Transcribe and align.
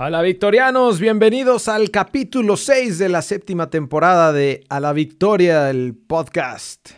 Hola 0.00 0.22
victorianos, 0.22 1.00
bienvenidos 1.00 1.66
al 1.66 1.90
capítulo 1.90 2.56
6 2.56 2.98
de 2.98 3.08
la 3.08 3.20
séptima 3.20 3.68
temporada 3.68 4.32
de 4.32 4.62
A 4.68 4.78
la 4.78 4.92
Victoria, 4.92 5.70
el 5.70 5.96
podcast. 5.96 6.90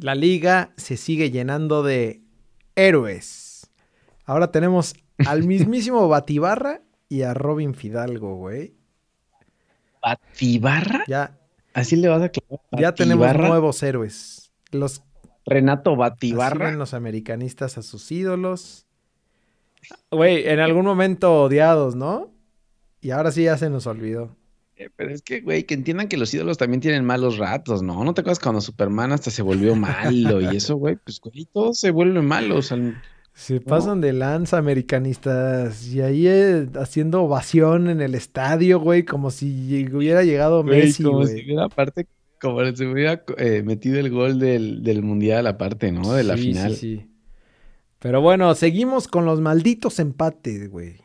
La 0.00 0.16
liga 0.16 0.72
se 0.76 0.96
sigue 0.96 1.30
llenando 1.30 1.84
de 1.84 2.22
héroes. 2.74 3.70
Ahora 4.24 4.50
tenemos 4.50 4.96
al 5.28 5.44
mismísimo 5.46 6.08
Batibarra 6.08 6.82
y 7.08 7.22
a 7.22 7.34
Robin 7.34 7.72
Fidalgo, 7.72 8.34
güey. 8.34 8.74
¿Batibarra? 10.02 11.04
Ya, 11.06 11.38
Así 11.72 11.94
le 11.94 12.08
vas 12.08 12.22
a 12.22 12.30
clavar. 12.30 12.60
ya 12.72 12.92
tenemos 12.96 13.32
nuevos 13.32 13.80
héroes. 13.84 14.50
Los 14.72 15.04
Renato 15.46 15.94
Batibarra. 15.94 16.72
los 16.72 16.94
americanistas 16.94 17.78
a 17.78 17.82
sus 17.82 18.10
ídolos. 18.10 18.88
Güey, 20.10 20.48
en 20.48 20.58
algún 20.58 20.84
momento 20.84 21.44
odiados, 21.44 21.94
¿no? 21.94 22.39
Y 23.00 23.10
ahora 23.10 23.32
sí 23.32 23.44
ya 23.44 23.56
se 23.56 23.70
nos 23.70 23.86
olvidó. 23.86 24.36
Eh, 24.76 24.88
Pero 24.96 25.10
es 25.12 25.22
que, 25.22 25.40
güey, 25.40 25.64
que 25.64 25.74
entiendan 25.74 26.08
que 26.08 26.16
los 26.16 26.32
ídolos 26.32 26.56
también 26.58 26.80
tienen 26.80 27.04
malos 27.04 27.38
ratos, 27.38 27.82
¿no? 27.82 28.02
¿No 28.04 28.14
te 28.14 28.20
acuerdas 28.22 28.38
cuando 28.38 28.60
Superman 28.60 29.12
hasta 29.12 29.30
se 29.30 29.42
volvió 29.42 29.74
malo 29.76 30.40
y 30.40 30.56
eso, 30.56 30.76
güey? 30.76 30.96
Pues, 30.96 31.20
güey, 31.20 31.46
todos 31.52 31.78
se 31.78 31.90
vuelven 31.90 32.24
malos. 32.26 32.72
al- 32.72 33.00
Se 33.34 33.60
pasan 33.60 34.00
de 34.00 34.12
lanza 34.12 34.58
americanistas 34.58 35.86
y 35.86 36.00
ahí 36.02 36.26
eh, 36.26 36.66
haciendo 36.78 37.22
ovación 37.22 37.88
en 37.88 38.00
el 38.00 38.14
estadio, 38.14 38.80
güey, 38.80 39.04
como 39.04 39.30
si 39.30 39.86
hubiera 39.92 40.22
llegado 40.24 40.62
Güey, 40.62 40.80
Messi, 40.84 41.02
como 41.02 41.18
güey. 41.18 41.28
si 41.28 41.44
hubiera 41.44 41.64
aparte, 41.64 42.06
como 42.40 42.64
si 42.74 42.84
hubiera 42.86 43.22
eh, 43.38 43.62
metido 43.64 43.98
el 43.98 44.10
gol 44.10 44.38
del, 44.38 44.82
del 44.82 45.02
mundial 45.02 45.46
aparte, 45.46 45.92
¿no? 45.92 46.12
De 46.12 46.24
la 46.24 46.36
Sí, 46.36 46.42
final. 46.42 46.74
Sí, 46.74 46.96
sí. 46.98 47.06
Pero 47.98 48.20
bueno, 48.22 48.54
seguimos 48.54 49.08
con 49.08 49.24
los 49.26 49.40
malditos 49.40 49.98
empates, 50.00 50.70
güey. 50.70 50.96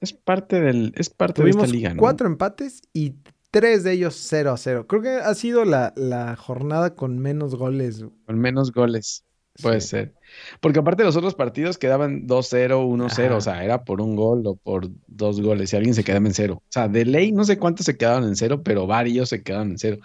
Es 0.00 0.12
parte 0.12 0.60
del, 0.60 0.92
es 0.96 1.10
parte 1.10 1.42
de 1.42 1.50
esta 1.50 1.66
liga, 1.66 1.92
¿no? 1.94 2.00
cuatro 2.00 2.26
empates 2.28 2.82
y 2.92 3.14
tres 3.50 3.82
de 3.84 3.92
ellos 3.92 4.14
0 4.28 4.52
a 4.52 4.56
0. 4.56 4.86
Creo 4.86 5.02
que 5.02 5.08
ha 5.10 5.34
sido 5.34 5.64
la, 5.64 5.92
la 5.96 6.36
jornada 6.36 6.94
con 6.94 7.18
menos 7.18 7.54
goles. 7.56 8.04
Con 8.26 8.38
menos 8.38 8.72
goles. 8.72 9.24
Puede 9.60 9.80
Sí. 9.80 9.88
ser. 9.88 10.14
Porque 10.60 10.78
aparte 10.78 11.02
los 11.02 11.16
otros 11.16 11.34
partidos 11.34 11.78
quedaban 11.78 12.28
2-0, 12.28 12.86
1-0, 12.86 13.26
Ajá. 13.26 13.36
o 13.36 13.40
sea, 13.40 13.64
era 13.64 13.84
por 13.84 14.00
un 14.00 14.14
gol 14.14 14.46
o 14.46 14.54
por 14.54 14.88
dos 15.08 15.40
goles, 15.40 15.70
si 15.70 15.76
alguien 15.76 15.94
se 15.94 16.04
quedaba 16.04 16.26
en 16.26 16.34
cero. 16.34 16.62
O 16.62 16.70
sea, 16.70 16.86
de 16.86 17.04
ley 17.04 17.32
no 17.32 17.42
sé 17.44 17.58
cuántos 17.58 17.86
se 17.86 17.96
quedaron 17.96 18.24
en 18.28 18.36
cero, 18.36 18.62
pero 18.62 18.86
varios 18.86 19.30
se 19.30 19.42
quedaron 19.42 19.70
en 19.72 19.78
cero. 19.78 19.98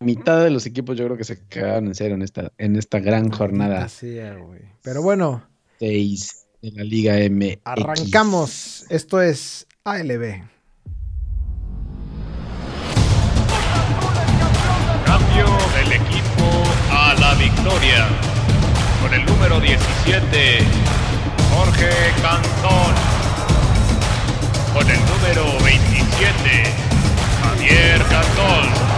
Mitad 0.00 0.42
de 0.44 0.50
los 0.50 0.66
equipos 0.66 0.98
yo 0.98 1.04
creo 1.06 1.16
que 1.16 1.24
se 1.24 1.46
quedaron 1.46 1.86
en 1.86 1.94
cero 1.94 2.14
en 2.16 2.20
esta, 2.22 2.52
en 2.58 2.76
esta 2.76 2.98
gran 3.00 3.30
jornada 3.30 3.74
Maldita 3.80 3.88
sea, 3.88 4.34
güey. 4.36 4.60
Pero 4.82 5.00
bueno, 5.02 5.48
6 5.78 6.43
de 6.64 6.72
la 6.72 6.82
Liga 6.82 7.14
MX. 7.30 7.58
arrancamos. 7.64 8.86
Esto 8.88 9.20
es 9.20 9.66
ALB. 9.84 10.40
Cambio 15.04 15.46
del 15.76 15.92
equipo 15.92 16.46
a 16.90 17.14
la 17.20 17.34
victoria. 17.34 18.08
Con 19.02 19.12
el 19.12 19.26
número 19.26 19.60
17, 19.60 20.60
Jorge 21.54 21.90
Cantón. 22.22 22.94
Con 24.72 24.90
el 24.90 25.00
número 25.00 25.44
27, 25.62 26.64
Javier 27.42 28.02
Cantón. 28.04 28.93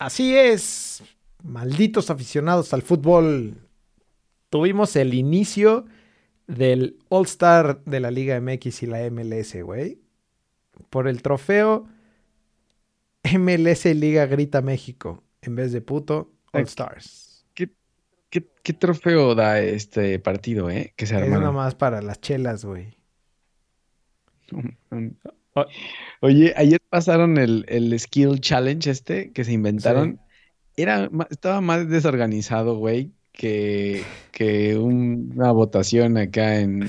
Así 0.00 0.34
es, 0.34 1.02
malditos 1.44 2.08
aficionados 2.10 2.72
al 2.72 2.80
fútbol. 2.82 3.68
Tuvimos 4.48 4.96
el 4.96 5.12
inicio 5.14 5.84
del 6.46 6.98
All 7.10 7.26
Star 7.26 7.84
de 7.84 8.00
la 8.00 8.10
Liga 8.10 8.40
MX 8.40 8.82
y 8.82 8.86
la 8.86 9.10
MLS, 9.10 9.62
güey. 9.62 10.00
Por 10.90 11.06
el 11.06 11.22
trofeo 11.22 11.86
MLS 13.38 13.84
Liga 13.94 14.26
Grita 14.26 14.62
México. 14.62 15.22
En 15.42 15.54
vez 15.54 15.72
de 15.72 15.82
puto, 15.82 16.32
All 16.52 16.62
Stars. 16.64 17.46
¿Qué, 17.54 17.70
qué, 18.30 18.48
qué 18.62 18.72
trofeo 18.72 19.34
da 19.34 19.60
este 19.60 20.18
partido, 20.18 20.70
eh? 20.70 20.94
Que 20.96 21.06
se 21.06 21.18
Es 21.20 21.22
armaron. 21.22 21.44
nomás 21.44 21.74
para 21.74 22.02
las 22.02 22.20
chelas, 22.20 22.64
güey. 22.64 22.96
Oh. 25.54 25.64
Oye, 26.20 26.52
ayer 26.56 26.78
pasaron 26.88 27.38
el, 27.38 27.64
el 27.68 27.98
Skill 27.98 28.40
Challenge 28.40 28.88
este 28.90 29.32
que 29.32 29.44
se 29.44 29.52
inventaron. 29.52 30.20
Era, 30.76 31.10
estaba 31.30 31.60
más 31.60 31.88
desorganizado, 31.88 32.76
güey, 32.78 33.10
que, 33.32 34.02
que 34.32 34.76
un- 34.78 35.32
una 35.34 35.50
votación 35.52 36.16
acá 36.16 36.60
en, 36.60 36.88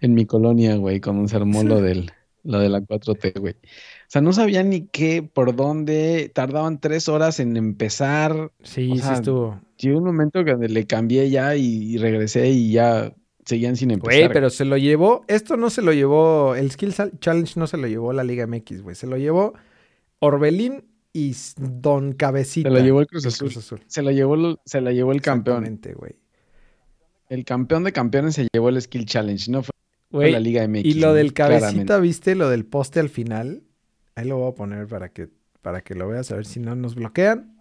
en 0.00 0.14
mi 0.14 0.26
colonia, 0.26 0.76
güey, 0.76 1.00
cuando 1.00 1.28
se 1.28 1.36
armó 1.36 1.62
lo 1.62 1.80
del, 1.82 2.10
lo 2.44 2.58
de 2.60 2.68
la 2.68 2.80
4T, 2.80 3.38
güey. 3.38 3.54
O 3.54 4.08
sea, 4.08 4.22
no 4.22 4.32
sabían 4.32 4.70
ni 4.70 4.86
qué, 4.86 5.22
por 5.22 5.54
dónde, 5.54 6.30
tardaban 6.34 6.80
tres 6.80 7.08
horas 7.08 7.40
en 7.40 7.56
empezar. 7.56 8.52
Sí, 8.62 8.92
O 8.92 8.96
sí 8.96 9.12
estuvo. 9.12 9.60
Llegó 9.78 9.98
un 9.98 10.04
momento 10.04 10.44
que 10.44 10.54
le 10.54 10.86
cambié 10.86 11.28
ya 11.28 11.56
y, 11.56 11.94
y 11.94 11.98
regresé 11.98 12.48
y 12.50 12.72
ya 12.72 13.12
seguían 13.46 13.76
sin 13.76 13.90
empezar. 13.92 14.20
Güey, 14.20 14.32
pero 14.32 14.50
se 14.50 14.66
lo 14.66 14.76
llevó. 14.76 15.24
Esto 15.28 15.56
no 15.56 15.70
se 15.70 15.80
lo 15.80 15.92
llevó. 15.94 16.54
El 16.54 16.70
Skill 16.70 16.92
Sal- 16.92 17.18
Challenge 17.20 17.58
no 17.58 17.66
se 17.66 17.78
lo 17.78 17.86
llevó 17.86 18.12
la 18.12 18.24
Liga 18.24 18.46
MX, 18.46 18.82
güey. 18.82 18.94
Se 18.94 19.06
lo 19.06 19.16
llevó 19.16 19.54
Orbelín 20.18 20.84
y 21.14 21.34
Don 21.56 22.12
Cabecita. 22.12 22.68
Se 22.68 22.74
lo 22.74 22.80
llevó 22.84 23.00
el 23.00 23.06
Cruz 23.06 23.24
Azul. 23.24 23.48
Cruz 23.48 23.56
Azul. 23.64 23.80
Se 23.86 24.02
la 24.02 24.12
llevó, 24.12 24.58
se 24.66 24.80
la 24.82 24.92
llevó 24.92 25.12
el 25.12 25.22
campeón. 25.22 25.80
Güey. 25.96 26.16
El 27.28 27.44
campeón 27.44 27.84
de 27.84 27.92
campeones 27.92 28.34
se 28.34 28.46
llevó 28.52 28.68
el 28.68 28.80
Skill 28.82 29.06
Challenge, 29.06 29.50
no 29.50 29.62
fue 29.62 29.72
Güey, 30.10 30.32
la 30.32 30.40
Liga 30.40 30.66
MX. 30.68 30.84
Y 30.84 30.94
lo 30.94 31.14
del 31.14 31.32
cabecita, 31.32 31.68
Claramente. 31.70 32.00
¿viste? 32.00 32.34
Lo 32.34 32.48
del 32.48 32.64
poste 32.66 33.00
al 33.00 33.08
final. 33.08 33.62
Ahí 34.14 34.26
lo 34.26 34.38
voy 34.38 34.50
a 34.50 34.54
poner 34.54 34.86
para 34.86 35.08
que, 35.08 35.28
para 35.62 35.80
que 35.80 35.94
lo 35.94 36.08
veas, 36.08 36.30
a 36.30 36.36
ver 36.36 36.46
si 36.46 36.60
no 36.60 36.74
nos 36.76 36.94
bloquean. 36.94 37.56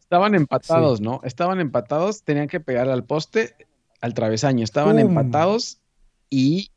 Estaban 0.00 0.34
empatados, 0.34 1.00
¿no? 1.00 1.20
Estaban 1.24 1.60
empatados, 1.60 2.22
tenían 2.22 2.46
que 2.46 2.60
pegar 2.60 2.88
al 2.88 3.04
poste, 3.04 3.54
al 4.04 4.12
travesaño. 4.12 4.62
Estaban 4.62 4.96
¡Pum! 4.98 5.08
empatados 5.08 5.78
y. 6.28 6.70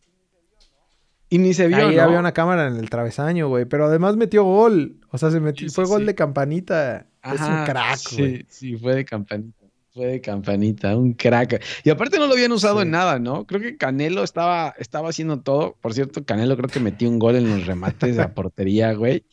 Y 1.29 1.39
ni 1.39 1.53
se 1.53 1.67
vio, 1.67 1.75
Ahí 1.89 1.95
¿no? 1.97 2.03
había 2.03 2.19
una 2.19 2.31
cámara 2.31 2.67
en 2.67 2.77
el 2.77 2.89
travesaño, 2.89 3.49
güey. 3.49 3.65
Pero 3.65 3.85
además 3.85 4.15
metió 4.15 4.45
gol. 4.45 5.01
O 5.11 5.17
sea, 5.17 5.29
se 5.29 5.41
metió, 5.41 5.67
Sí, 5.67 5.69
sí, 5.69 5.75
fue 5.75 5.85
gol 5.85 6.01
sí. 6.01 6.05
de 6.07 6.15
campanita. 6.15 7.05
es 7.21 7.41
un 7.41 7.65
crack, 7.65 7.99
güey. 8.17 8.45
Sí, 8.47 8.77
fue 8.77 8.95
de 8.95 9.03
campanita. 9.03 9.57
Fue 9.93 10.05
de 10.05 10.21
campanita, 10.21 10.95
un 10.95 11.13
crack. 11.13 11.61
Y 11.83 11.89
aparte 11.89 12.17
no 12.17 12.27
lo 12.27 12.33
habían 12.33 12.53
usado 12.53 12.81
en 12.81 12.91
nada, 12.91 13.19
¿no? 13.19 13.45
Creo 13.45 13.59
que 13.59 13.75
Canelo 13.75 14.23
estaba, 14.23 14.73
estaba 14.77 15.09
haciendo 15.09 15.41
todo. 15.41 15.75
Por 15.81 15.93
cierto, 15.93 16.23
Canelo 16.23 16.55
creo 16.55 16.69
que 16.69 16.79
metió 16.79 17.09
un 17.09 17.19
gol 17.19 17.35
en 17.35 17.49
los 17.49 17.65
remates 17.65 18.19
a 18.19 18.33
portería, 18.33 18.93
güey. 18.93 19.25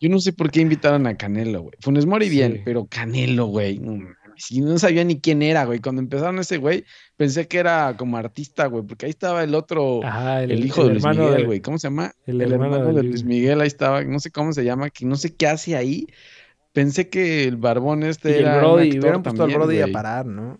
Yo 0.00 0.10
no 0.10 0.18
sé 0.18 0.34
por 0.34 0.50
qué 0.50 0.60
invitaron 0.60 1.06
a 1.06 1.16
Canelo, 1.16 1.62
güey. 1.62 1.74
Funes 1.80 2.04
Mori 2.04 2.28
bien, 2.28 2.60
pero 2.66 2.86
Canelo, 2.86 3.46
güey. 3.46 3.78
No 3.78 3.96
no 4.52 4.78
sabía 4.78 5.04
ni 5.04 5.20
quién 5.20 5.42
era, 5.42 5.64
güey. 5.64 5.80
Cuando 5.80 6.00
empezaron 6.02 6.38
ese 6.38 6.58
güey, 6.58 6.84
pensé 7.18 7.46
que 7.46 7.58
era 7.58 7.94
como 7.98 8.16
artista, 8.16 8.64
güey, 8.66 8.82
porque 8.84 9.04
ahí 9.04 9.10
estaba 9.10 9.42
el 9.44 9.54
otro, 9.54 10.02
Ajá, 10.02 10.42
el, 10.44 10.64
hijo 10.64 10.84
de 10.84 10.92
Luis 10.94 11.04
Miguel, 11.04 11.44
güey. 11.44 11.60
¿Cómo 11.60 11.78
se 11.78 11.88
llama? 11.88 12.12
el 12.24 12.40
El, 12.40 12.52
hermano 12.52 12.76
hermano, 12.76 12.94
de 12.94 13.02
Luis- 13.02 13.24
Miguel, 13.24 13.60
ahí 13.60 13.66
estaba, 13.66 14.02
no 14.04 14.18
sé 14.20 14.30
cómo 14.30 14.52
se 14.54 14.64
llama, 14.64 14.88
que 14.88 15.04
no 15.04 15.16
sé 15.16 15.34
qué 15.34 15.46
hace 15.48 15.76
ahí. 15.76 16.06
Pensé 16.72 17.10
que 17.10 17.44
el 17.44 17.56
barbón 17.56 18.04
este 18.04 18.30
Y 18.30 18.34
el 18.34 18.40
era 18.42 18.54
un 18.54 18.60
Brody, 18.60 18.86
actor 18.86 19.00
hubieran 19.00 19.22
puesto 19.22 19.42
al 19.44 19.52
Brody 19.52 19.80
a 19.82 19.88
parar, 19.88 20.24
¿no? 20.26 20.58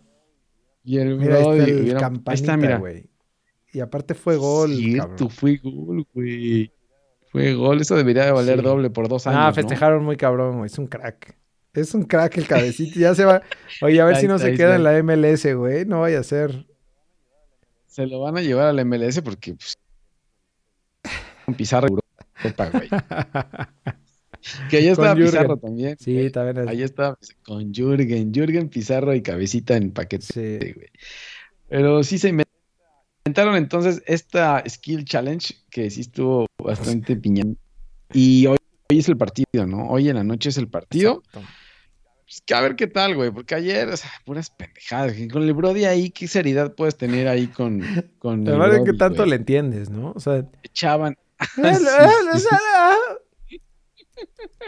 Y 0.85 0.99
el 0.99 1.17
Mira, 1.17 1.39
Brody, 1.39 1.59
está 1.61 1.71
el 1.73 1.81
hubiera- 1.83 2.07
ahí 2.27 2.35
está, 2.35 2.57
mira. 2.57 2.79
güey. 2.79 3.05
Y 3.73 3.81
aparte 3.81 4.15
fue 4.15 4.37
gol, 4.37 4.75
Cierto, 4.75 5.09
cabrón. 5.11 5.31
fue 5.31 5.57
gol, 5.63 6.07
güey. 6.13 6.73
Fue 7.31 7.53
gol, 7.55 7.81
eso 7.83 7.95
debería 7.95 8.25
de 8.25 8.33
valer 8.33 8.59
Sí. 8.59 8.65
doble 8.65 8.89
por 8.91 9.07
dos 9.09 9.27
años, 9.27 9.39
Ah, 9.43 9.49
¿no? 9.49 9.55
festejaron 9.55 10.03
muy 10.05 10.17
cabrón, 10.17 10.57
güey. 10.57 10.67
Es 10.67 10.79
un 10.79 10.87
crack. 10.87 11.37
Es 11.75 11.95
un 11.95 12.05
crack 12.05 12.39
el 12.39 12.47
cabecito. 12.47 12.99
Ya 12.99 13.15
se 13.15 13.25
va. 13.25 13.43
Oye, 13.83 14.01
a 14.01 14.05
ver 14.05 14.17
Ahí 14.17 14.21
si 14.23 14.29
no 14.29 14.37
está, 14.37 14.49
se 14.49 14.55
queda 14.57 14.77
está. 14.77 14.99
en 14.99 15.07
la 15.07 15.15
MLS, 15.17 15.55
güey. 15.55 15.85
No 15.85 16.01
vaya 16.01 16.21
a 16.21 16.25
ser. 16.25 16.67
Se 17.87 18.07
lo 18.07 18.21
van 18.21 18.37
a 18.37 18.43
llevar 18.43 18.67
al 18.69 18.85
MLS 18.85 19.21
porque 19.23 19.55
pues, 19.55 19.77
con 21.45 21.55
Pizarro 21.55 21.89
Europa, 21.89 22.71
güey. 22.71 22.89
Que 24.71 24.77
ahí 24.79 24.95
Jürgen. 24.95 25.17
Pizarro 25.17 25.57
también. 25.57 25.97
Sí, 25.99 26.15
güey. 26.15 26.31
también 26.31 26.59
es. 26.59 26.69
Ahí 26.69 26.83
estaba 26.83 27.19
con 27.45 27.73
Jürgen, 27.75 28.33
Jürgen 28.33 28.69
Pizarro 28.69 29.13
y 29.15 29.21
cabecita 29.21 29.77
en 29.77 29.91
paquete, 29.91 30.25
Sí. 30.25 30.73
güey. 30.75 30.89
Pero 31.69 32.03
sí 32.05 32.19
se 32.19 32.29
inventaron 32.29 33.57
entonces 33.57 34.01
esta 34.07 34.63
Skill 34.67 35.05
Challenge 35.05 35.55
que 35.71 35.91
sí 35.91 36.03
estuvo 36.03 36.47
bastante 36.63 37.17
piñón. 37.17 37.59
Y 38.13 38.47
hoy, 38.47 38.58
hoy 38.91 38.99
es 38.99 39.09
el 39.09 39.17
partido, 39.17 39.67
¿no? 39.67 39.89
Hoy 39.89 40.09
en 40.09 40.17
la 40.17 40.25
noche 40.25 40.49
es 40.49 40.57
el 40.59 40.69
partido. 40.69 41.23
Exacto. 41.25 41.41
Pues, 42.25 42.43
que 42.45 42.55
a 42.55 42.61
ver 42.61 42.77
qué 42.77 42.87
tal, 42.87 43.15
güey, 43.15 43.31
porque 43.31 43.55
ayer, 43.55 43.89
o 43.89 43.97
sea, 43.97 44.11
puras 44.25 44.51
pendejadas. 44.51 45.15
Con 45.33 45.43
el 45.43 45.53
Brody 45.55 45.85
ahí, 45.87 46.11
¿qué 46.11 46.29
seriedad 46.29 46.75
puedes 46.75 46.97
tener 46.97 47.27
ahí 47.29 47.47
con, 47.49 47.83
con 48.19 48.41
el 48.41 48.45
de 48.47 48.53
que 48.53 48.57
Brody, 48.83 48.99
tanto 48.99 49.17
güey? 49.19 49.31
le 49.31 49.37
entiendes, 49.37 49.91
¿no? 49.91 50.13
O 50.15 50.21
sea. 50.21 50.45
Echaban. 50.63 51.17
"Eh, 51.63 51.75
Sí, 51.75 52.41
sí. 52.41 52.47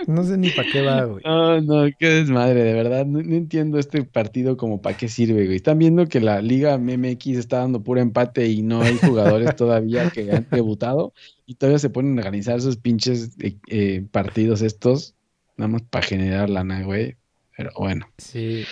No 0.06 0.24
sé 0.24 0.38
ni 0.38 0.50
para 0.50 0.68
qué 0.70 0.82
va, 0.82 1.04
güey. 1.04 1.22
No, 1.24 1.60
no, 1.60 1.90
qué 1.98 2.08
desmadre, 2.08 2.62
de 2.64 2.72
verdad. 2.72 3.04
No, 3.06 3.22
no 3.22 3.34
entiendo 3.36 3.78
este 3.78 4.02
partido 4.04 4.56
como 4.56 4.80
para 4.80 4.96
qué 4.96 5.08
sirve, 5.08 5.44
güey. 5.44 5.56
Están 5.56 5.78
viendo 5.78 6.06
que 6.06 6.20
la 6.20 6.40
Liga 6.40 6.78
MX 6.78 7.26
está 7.38 7.58
dando 7.58 7.82
puro 7.82 8.00
empate 8.00 8.46
y 8.48 8.62
no 8.62 8.80
hay 8.82 8.96
jugadores 8.98 9.54
todavía 9.56 10.10
que 10.10 10.30
han 10.32 10.46
debutado 10.50 11.12
y 11.46 11.54
todavía 11.56 11.78
se 11.78 11.90
ponen 11.90 12.16
a 12.18 12.20
organizar 12.22 12.56
esos 12.58 12.76
pinches 12.78 13.32
eh, 13.40 13.56
eh, 13.68 14.04
partidos 14.10 14.62
estos, 14.62 15.14
nada 15.56 15.68
más 15.68 15.82
para 15.82 16.06
generar 16.06 16.48
lana, 16.48 16.82
güey. 16.82 17.16
Pero 17.56 17.70
bueno, 17.76 18.06
Sí. 18.16 18.64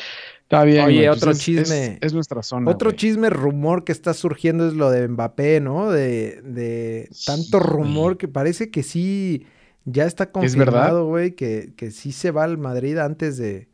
está 0.43 0.65
bien. 0.65 0.85
Oye, 0.87 0.95
güey, 0.97 1.07
pues 1.09 1.19
otro 1.19 1.31
es- 1.33 1.39
chisme. 1.41 1.87
Es, 1.87 1.99
es 2.01 2.15
nuestra 2.15 2.43
zona. 2.43 2.71
Otro 2.71 2.89
güey. 2.91 2.97
chisme, 2.97 3.29
rumor 3.29 3.85
que 3.85 3.93
está 3.93 4.15
surgiendo 4.15 4.67
es 4.67 4.73
lo 4.73 4.91
de 4.91 5.07
Mbappé, 5.09 5.61
¿no? 5.61 5.91
De, 5.91 6.41
de 6.43 7.11
tanto 7.27 7.59
Sí, 7.61 7.67
rumor 7.67 8.05
güey. 8.15 8.19
que 8.19 8.29
parece 8.29 8.71
que 8.71 8.83
sí 8.83 9.45
ya 9.91 10.05
está 10.05 10.31
confirmado, 10.31 11.07
güey, 11.07 11.33
que, 11.33 11.73
que 11.77 11.91
sí 11.91 12.13
se 12.13 12.31
va 12.31 12.45
al 12.45 12.59
Madrid 12.59 12.99
antes 12.99 13.37
de, 13.37 13.69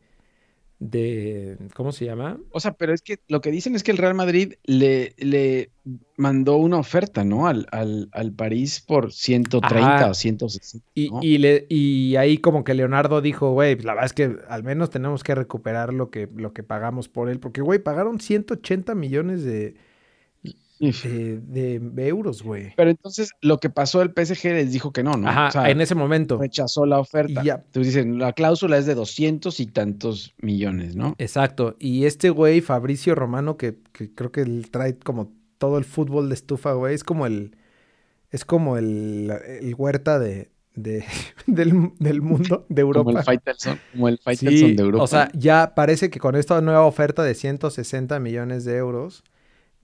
de, 0.79 1.57
¿cómo 1.73 1.91
se 1.91 2.05
llama? 2.05 2.37
O 2.51 2.59
sea, 2.59 2.73
pero 2.73 2.93
es 2.93 3.01
que 3.01 3.19
lo 3.27 3.41
que 3.41 3.51
dicen 3.51 3.75
es 3.75 3.83
que 3.83 3.91
el 3.91 3.97
Real 3.97 4.13
Madrid 4.13 4.53
le, 4.63 5.13
le 5.17 5.71
mandó 6.17 6.57
una 6.57 6.77
oferta, 6.77 7.23
¿no? 7.23 7.47
Al, 7.47 7.67
al, 7.71 8.09
al 8.11 8.31
París 8.31 8.81
por 8.85 9.11
130 9.11 9.95
Ajá. 9.95 10.09
o 10.09 10.13
160. 10.13 10.87
Y, 10.93 11.09
¿no? 11.09 11.19
y, 11.21 11.37
le, 11.37 11.65
y 11.69 12.15
ahí 12.17 12.37
como 12.37 12.63
que 12.63 12.73
Leonardo 12.73 13.21
dijo, 13.21 13.51
güey, 13.51 13.75
pues 13.75 13.85
la 13.85 13.93
verdad 13.93 14.05
es 14.05 14.13
que 14.13 14.37
al 14.47 14.63
menos 14.63 14.89
tenemos 14.89 15.23
que 15.23 15.35
recuperar 15.35 15.93
lo 15.93 16.09
que, 16.09 16.29
lo 16.35 16.53
que 16.53 16.63
pagamos 16.63 17.09
por 17.09 17.29
él, 17.29 17.39
porque, 17.39 17.61
güey, 17.61 17.79
pagaron 17.79 18.19
180 18.19 18.95
millones 18.95 19.43
de, 19.43 19.75
De, 20.79 21.79
de 21.79 22.07
euros, 22.07 22.43
güey. 22.43 22.73
Pero 22.75 22.89
entonces 22.89 23.31
lo 23.41 23.59
que 23.59 23.69
pasó 23.69 24.01
el 24.01 24.09
PSG 24.09 24.45
les 24.53 24.71
dijo 24.71 24.91
que 24.91 25.03
no, 25.03 25.13
¿no? 25.13 25.27
Ajá, 25.29 25.47
O 25.47 25.51
sea, 25.51 25.69
en 25.69 25.79
ese 25.81 25.95
momento. 25.95 26.37
rechazó 26.37 26.85
la 26.85 26.99
oferta. 26.99 27.43
Ya. 27.43 27.63
Entonces 27.65 27.93
dicen, 27.93 28.19
la 28.19 28.33
cláusula 28.33 28.77
es 28.77 28.85
de 28.85 28.95
200 28.95 29.59
y 29.59 29.65
tantos 29.67 30.33
millones, 30.41 30.95
¿no? 30.95 31.15
Exacto. 31.17 31.75
Y 31.79 32.05
este 32.05 32.29
güey, 32.29 32.61
Fabricio 32.61 33.15
Romano, 33.15 33.57
que, 33.57 33.77
que 33.93 34.13
creo 34.13 34.31
que 34.31 34.41
él 34.41 34.67
trae 34.71 34.97
como 34.97 35.31
todo 35.57 35.77
el 35.77 35.85
fútbol 35.85 36.27
de 36.29 36.35
estufa, 36.35 36.73
güey, 36.73 36.93
es 36.93 37.03
como 37.03 37.25
el. 37.25 37.55
Es 38.31 38.43
como 38.43 38.75
el, 38.77 39.31
el 39.61 39.75
huerta 39.75 40.19
de, 40.19 40.49
de- 40.75 41.05
del, 41.47 41.91
del 41.99 42.21
mundo, 42.21 42.65
de 42.67 42.81
Europa. 42.81 43.05
Como 43.05 43.19
el 43.19 43.23
Faitelson, 43.23 43.79
como 43.93 44.09
el 44.09 44.17
Faitelson 44.17 44.69
Sí, 44.71 44.75
de 44.75 44.83
Europa. 44.83 45.03
o 45.03 45.07
sea, 45.07 45.29
ya 45.33 45.73
parece 45.73 46.09
que 46.09 46.19
con 46.19 46.35
esta 46.35 46.59
nueva 46.59 46.85
oferta 46.85 47.23
de 47.23 47.33
160 47.33 48.19
millones 48.19 48.65
de 48.65 48.75
euros, 48.75 49.23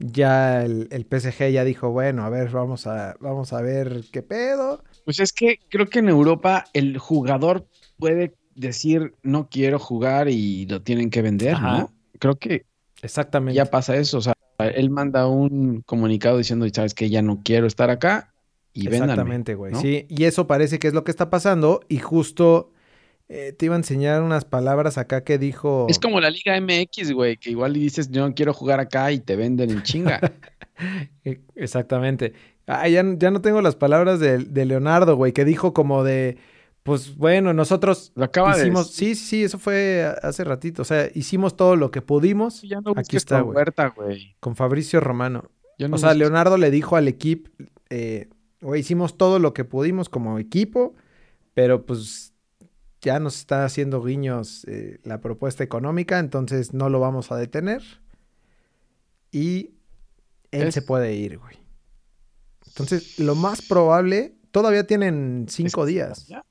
ya 0.01 0.63
el, 0.63 0.87
el 0.91 1.05
PSG 1.05 1.51
ya 1.51 1.63
dijo, 1.63 1.91
bueno, 1.91 2.23
a 2.23 2.29
ver, 2.29 2.49
vamos 2.49 2.87
a, 2.87 3.15
vamos 3.19 3.53
a 3.53 3.61
ver 3.61 4.03
qué 4.11 4.21
pedo. 4.21 4.83
Pues 5.05 5.19
es 5.19 5.31
que 5.31 5.59
creo 5.69 5.87
que 5.87 5.99
en 5.99 6.09
Europa 6.09 6.65
el 6.73 6.97
jugador 6.97 7.67
puede 7.97 8.33
decir 8.55 9.13
no 9.23 9.47
quiero 9.49 9.79
jugar 9.79 10.27
y 10.27 10.65
lo 10.65 10.81
tienen 10.81 11.09
que 11.09 11.21
vender, 11.21 11.55
Ajá. 11.55 11.77
¿no? 11.79 11.93
Creo 12.19 12.35
que 12.37 12.65
Exactamente. 13.01 13.55
ya 13.55 13.65
pasa 13.65 13.95
eso. 13.95 14.17
O 14.17 14.21
sea, 14.21 14.33
él 14.59 14.89
manda 14.89 15.27
un 15.27 15.81
comunicado 15.81 16.37
diciendo, 16.37 16.67
sabes 16.73 16.93
que 16.93 17.09
ya 17.09 17.21
no 17.21 17.41
quiero 17.43 17.67
estar 17.67 17.89
acá 17.89 18.33
y 18.73 18.87
véndanme. 18.87 19.13
Exactamente, 19.13 19.55
güey. 19.55 19.73
¿no? 19.73 19.81
Sí, 19.81 20.05
y 20.09 20.23
eso 20.25 20.47
parece 20.47 20.79
que 20.79 20.87
es 20.87 20.93
lo 20.93 21.03
que 21.03 21.11
está 21.11 21.29
pasando. 21.29 21.81
Y 21.87 21.99
justo 21.99 22.71
eh, 23.33 23.53
te 23.53 23.65
iba 23.67 23.75
a 23.75 23.77
enseñar 23.77 24.21
unas 24.23 24.43
palabras 24.43 24.97
acá 24.97 25.23
que 25.23 25.37
dijo. 25.37 25.87
Es 25.89 25.99
como 25.99 26.19
la 26.19 26.29
Liga 26.29 26.59
MX, 26.59 27.13
güey, 27.13 27.37
que 27.37 27.49
igual 27.49 27.73
dices 27.73 28.11
yo 28.11 28.27
no 28.27 28.35
quiero 28.35 28.53
jugar 28.53 28.81
acá 28.81 29.11
y 29.13 29.19
te 29.21 29.37
venden 29.37 29.71
en 29.71 29.83
chinga. 29.83 30.19
Eh, 31.23 31.39
Exactamente. 31.53 32.33
Ah, 32.65 32.87
ya, 32.87 33.03
ya 33.17 33.29
no 33.29 33.39
tengo 33.41 33.61
las 33.61 33.75
palabras 33.75 34.19
de, 34.19 34.39
de 34.39 34.65
Leonardo, 34.65 35.15
güey, 35.15 35.31
que 35.31 35.45
dijo 35.45 35.73
como 35.73 36.03
de. 36.03 36.37
Pues 36.81 37.15
bueno, 37.15 37.53
nosotros 37.53 38.11
Lo 38.15 38.25
acaba 38.25 38.57
hicimos. 38.57 38.89
de 38.89 38.93
Sí, 38.95 39.15
sí, 39.15 39.25
sí, 39.25 39.43
eso 39.43 39.59
fue 39.59 40.11
hace 40.23 40.43
ratito. 40.43 40.81
O 40.81 40.85
sea, 40.85 41.07
hicimos 41.13 41.55
todo 41.55 41.75
lo 41.75 41.91
que 41.91 42.01
pudimos 42.01 42.63
Ya 42.63 42.81
no 42.81 42.93
Aquí 42.95 43.15
está, 43.15 43.37
con 43.37 43.45
güey. 43.47 43.57
Huerta, 43.57 43.87
güey. 43.95 44.35
con 44.39 44.55
Fabricio 44.55 44.99
Romano. 44.99 45.51
No 45.77 45.95
O 45.95 45.99
sea, 45.99 46.15
Leonardo 46.15 46.57
le 46.57 46.71
dijo 46.71 46.95
al 46.95 47.07
equipo, 47.07 47.51
eh, 47.91 48.29
güey, 48.61 48.81
hicimos 48.81 49.17
todo 49.17 49.37
lo 49.37 49.53
que 49.53 49.63
pudimos 49.63 50.09
como 50.09 50.39
equipo, 50.39 50.95
pero 51.53 51.85
pues 51.85 52.30
ya 53.01 53.19
nos 53.19 53.37
está 53.37 53.65
haciendo 53.65 54.03
guiños 54.03 54.63
eh, 54.67 54.99
la 55.03 55.19
propuesta 55.21 55.63
económica, 55.63 56.19
entonces 56.19 56.73
no 56.73 56.89
lo 56.89 56.99
vamos 56.99 57.31
a 57.31 57.37
detener. 57.37 57.81
Y 59.31 59.71
él 60.51 60.67
Es- 60.67 60.73
se 60.73 60.81
puede 60.81 61.13
ir, 61.15 61.37
güey. 61.37 61.57
Entonces, 62.67 63.19
lo 63.19 63.35
más 63.35 63.61
probable, 63.61 64.35
todavía 64.51 64.85
tienen 64.87 65.45
cinco 65.49 65.85
días. 65.85 66.27
¿Ya? 66.27 66.45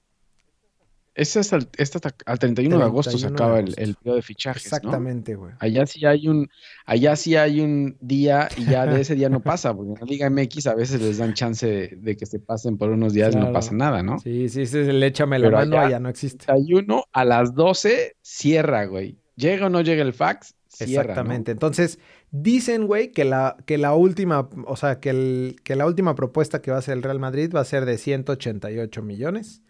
Es 1.15 1.37
al, 1.53 1.69
este 1.77 1.99
hasta- 1.99 2.15
al 2.25 2.39
31 2.39 2.79
de 2.79 2.85
agosto 2.85 3.11
se 3.11 3.27
31 3.27 3.37
acaba 3.37 3.59
el, 3.59 3.65
agosto. 3.67 3.83
el 3.83 3.95
periodo 3.97 4.17
de 4.17 4.23
fichajes, 4.23 4.63
¿no? 4.73 4.77
Exactamente, 4.77 5.35
güey. 5.35 5.53
Allá 5.59 5.85
sí 5.87 6.07
hay 6.07 6.29
un, 6.29 6.49
allá 6.87 7.17
sí 7.17 7.35
hay 7.37 7.61
un 7.61 7.97
día 8.01 8.49
y 8.57 8.65
ya 8.67 8.87
de 8.87 9.01
ese 9.01 9.17
día 9.17 9.29
no 9.29 9.41
pasa, 9.41 9.75
porque 9.75 9.93
en 9.93 9.99
la 10.01 10.07
Liga 10.07 10.31
MX 10.31 10.67
a 10.69 10.75
veces 10.75 11.01
les 11.03 11.19
dan 11.19 11.35
chance 11.35 11.67
de, 11.67 11.89
de 12.01 12.17
que 12.17 12.27
se 12.27 12.39
pasen 12.39 12.79
por 12.79 12.91
unos 12.91 13.13
días 13.13 13.35
y 13.35 13.39
no 13.39 13.53
pasa 13.53 13.73
nada, 13.75 14.03
¿no? 14.03 14.19
Sí, 14.21 14.49
sí, 14.49 14.63
ese 14.63 14.83
es 14.83 14.89
el 14.89 15.03
échame 15.03 15.39
la 15.41 15.51
mano, 15.51 15.77
allá- 15.77 15.87
allá 15.89 16.01
no 16.01 16.09
existe. 16.09 16.47
31 16.47 17.05
a 17.13 17.25
las 17.25 17.55
12 17.55 18.17
cierra, 18.23 18.85
güey. 18.87 19.19
Llega 19.37 19.67
o 19.67 19.71
no 19.71 19.81
llega 19.81 20.03
el 20.03 20.13
fax, 20.15 20.55
cierra, 20.69 21.03
¿no? 21.07 21.11
Exactamente. 21.11 21.51
Entonces, 21.51 21.99
dicen, 22.31 22.87
güey, 22.87 23.11
que 23.11 23.25
la, 23.25 23.57
que 23.67 23.79
la 23.79 23.95
última, 23.95 24.49
o 24.67 24.77
sea, 24.77 25.01
que, 25.01 25.11
el, 25.11 25.57
que 25.65 25.75
la 25.75 25.87
última 25.87 26.15
propuesta 26.15 26.63
que 26.63 26.71
va 26.71 26.77
a 26.77 26.81
hacer 26.81 26.97
el 26.97 27.03
Real 27.03 27.19
Madrid 27.19 27.53
va 27.55 27.61
a 27.61 27.65
ser 27.65 27.85
de 27.85 27.99
188 27.99 29.03
millones. 29.03 29.63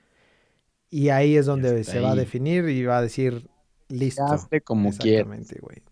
Y 0.90 1.10
ahí 1.10 1.36
es 1.36 1.46
donde 1.46 1.80
está 1.80 1.92
se 1.92 2.00
va 2.00 2.12
a 2.12 2.16
definir 2.16 2.68
y 2.68 2.84
va 2.84 2.98
a 2.98 3.02
decir, 3.02 3.48
listo. 3.88 4.24
Hazle 4.24 4.60
como. 4.60 4.88
Exactamente, 4.88 5.58
güey. 5.60 5.82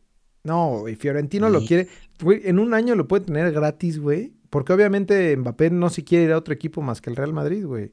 No, 0.43 0.81
güey, 0.81 0.97
Fiorentino 0.97 1.49
lo 1.49 1.65
quiere. 1.65 1.89
Güey, 2.21 2.43
en 2.45 2.59
un 2.59 2.75
año 2.75 2.95
lo 2.95 3.07
puede 3.07 3.27
tener 3.27 3.53
gratis, 3.53 3.99
güey. 4.01 4.33
Porque 4.51 4.73
obviamente 4.73 5.37
Mbappé 5.37 5.71
no 5.71 5.91
se 5.91 6.05
quiere 6.05 6.25
ir 6.25 6.33
a 6.33 6.39
otro 6.39 6.55
equipo 6.55 6.81
más 6.81 7.01
que 7.01 7.11
el 7.11 7.17
Real 7.17 7.33
Madrid, 7.33 7.65
güey. 7.65 7.93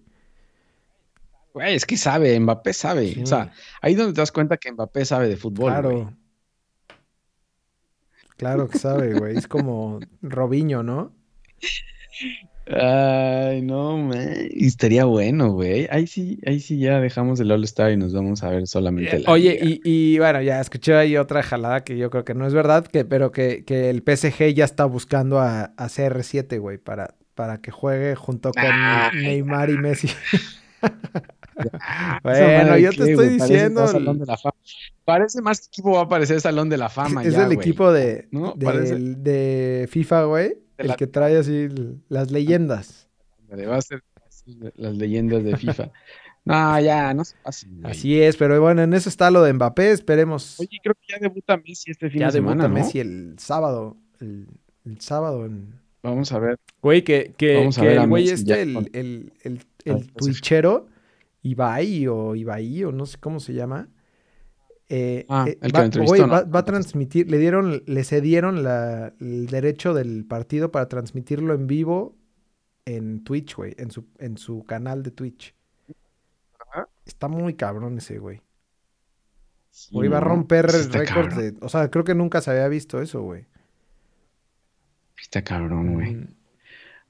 Güey, 1.54 1.76
es 1.76 1.86
que 1.86 1.98
sabe, 1.98 2.40
Mbappé 2.40 2.74
sabe. 2.74 3.14
Sí. 3.14 3.24
O 3.24 3.26
sea, 3.26 3.52
ahí 3.82 3.94
donde 3.96 4.14
te 4.14 4.22
das 4.22 4.32
cuenta 4.32 4.58
que 4.58 4.72
Mbappé 4.72 5.06
sabe 5.06 5.28
de 5.28 5.38
fútbol, 5.38 5.72
claro. 5.72 5.92
güey. 5.92 6.08
Claro 8.38 8.68
que 8.68 8.80
sabe, 8.80 9.14
güey. 9.14 9.38
Es 9.38 9.48
como 9.48 10.00
Robinho, 10.22 10.84
¿no? 10.84 11.14
Ay, 12.68 13.62
no, 13.62 13.98
man. 13.98 14.34
Y 14.50 14.66
Estaría 14.66 15.06
bueno, 15.06 15.52
güey. 15.52 15.88
Ahí 15.92 16.08
sí, 16.08 16.40
ahí 16.46 16.60
sí 16.60 16.80
ya 16.80 17.00
dejamos 17.00 17.40
el 17.40 17.52
All-Star 17.52 17.92
y 17.92 17.98
nos 17.98 18.14
vamos 18.14 18.44
a 18.44 18.50
ver 18.50 18.68
solamente 18.68 19.20
la 19.20 19.32
Oye, 19.32 19.60
y, 19.62 19.82
y 19.84 20.18
bueno, 20.18 20.42
ya 20.42 20.60
escuché 20.60 20.96
ahí 20.96 21.16
otra 21.16 21.44
jalada 21.44 21.84
que 21.84 21.98
yo 21.98 22.10
creo 22.10 22.26
que 22.26 22.34
no 22.34 22.48
es 22.48 22.54
verdad, 22.54 22.86
que, 22.88 23.06
pero 23.06 23.32
que, 23.32 23.64
que 23.66 23.90
el 23.90 24.02
PSG 24.02 24.54
ya 24.54 24.66
está 24.66 24.86
buscando 24.86 25.40
a, 25.40 25.74
a 25.78 25.88
CR7, 25.88 26.60
güey, 26.60 26.80
para, 26.80 27.16
para 27.36 27.60
que 27.62 27.70
juegue 27.70 28.16
junto 28.16 28.52
con 28.52 28.64
Ay, 28.66 29.12
Neymar 29.22 29.70
y 29.70 29.78
Messi. 29.78 30.10
¿Esa 31.56 32.20
bueno, 32.24 32.78
yo 32.78 32.90
te 32.90 32.98
qué, 32.98 33.12
estoy 33.12 33.30
diciendo. 33.30 33.82
más 33.82 33.92
Salón 33.92 34.20
de 34.20 34.26
la 34.26 34.38
Fama. 34.38 34.56
Parece 35.06 35.42
más 35.42 35.62
que 35.62 35.68
equipo 35.68 35.92
va 35.92 36.00
a 36.00 36.04
aparecer 36.04 36.42
Salón 36.42 36.70
de 36.70 36.78
la 36.78 36.90
Fama 36.90 37.24
es 37.24 37.34
ya, 37.34 37.46
el 37.46 37.52
equipo 37.52 37.92
de, 37.92 38.28
de 38.32 39.88
FIFA, 39.90 40.24
güey, 40.26 40.65
el 40.78 40.88
la- 40.90 40.96
que 40.96 41.08
trae 41.08 41.38
así 41.38 41.68
las 42.10 42.32
leyendas. 42.32 43.08
Va 43.52 43.78
a 43.78 43.82
ser 43.82 44.04
las 44.76 44.96
leyendas 44.96 45.44
de 45.44 45.58
FIFA. 45.58 45.92
No, 46.48 46.80
ya, 46.80 47.12
no 47.16 47.26
se 47.26 47.36
pasen, 47.44 47.82
güey. 47.82 47.92
Así 47.92 48.22
es, 48.22 48.38
pero 48.38 48.62
bueno, 48.62 48.84
en 48.84 48.94
eso 48.94 49.10
está 49.10 49.32
lo 49.32 49.42
de 49.42 49.52
Mbappé, 49.52 49.90
esperemos. 49.90 50.60
Oye, 50.60 50.78
creo 50.84 50.94
que 50.94 51.12
ya 51.12 51.18
debuta 51.20 51.58
Messi 51.58 51.90
este 51.90 52.08
fin 52.08 52.20
ya 52.20 52.28
de 52.28 52.34
semana, 52.34 52.66
debuta 52.66 52.68
¿no? 52.80 52.86
Messi 52.86 53.00
el 53.00 53.34
sábado, 53.40 53.98
el, 54.20 54.46
el 54.86 55.02
sábado 55.02 55.44
en... 55.48 55.74
Vamos 56.04 56.32
a 56.32 56.38
ver. 56.38 56.60
Güey, 56.84 57.04
que, 57.04 57.34
que, 57.36 57.56
Vamos 57.58 57.80
a 57.80 57.82
ver 57.82 57.98
el 57.98 58.08
güey 58.08 58.30
este, 58.30 58.46
ya 58.46 58.60
el, 58.60 58.78
el, 58.94 59.34
el, 59.42 59.60
el 59.86 59.96
pues, 59.96 60.14
twitchero, 60.14 60.86
Ibai 61.42 62.06
o 62.08 62.36
Ibai 62.36 62.84
o 62.84 62.92
no 62.92 63.08
sé 63.08 63.18
cómo 63.20 63.40
se 63.40 63.54
llama. 63.56 63.88
Eh, 64.90 65.26
Ah, 65.30 65.46
eh, 65.48 65.58
el 65.62 65.72
que 65.72 65.80
va, 65.82 66.06
güey, 66.06 66.22
¿no? 66.22 66.28
va, 66.28 66.44
va 66.44 66.60
a 66.60 66.66
transmitir, 66.66 67.30
le 67.30 67.38
dieron, 67.40 67.84
le 67.86 68.04
cedieron 68.04 68.64
la- 68.64 69.14
el 69.20 69.48
derecho 69.48 69.94
del 69.94 70.26
partido 70.26 70.72
para 70.72 70.88
transmitirlo 70.88 71.54
en 71.54 71.68
vivo 71.68 72.16
en 72.86 73.24
Twitch, 73.24 73.56
güey, 73.56 73.74
en 73.78 73.90
su, 73.92 74.06
en 74.20 74.38
su 74.38 74.64
canal 74.64 75.02
de 75.04 75.12
Twitch. 75.12 75.56
Ajá. 76.60 76.88
Está 77.06 77.28
muy 77.28 77.56
cabrón 77.56 77.98
ese, 77.98 78.20
güey. 78.20 78.42
Sí, 79.72 79.90
Güey, 79.92 80.08
va 80.08 80.18
a 80.18 80.22
romper 80.22 80.70
Sí 80.72 80.90
récords 80.90 81.36
de. 81.36 81.54
O 81.62 81.68
sea, 81.70 81.90
creo 81.90 82.04
que 82.06 82.16
nunca 82.16 82.40
se 82.42 82.52
había 82.52 82.68
visto 82.68 83.02
eso, 83.02 83.22
güey. 83.24 83.46
Está 85.22 85.44
cabrón, 85.44 85.94
güey. 85.96 86.16
Mm. 86.16 86.28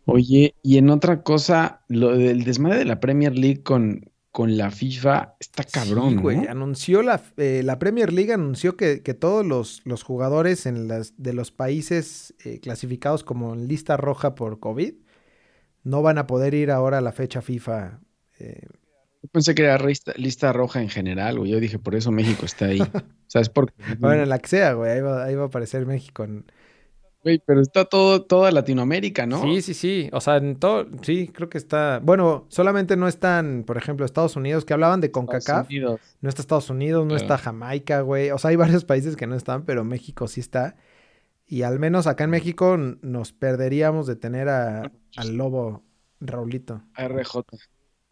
Oye, 0.06 0.56
y 0.62 0.78
en 0.78 0.90
otra 0.90 1.24
cosa, 1.24 1.82
lo 1.90 2.16
del 2.16 2.44
desmadre 2.44 2.80
de 2.80 2.86
la 2.86 3.00
Premier 3.00 3.36
League 3.38 3.64
con, 3.64 4.10
con 4.36 4.58
la 4.58 4.70
FIFA 4.70 5.36
está 5.40 5.64
cabrón, 5.64 6.10
Sí, 6.10 6.16
¿no? 6.16 6.22
güey. 6.22 6.48
Anunció 6.48 7.02
la, 7.02 7.22
eh, 7.38 7.62
la 7.64 7.80
Premier 7.80 8.12
League 8.12 8.34
anunció 8.34 8.76
que, 8.76 9.02
que 9.02 9.14
todos 9.14 9.46
los, 9.46 9.82
los 9.86 10.04
jugadores 10.04 10.66
en 10.66 10.90
las, 10.90 11.14
de 11.18 11.32
los 11.34 11.52
países 11.52 12.34
eh, 12.44 12.60
clasificados 12.60 13.24
como 13.24 13.54
en 13.54 13.68
lista 13.70 13.96
roja 13.98 14.36
por 14.36 14.60
COVID 14.60 14.94
no 15.84 16.02
van 16.02 16.18
a 16.18 16.28
poder 16.28 16.54
ir 16.54 16.72
ahora 16.72 16.98
a 16.98 17.02
la 17.02 17.14
fecha 17.14 17.42
FIFA. 17.42 18.02
eh, 18.40 18.68
Yo 19.24 19.30
pensé 19.32 19.56
que 19.56 19.64
era 19.64 19.78
lista, 19.78 20.14
lista 20.18 20.52
roja 20.54 20.82
en 20.82 20.90
general, 20.90 21.38
güey. 21.40 21.52
Yo 21.52 21.60
dije, 21.62 21.80
por 21.80 21.96
eso 21.96 22.12
México 22.12 22.46
está 22.46 22.66
ahí. 22.66 22.80
¿Sabes 23.28 23.50
por 23.50 23.72
qué? 23.72 23.84
Bueno, 24.00 24.24
en 24.24 24.30
la 24.30 24.40
que 24.40 24.50
sea, 24.50 24.74
güey. 24.74 24.92
Ahí 24.92 25.02
va, 25.02 25.24
ahí 25.24 25.36
va 25.36 25.44
a 25.44 25.48
aparecer 25.48 25.86
México. 25.86 26.24
En... 26.26 26.46
Güey, 27.26 27.42
pero 27.44 27.60
está 27.60 27.86
todo, 27.86 28.22
toda 28.22 28.52
Latinoamérica, 28.52 29.26
¿no? 29.26 29.42
Sí, 29.42 29.64
sí, 29.64 29.74
sí. 29.74 30.10
O 30.14 30.22
sea, 30.22 30.38
en 30.38 30.58
todo. 30.58 30.86
Sí, 31.02 31.28
creo 31.30 31.50
que 31.50 31.58
está. 31.58 32.00
Bueno, 32.04 32.46
solamente 32.50 32.96
no 32.98 33.08
están, 33.08 33.64
por 33.66 33.78
ejemplo, 33.78 34.06
Estados 34.06 34.36
Unidos, 34.36 34.64
que 34.64 34.74
hablaban 34.74 35.02
de 35.02 35.08
Estados 35.08 35.26
CONCACAF. 35.26 35.68
Unidos. 35.68 36.02
No 36.22 36.30
está 36.30 36.44
Estados 36.44 36.70
Unidos, 36.70 37.04
no 37.08 37.16
está 37.16 37.40
Jamaica, 37.40 38.02
güey. 38.02 38.30
O 38.30 38.38
sea, 38.38 38.52
hay 38.52 38.58
varios 38.58 38.86
países 38.86 39.16
que 39.16 39.26
no 39.26 39.34
están, 39.34 39.66
pero 39.66 39.84
México 39.84 40.28
sí 40.28 40.40
está. 40.40 40.76
Y 41.48 41.64
al 41.64 41.80
menos 41.80 42.06
acá 42.06 42.26
en 42.26 42.30
México 42.30 42.78
nos 42.78 43.34
perderíamos 43.34 44.06
de 44.06 44.16
tener 44.16 44.48
a, 44.48 44.92
al 45.18 45.36
lobo 45.36 45.84
Raulito. 46.20 46.84
RJ. 46.96 47.40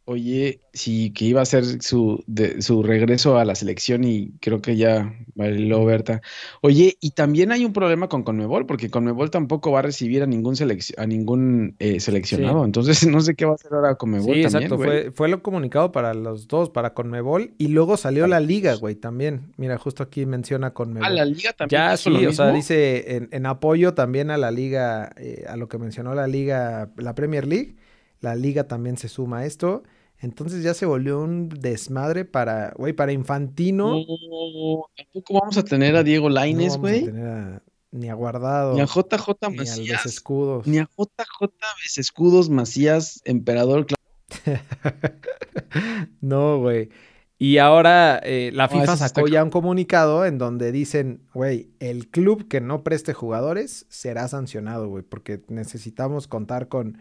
Oye, 0.05 0.60
sí, 0.74 1.13
que 1.13 1.24
iba 1.24 1.41
a 1.41 1.45
ser 1.45 1.63
su, 1.81 2.22
de, 2.27 2.62
su 2.62 2.83
regreso 2.83 3.38
a 3.38 3.45
la 3.45 3.55
selección 3.55 4.03
y 4.03 4.33
creo 4.41 4.62
que 4.62 4.75
ya 4.75 5.17
bailó 5.33 5.86
Berta. 5.86 6.22
Oye, 6.62 6.98
y 7.00 7.12
también 7.12 7.53
hay 7.53 7.63
un 7.63 7.72
problema 7.72 8.10
con 8.10 8.24
Conmebol, 8.24 8.65
porque 8.65 8.89
Conmebol 8.89 9.31
tampoco 9.31 9.72
va 9.72 9.79
a 9.79 9.81
recibir 9.83 10.22
a 10.22 10.25
ningún, 10.25 10.55
selec- 10.55 10.93
a 10.98 11.07
ningún 11.07 11.77
eh, 11.79 12.01
seleccionado. 12.01 12.60
Sí. 12.63 12.65
Entonces, 12.65 13.07
no 13.07 13.22
sé 13.22 13.36
qué 13.36 13.45
va 13.45 13.51
a 13.53 13.55
hacer 13.55 13.74
ahora 13.74 13.95
Conmebol 13.95 14.36
Sí, 14.36 14.41
también, 14.43 14.63
exacto. 14.63 14.75
güey. 14.75 15.03
Fue, 15.03 15.12
fue 15.12 15.29
lo 15.29 15.41
comunicado 15.41 15.93
para 15.93 16.13
los 16.13 16.50
dos, 16.50 16.69
para 16.69 16.93
Conmebol. 16.93 17.51
Y 17.57 17.69
luego 17.69 17.95
salió 17.95 18.27
la 18.27 18.41
liga, 18.41 18.75
güey, 18.75 18.95
también. 18.95 19.53
Mira, 19.55 19.77
justo 19.77 20.03
aquí 20.03 20.25
menciona 20.25 20.74
Conmebol. 20.74 21.07
Ah, 21.07 21.12
la 21.12 21.24
liga 21.24 21.53
también 21.53 21.81
Ya 21.81 21.95
sí, 21.95 22.25
o 22.25 22.33
sea, 22.33 22.51
dice 22.51 23.15
en, 23.15 23.29
en 23.31 23.45
apoyo 23.45 23.93
también 23.93 24.31
a 24.31 24.38
la 24.38 24.51
liga, 24.51 25.12
eh, 25.15 25.45
a 25.48 25.55
lo 25.55 25.69
que 25.69 25.77
mencionó 25.77 26.13
la 26.13 26.27
liga, 26.27 26.89
la 26.98 27.15
Premier 27.15 27.48
League, 27.48 27.75
la 28.24 28.36
liga 28.36 28.68
también 28.68 28.98
se 28.98 29.08
suma 29.10 29.39
a 29.39 29.46
esto. 29.46 29.84
Entonces 30.20 30.63
ya 30.63 30.74
se 30.74 30.86
volvió 30.86 31.20
un 31.22 31.50
desmadre 31.50 32.24
para, 32.24 32.74
güey, 32.77 32.94
para 32.94 33.12
Infantino. 33.12 33.92
No, 34.00 34.86
tampoco 34.96 35.34
vamos 35.39 35.58
a 35.58 35.63
tener 35.63 35.96
a 35.98 36.03
Diego 36.03 36.30
no 36.30 36.39
a 36.39 36.77
güey. 36.77 37.10
a- 37.10 37.62
ni 37.92 38.10
a 38.10 38.15
Guardado, 38.15 38.74
Ni 38.74 38.82
a 38.82 38.86
JJ 38.86 39.27
ni 39.42 39.48
al 39.50 39.56
Macías. 39.58 40.06
Escudos. 40.08 40.65
Ni 40.65 40.80
a 40.80 40.89
JJ 40.98 41.51
Escudos 41.98 42.50
Macías, 42.50 43.22
Emperador. 43.25 43.86
No, 46.22 46.60
güey. 46.60 46.89
Y 47.38 47.58
ahora 47.58 48.20
eh, 48.24 48.51
la 48.53 48.68
No, 48.68 48.80
FIFA 48.80 48.96
sacó 48.98 49.27
ya 49.27 49.44
un 49.44 49.50
comunicado 49.50 50.25
en 50.25 50.38
donde 50.38 50.72
dicen, 50.72 51.24
güey, 51.34 51.72
el 51.80 52.08
club 52.10 52.48
que 52.48 52.62
no 52.62 52.84
preste 52.84 53.13
jugadores 53.13 53.86
será 53.89 54.27
sancionado, 54.27 54.88
güey, 54.88 55.03
porque 55.03 55.42
necesitamos 55.50 56.27
contar 56.27 56.68
con, 56.70 57.00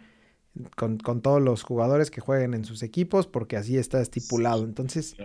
con, 0.76 0.98
con 0.98 1.22
todos 1.22 1.40
los 1.42 1.62
jugadores 1.62 2.10
que 2.10 2.20
jueguen 2.20 2.54
en 2.54 2.64
sus 2.64 2.82
equipos, 2.82 3.26
porque 3.26 3.56
así 3.56 3.78
está 3.78 4.00
estipulado. 4.00 4.64
Entonces, 4.64 5.16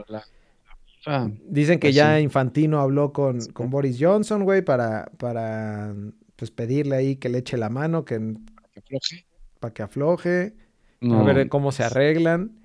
dicen 1.45 1.79
que 1.79 1.87
Pues 1.87 1.95
ya. 1.95 2.19
Infantino 2.19 2.79
habló 2.79 3.13
con, 3.13 3.47
con 3.47 3.69
Boris 3.69 3.97
Johnson, 3.99 4.43
güey, 4.43 4.61
para, 4.63 5.11
para 5.17 5.95
pues 6.35 6.51
pedirle 6.51 6.95
ahí 6.95 7.15
que 7.17 7.29
le 7.29 7.39
eche 7.39 7.57
la 7.57 7.69
mano, 7.69 8.05
que 8.05 8.35
que 8.73 8.79
afloje. 8.79 9.25
para 9.59 9.73
que 9.73 9.83
afloje. 9.83 10.55
No, 11.01 11.19
A 11.19 11.23
ver 11.23 11.49
cómo 11.49 11.71
se 11.71 11.83
arreglan. 11.83 12.59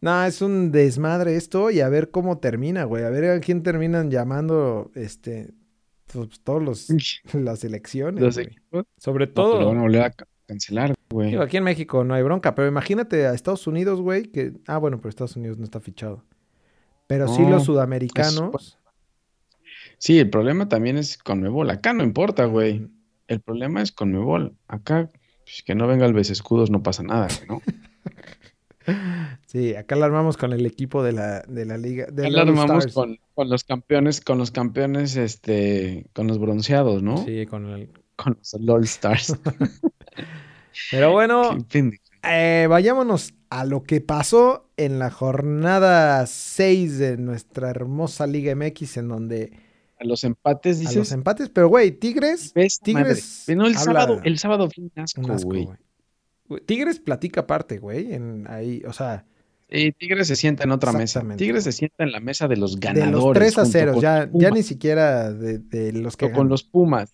No, 0.00 0.24
es 0.24 0.42
un 0.42 0.70
desmadre 0.70 1.36
esto 1.36 1.70
y 1.70 1.80
a 1.80 1.88
ver 1.88 2.10
cómo 2.10 2.38
termina, 2.38 2.84
güey. 2.84 3.04
A 3.04 3.10
ver 3.10 3.30
a 3.30 3.40
quién 3.40 3.62
terminan 3.62 4.10
llamando, 4.10 4.92
este, 4.94 5.52
pues, 6.06 6.40
todos 6.40 6.62
los, 6.62 6.88
las 7.34 7.64
elecciones, 7.64 8.22
los. 8.22 8.36
Sobre 8.96 9.26
No, 9.34 9.44
pero 9.44 9.60
lo 9.60 9.64
todo, 9.64 9.66
van 9.66 9.78
a 9.78 9.82
volver 9.82 10.02
a 10.02 10.14
cancelar, 10.48 10.94
güey. 11.10 11.30
digo, 11.30 11.42
aquí 11.42 11.58
en 11.58 11.64
México 11.64 12.02
no 12.04 12.14
hay 12.14 12.22
bronca, 12.22 12.54
pero 12.54 12.66
imagínate 12.66 13.26
a 13.26 13.34
Estados 13.34 13.66
Unidos, 13.66 14.00
güey, 14.00 14.24
que, 14.24 14.54
ah, 14.66 14.78
bueno, 14.78 14.96
pero 14.96 15.10
Estados 15.10 15.36
Unidos 15.36 15.58
no 15.58 15.64
está 15.64 15.78
fichado. 15.78 16.24
Pero 17.06 17.28
sí 17.28 17.42
los 17.46 17.64
sudamericanos. 17.64 18.78
Sí, 19.98 20.18
el 20.18 20.30
problema 20.30 20.68
también 20.68 20.98
es 20.98 21.16
Conmebol. 21.16 21.70
Acá 21.70 21.92
no 21.92 22.04
importa, 22.04 22.44
güey. 22.44 22.88
El 23.26 23.40
problema 23.40 23.82
es 23.82 23.92
Conmebol. 23.92 24.56
Acá, 24.68 25.10
pues, 25.44 25.62
que 25.64 25.74
no 25.74 25.86
venga 25.86 26.06
el 26.06 26.16
escudos 26.16 26.70
no 26.70 26.82
pasa 26.82 27.02
nada, 27.02 27.28
güey, 27.28 27.48
¿no? 27.48 27.62
Sí, 29.46 29.74
acá 29.74 29.96
la 29.96 30.06
armamos 30.06 30.38
con 30.38 30.54
el 30.54 30.64
equipo 30.64 31.02
de 31.02 31.12
la, 31.12 31.42
de 31.42 31.66
la 31.66 31.76
liga. 31.76 32.06
De 32.10 32.26
Acá 32.26 32.36
la 32.36 32.42
armamos 32.42 32.86
con, 32.94 33.18
con 33.34 33.50
los 33.50 33.64
campeones, 33.64 34.22
con 34.22 34.38
los 34.38 34.50
campeones, 34.50 35.16
este, 35.16 36.06
con 36.14 36.26
los 36.26 36.38
bronceados, 36.38 37.02
¿no? 37.02 37.18
Sí, 37.18 37.44
con 37.44 37.66
el... 37.66 37.90
Con 38.18 38.36
los 38.36 38.54
LOL 38.60 38.84
Stars. 38.84 39.34
Pero 40.90 41.12
bueno. 41.12 41.56
Eh, 42.24 42.66
vayámonos 42.68 43.34
a 43.50 43.64
lo 43.64 43.82
que 43.84 44.00
pasó 44.00 44.68
en 44.76 44.98
la 44.98 45.10
jornada 45.10 46.26
6 46.26 46.98
de 46.98 47.16
nuestra 47.16 47.70
hermosa 47.70 48.26
Liga 48.26 48.54
MX, 48.54 48.96
en 48.98 49.08
donde 49.08 49.52
A 50.00 50.04
los 50.04 50.24
empates, 50.24 50.76
a 50.78 50.80
dices. 50.80 50.96
los 50.96 51.12
empates, 51.12 51.48
pero 51.48 51.68
güey, 51.68 51.92
Tigres, 51.92 52.52
Ves, 52.54 52.80
Tigres. 52.80 53.44
No, 53.48 53.66
el 53.66 53.76
habla- 53.76 53.80
sábado, 54.00 54.20
el 54.24 54.38
sábado 54.38 54.68
fue 54.74 54.84
un 54.84 54.92
asco, 54.96 55.20
un 55.20 55.30
asco, 55.30 55.48
güey. 55.48 55.64
güey. 55.64 55.78
Güey, 56.48 56.60
Tigres 56.64 56.98
platica 57.00 57.42
aparte, 57.42 57.78
güey, 57.78 58.12
en 58.12 58.46
ahí, 58.48 58.82
o 58.86 58.92
sea, 58.92 59.24
Tigres 59.68 60.26
se 60.26 60.36
sienta 60.36 60.64
en 60.64 60.70
otra 60.72 60.92
mesa. 60.92 61.22
Tigres 61.36 61.64
se 61.64 61.72
sienta 61.72 62.02
en 62.04 62.10
la 62.12 62.20
mesa 62.20 62.48
de 62.48 62.56
los 62.56 62.74
de 62.80 62.86
ganadores. 62.86 63.12
los 63.12 63.32
3 63.34 63.58
a 63.58 63.62
junto 63.62 63.72
0, 63.78 63.92
con 63.94 64.02
ya, 64.02 64.30
ya 64.32 64.50
ni 64.50 64.62
siquiera 64.62 65.32
de, 65.32 65.58
de 65.58 65.92
los 65.92 66.16
que 66.16 66.30
con 66.32 66.48
los 66.48 66.64
Pumas. 66.64 67.12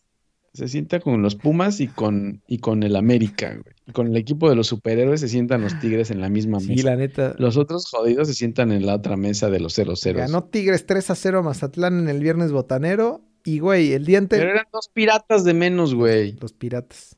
Se 0.54 0.68
sienta 0.68 1.00
con 1.00 1.20
los 1.20 1.34
Pumas 1.34 1.80
y 1.80 1.88
con, 1.88 2.40
y 2.46 2.58
con 2.58 2.82
el 2.84 2.94
América, 2.96 3.50
güey. 3.52 3.75
Y 3.87 3.92
con 3.92 4.06
el 4.06 4.16
equipo 4.16 4.49
de 4.49 4.54
los 4.56 4.68
superhéroes 4.68 5.20
se 5.20 5.28
sientan 5.28 5.61
los 5.62 5.78
Tigres 5.80 6.11
en 6.12 6.20
la 6.20 6.28
misma 6.28 6.61
Sí, 6.61 6.68
mesa. 6.68 6.90
la 6.90 6.96
neta. 6.96 7.34
Los 7.38 7.56
otros 7.56 7.87
jodidos 7.90 8.28
se 8.28 8.34
sientan 8.34 8.70
en 8.73 8.87
la 8.87 8.94
otra 8.94 9.16
mesa 9.16 9.50
de 9.50 9.58
los 9.61 9.76
0-0. 9.76 10.14
Ganó 10.14 10.44
Tigres 10.44 10.87
3 10.87 11.11
a 11.11 11.14
0 11.16 11.38
a 11.40 11.42
Mazatlán 11.42 11.99
en 11.99 12.08
el 12.08 12.20
viernes 12.20 12.52
botanero. 12.52 13.20
Y, 13.44 13.58
güey, 13.58 13.92
el 13.92 14.06
diente. 14.06 14.38
Pero 14.38 14.50
eran 14.52 14.64
dos 14.73 14.88
piratas 14.94 15.44
de 15.44 15.52
menos, 15.54 15.94
güey. 15.94 16.37
Los 16.40 16.52
piratas. 16.52 17.16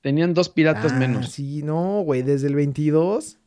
Tenían 0.00 0.34
dos 0.34 0.48
piratas 0.48 0.92
Ah, 0.92 0.98
menos. 0.98 1.30
Sí, 1.30 1.62
no, 1.62 2.00
güey, 2.02 2.22
desde 2.22 2.48
el 2.48 2.54
22. 2.56 3.38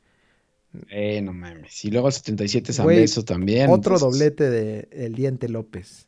Eh, 0.89 1.21
no 1.21 1.33
mames. 1.33 1.83
Y 1.85 1.91
luego 1.91 2.11
77 2.11 2.71
San 2.71 2.85
Beso 2.87 3.25
también. 3.25 3.69
Otro 3.71 3.95
entonces, 3.95 4.19
doblete 4.19 4.49
de 4.49 4.87
El 4.91 5.15
Diente 5.15 5.49
López. 5.49 6.06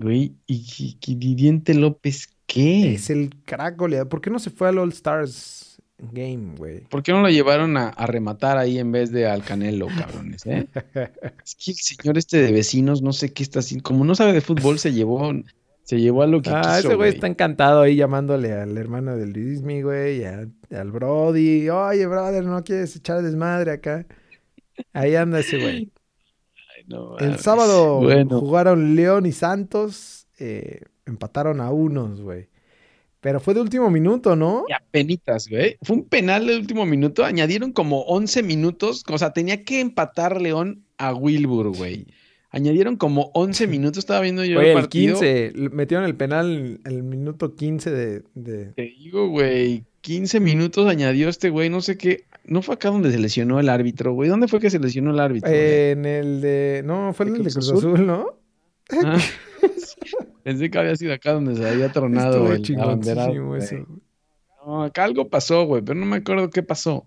Güey, 0.00 0.32
¿y, 0.46 0.96
y- 1.06 1.74
López 1.74 2.28
qué? 2.46 2.94
Es 2.94 3.10
el 3.10 3.30
crack 3.44 3.76
goleador. 3.76 4.08
¿Por 4.08 4.20
qué 4.22 4.30
no 4.30 4.38
se 4.38 4.48
fue 4.50 4.68
al 4.68 4.78
All 4.78 4.88
Stars 4.90 5.78
Game, 5.98 6.56
güey? 6.56 6.80
¿Por 6.88 7.02
qué 7.02 7.12
no 7.12 7.20
lo 7.20 7.28
llevaron 7.28 7.76
a, 7.76 7.88
a 7.90 8.06
rematar 8.06 8.56
ahí 8.56 8.78
en 8.78 8.90
vez 8.92 9.12
de 9.12 9.26
al 9.26 9.44
Canelo, 9.44 9.88
cabrones, 9.88 10.46
eh? 10.46 10.66
Es 11.44 11.54
que 11.54 11.72
el 11.72 11.76
señor 11.76 12.16
este 12.16 12.38
de 12.38 12.50
vecinos, 12.50 13.02
no 13.02 13.12
sé 13.12 13.32
qué 13.34 13.42
está 13.42 13.58
haciendo. 13.58 13.82
Como 13.82 14.04
no 14.06 14.14
sabe 14.14 14.32
de 14.32 14.40
fútbol, 14.40 14.78
se 14.78 14.94
llevó, 14.94 15.30
se 15.82 16.00
llevó 16.00 16.22
a 16.22 16.26
lo 16.26 16.40
que 16.40 16.48
Ah, 16.48 16.62
quiso, 16.76 16.88
ese 16.88 16.94
güey 16.94 17.10
está 17.10 17.26
encantado 17.26 17.82
ahí 17.82 17.96
llamándole 17.96 18.52
al 18.54 18.78
hermano 18.78 19.16
del 19.18 19.32
Luismi, 19.32 19.82
güey, 19.82 20.20
y 20.20 20.24
a- 20.24 20.48
al 20.70 20.90
Brody. 20.92 21.68
Oye, 21.68 22.06
brother, 22.06 22.44
¿no 22.44 22.64
quieres 22.64 22.96
echar 22.96 23.20
desmadre 23.22 23.72
acá? 23.72 24.06
Ahí 24.94 25.14
anda 25.14 25.40
ese 25.40 25.58
güey. 25.58 25.90
No 26.90 27.16
El 27.18 27.38
sábado 27.38 28.00
Bueno, 28.00 28.40
jugaron 28.40 28.94
León 28.96 29.24
y 29.26 29.32
Santos. 29.32 30.26
eh, 30.38 30.82
empataron 31.06 31.60
a 31.60 31.70
unos, 31.70 32.20
güey. 32.20 32.48
Pero 33.20 33.38
fue 33.40 33.52
de 33.54 33.60
último 33.60 33.90
minuto, 33.90 34.34
¿no? 34.36 34.64
y 34.68 34.72
apenitas, 34.72 35.46
güey. 35.48 35.76
Fue 35.82 35.96
un 35.96 36.04
penal 36.04 36.46
de 36.46 36.56
último 36.56 36.86
minuto. 36.86 37.24
Añadieron 37.24 37.72
como 37.72 38.00
11 38.02 38.42
minutos. 38.42 39.04
O 39.10 39.18
sea, 39.18 39.32
tenía 39.32 39.62
que 39.62 39.80
empatar 39.80 40.40
León 40.40 40.84
a 40.96 41.12
Wilbur, 41.14 41.76
güey. 41.76 42.06
Añadieron 42.50 42.96
como 42.96 43.30
11 43.34 43.66
minutos. 43.68 43.98
Estaba 43.98 44.20
viendo 44.20 44.42
yo 44.44 44.54
Fue 44.56 44.64
el 44.64 44.68
el 44.70 44.74
partido. 44.82 45.14
15. 45.20 45.52
le- 45.54 45.68
Metieron 45.68 46.06
el 46.06 46.16
penal 46.16 46.80
el 46.84 47.02
minuto 47.02 47.54
15 47.54 47.90
de... 47.90 48.22
de- 48.34 48.72
Te 48.72 48.82
digo, 48.98 49.28
güey, 49.28 49.84
15 50.00 50.40
minutos 50.40 50.86
añadió 50.88 51.28
este 51.28 51.50
güey, 51.50 51.68
no 51.70 51.80
sé 51.80 51.96
qué. 51.98 52.24
No 52.44 52.62
fue 52.62 52.74
acá 52.74 52.88
donde 52.90 53.12
se 53.12 53.18
lesionó 53.18 53.60
el 53.60 53.68
árbitro, 53.68 54.12
güey. 54.14 54.28
¿Dónde 54.28 54.48
fue 54.48 54.60
que 54.60 54.70
se 54.70 54.78
lesionó 54.78 55.10
el 55.12 55.20
árbitro? 55.20 55.50
en 55.52 56.04
el 56.06 56.40
de... 56.40 56.82
No, 56.84 57.12
fue 57.12 57.26
¿De 57.26 57.30
en 57.32 57.36
el 57.36 57.44
de 57.44 57.50
Cruz 57.52 57.68
Cruz 57.68 57.78
Azul? 57.78 57.94
Azul, 57.94 58.06
¿no? 58.06 58.26
Ah, 59.04 59.18
Pensé 60.42 60.70
que 60.70 60.78
había 60.78 60.96
sido 60.96 61.12
acá 61.12 61.32
donde 61.32 61.54
se 61.54 61.68
había 61.68 61.92
tronado 61.92 62.50
el 62.52 62.62
güey. 63.40 63.62
eso. 63.62 63.86
No, 64.66 64.82
acá 64.84 65.04
algo 65.04 65.28
pasó, 65.28 65.64
güey, 65.66 65.82
pero 65.82 65.98
no 65.98 66.06
me 66.06 66.16
acuerdo 66.16 66.50
qué 66.50 66.62
pasó. 66.62 67.06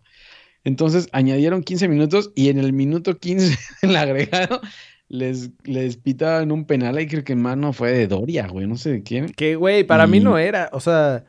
Entonces 0.63 1.09
añadieron 1.11 1.63
15 1.63 1.87
minutos 1.87 2.31
y 2.35 2.49
en 2.49 2.57
el 2.59 2.73
minuto 2.73 3.17
15 3.17 3.57
del 3.81 3.95
agregado 3.97 4.61
les, 5.09 5.49
les 5.63 5.97
pitaban 5.97 6.51
un 6.51 6.65
penal 6.65 6.95
ahí, 6.97 7.07
creo 7.07 7.23
que 7.23 7.33
en 7.33 7.41
mano 7.41 7.73
fue 7.73 7.91
de 7.91 8.07
Doria, 8.07 8.47
güey, 8.47 8.65
no 8.67 8.77
sé 8.77 8.91
de 8.91 9.03
quién. 9.03 9.29
Que, 9.29 9.55
güey, 9.55 9.83
para 9.83 10.07
mí 10.07 10.17
Y- 10.17 10.21
no 10.21 10.37
era. 10.37 10.69
O 10.73 10.79
sea, 10.79 11.25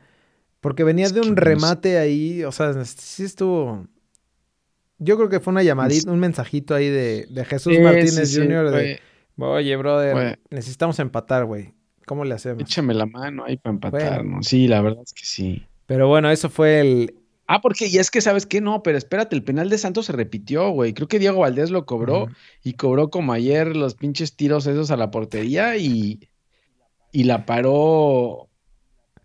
porque 0.65 0.83
venía 0.83 1.07
de 1.09 1.21
un 1.21 1.35
remate 1.35 1.99
ahí. 1.99 2.43
O 2.43 2.51
sea, 2.51 2.73
sí 2.85 3.23
estuvo... 3.23 3.85
Yo 4.97 5.15
creo 5.15 5.29
que 5.29 5.39
fue 5.39 5.51
una 5.51 5.61
llamadita, 5.61 6.09
un 6.09 6.17
mensajito 6.17 6.73
ahí 6.73 6.89
de, 6.89 7.27
de 7.29 7.45
Jesús 7.45 7.75
Sí, 7.75 7.79
Martínez 7.79 8.15
sí, 8.15 8.25
sí, 8.25 8.41
Jr. 8.41 8.71
de, 8.71 8.99
oye, 9.37 9.75
brother, 9.75 10.39
necesitamos 10.49 10.97
empatar, 10.97 11.45
güey. 11.45 11.75
¿Cómo 12.07 12.25
le 12.25 12.33
hacemos? 12.33 12.63
échame 12.63 12.95
la 12.95 13.05
mano 13.05 13.43
ahí 13.45 13.57
para 13.57 13.75
empatar, 13.75 14.23
Bueno. 14.23 14.37
¿no? 14.37 14.41
Sí, 14.41 14.67
la 14.67 14.81
verdad 14.81 15.03
es 15.05 15.13
que 15.13 15.23
sí. 15.23 15.67
Pero 15.85 16.07
bueno, 16.07 16.31
eso 16.31 16.49
fue 16.49 16.79
el, 16.79 17.13
Ah, 17.45 17.61
porque, 17.61 17.85
y 17.85 17.99
es 17.99 18.09
que, 18.09 18.21
¿sabes 18.21 18.47
qué? 18.47 18.59
No, 18.59 18.81
pero 18.81 18.97
espérate, 18.97 19.35
el 19.35 19.43
penal 19.43 19.69
de 19.69 19.77
Santos 19.77 20.07
se 20.07 20.13
repitió, 20.13 20.71
güey. 20.71 20.95
Creo 20.95 21.07
que 21.07 21.19
Diego 21.19 21.41
Valdés 21.41 21.69
lo 21.69 21.85
cobró 21.85 22.27
y 22.63 22.73
cobró 22.73 23.11
como 23.11 23.33
ayer 23.33 23.75
los 23.75 23.93
pinches 23.93 24.35
tiros 24.35 24.65
esos 24.65 24.89
a 24.89 24.97
la 24.97 25.11
portería 25.11 25.77
y, 25.77 26.27
y 27.11 27.25
la 27.25 27.45
paró, 27.45 28.49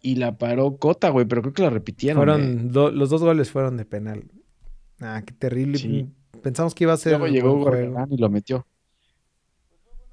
y 0.02 0.16
la 0.16 0.38
paró 0.38 0.76
Cota, 0.76 1.10
güey, 1.10 1.26
pero 1.26 1.42
creo 1.42 1.52
que 1.54 1.62
la 1.62 1.70
repitieron. 1.70 2.22
eh. 2.22 2.24
Fueron 2.24 2.72
do- 2.72 2.90
los 2.90 3.10
dos 3.10 3.22
goles 3.22 3.50
fueron 3.50 3.76
de 3.76 3.84
penal. 3.84 4.24
Ah, 5.00 5.22
qué 5.24 5.32
terrible. 5.34 5.78
Sí. 5.78 6.08
Pensamos 6.42 6.74
que 6.74 6.84
iba 6.84 6.92
a 6.92 6.96
ser 6.96 7.12
Luego 7.18 7.26
llegó 7.26 7.52
Hugo 7.52 7.70
y 8.10 8.16
lo 8.16 8.30
metió. 8.30 8.66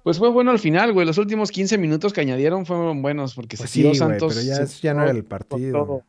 Pues 0.04 0.20
fue 0.20 0.30
bueno 0.30 0.52
al 0.52 0.60
final, 0.60 0.94
güey. 0.94 1.06
Los 1.06 1.18
últimos 1.18 1.52
15 1.52 1.78
minutos 1.78 2.14
que 2.14 2.22
añadieron 2.22 2.66
fueron 2.66 3.02
buenos 3.02 3.36
porque 3.36 3.58
Pues 3.58 3.70
se 3.70 3.80
tiró 3.80 3.94
sí, 3.94 4.00
güey, 4.00 4.10
Santos. 4.20 4.34
pero 4.36 4.46
ya, 4.46 4.66
ya 4.66 4.94
no 4.94 5.02
era 5.04 5.12
el 5.12 5.20
con 5.20 5.28
partido. 5.28 5.72
todo, 5.86 6.04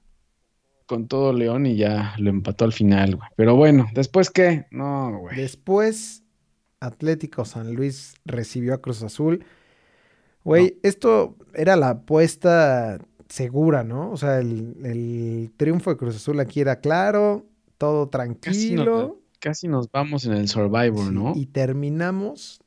con 0.86 1.08
todo 1.08 1.32
León 1.32 1.66
y 1.66 1.76
ya 1.76 2.14
lo 2.18 2.30
empató 2.30 2.64
al 2.64 2.72
final, 2.72 3.16
güey. 3.16 3.28
Pero 3.36 3.56
bueno, 3.56 3.88
¿después 3.94 4.30
qué? 4.30 4.66
No, 4.70 5.18
güey. 5.18 5.36
Después, 5.36 6.22
Atlético 6.80 7.44
San 7.44 7.74
Luis 7.74 8.14
recibió 8.24 8.74
a 8.74 8.78
Cruz 8.78 9.02
Azul. 9.02 9.44
Güey, 10.44 10.78
esto 10.84 11.36
era 11.54 11.74
la 11.76 11.90
apuesta 11.90 12.98
segura, 13.28 13.84
¿no? 13.84 14.10
O 14.10 14.16
sea, 14.16 14.38
el, 14.38 14.74
el 14.84 15.50
triunfo 15.56 15.90
de 15.90 15.96
Cruz 15.96 16.16
Azul 16.16 16.40
aquí 16.40 16.60
era 16.60 16.80
claro, 16.80 17.44
todo 17.76 18.08
Casi 18.10 18.10
tranquilo. 18.10 19.18
casi 19.38 19.68
nos 19.68 19.90
vamos 19.90 20.24
en 20.24 20.32
el 20.32 20.48
Survivor, 20.48 21.06
sí, 21.08 21.12
¿no? 21.14 21.32
Y 21.36 21.46
terminamos 21.46 22.60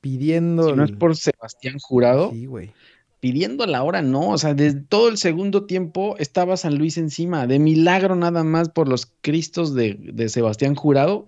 pidiendo. 0.00 0.70
Si 0.70 0.72
no 0.76 0.84
es 0.84 0.92
por 0.92 1.16
Sebastián 1.16 1.76
Jurado, 1.80 2.30
Sí, 2.30 2.46
güey. 2.46 2.72
pidiendo 3.20 3.66
la 3.66 3.82
hora, 3.82 4.02
no. 4.02 4.30
O 4.30 4.38
sea, 4.38 4.54
desde 4.54 4.80
todo 4.80 5.08
el 5.08 5.18
segundo 5.18 5.64
tiempo 5.66 6.16
estaba 6.18 6.56
San 6.56 6.76
Luis 6.78 6.96
encima. 6.98 7.46
De 7.46 7.58
milagro 7.58 8.14
nada 8.16 8.44
más 8.44 8.68
por 8.68 8.88
los 8.88 9.06
cristos 9.20 9.74
de, 9.74 9.94
de 10.00 10.28
Sebastián 10.28 10.74
Jurado, 10.74 11.24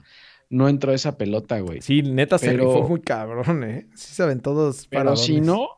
no 0.50 0.68
entró 0.68 0.92
esa 0.92 1.18
pelota, 1.18 1.60
güey. 1.60 1.82
Sí, 1.82 2.02
neta 2.02 2.38
se 2.38 2.46
Pero- 2.50 2.72
rifó 2.72 2.88
muy 2.88 3.00
cabrón, 3.00 3.64
¿eh? 3.64 3.86
Sí 3.94 4.14
se 4.14 4.24
ven 4.24 4.40
todos 4.40 4.86
Pero 4.88 5.16
si 5.16 5.40
no, 5.40 5.68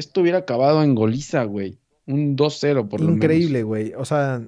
esto 0.00 0.20
hubiera 0.20 0.38
acabado 0.38 0.82
en 0.82 0.94
goliza, 0.94 1.44
güey. 1.44 1.78
Un 2.06 2.36
2-0 2.36 2.88
por 2.88 3.00
lo 3.00 3.06
menos. 3.06 3.16
Increíble, 3.18 3.62
güey. 3.62 3.92
O 3.96 4.04
sea, 4.04 4.42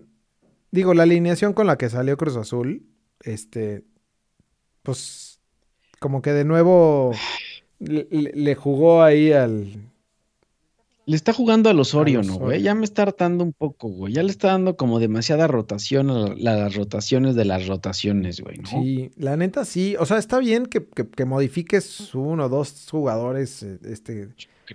digo, 0.73 0.95
la 0.95 1.05
alineación 1.05 1.53
con 1.53 1.67
la 1.69 1.79
que 1.79 1.89
salió 1.89 2.17
Cruz 2.17 2.37
Azul, 2.37 2.83
este, 3.23 3.85
pues, 4.83 5.41
como 6.01 6.23
que 6.23 6.33
de 6.33 6.45
nuevo 6.45 7.13
le, 7.79 8.55
jugó 8.55 9.03
ahí 9.03 9.33
al... 9.33 9.67
Le 11.05 11.17
está 11.17 11.33
jugando 11.33 11.69
al 11.69 11.81
Osorio, 11.81 12.21
Al 12.21 12.27
¿no, 12.29 12.39
güey? 12.39 12.63
Ya 12.63 12.77
me 12.77 12.85
está 12.85 13.03
hartando 13.03 13.43
un 13.43 13.53
poco, 13.53 13.89
güey. 13.89 14.15
Ya 14.15 14.23
le 14.23 14.31
está 14.31 14.49
dando 14.49 14.77
como 14.77 15.01
demasiada 15.01 15.49
rotación 15.49 16.11
a 16.11 16.29
la- 16.37 16.57
las 16.57 16.75
rotaciones 16.77 17.35
de 17.35 17.45
las 17.45 17.67
rotaciones, 17.67 18.41
güey, 18.41 18.59
¿no? 18.59 18.69
Sí, 18.69 19.11
la 19.17 19.37
neta 19.37 19.65
sí. 19.65 19.97
O 19.99 20.07
sea, 20.07 20.19
está 20.19 20.39
bien 20.39 20.67
que, 20.67 20.85
que, 20.87 21.09
que 21.09 21.25
modifiques 21.25 22.15
uno 22.15 22.45
o 22.47 22.49
dos 22.49 22.87
jugadores, 22.91 23.63
eh, 23.65 23.79
este... 23.85 24.29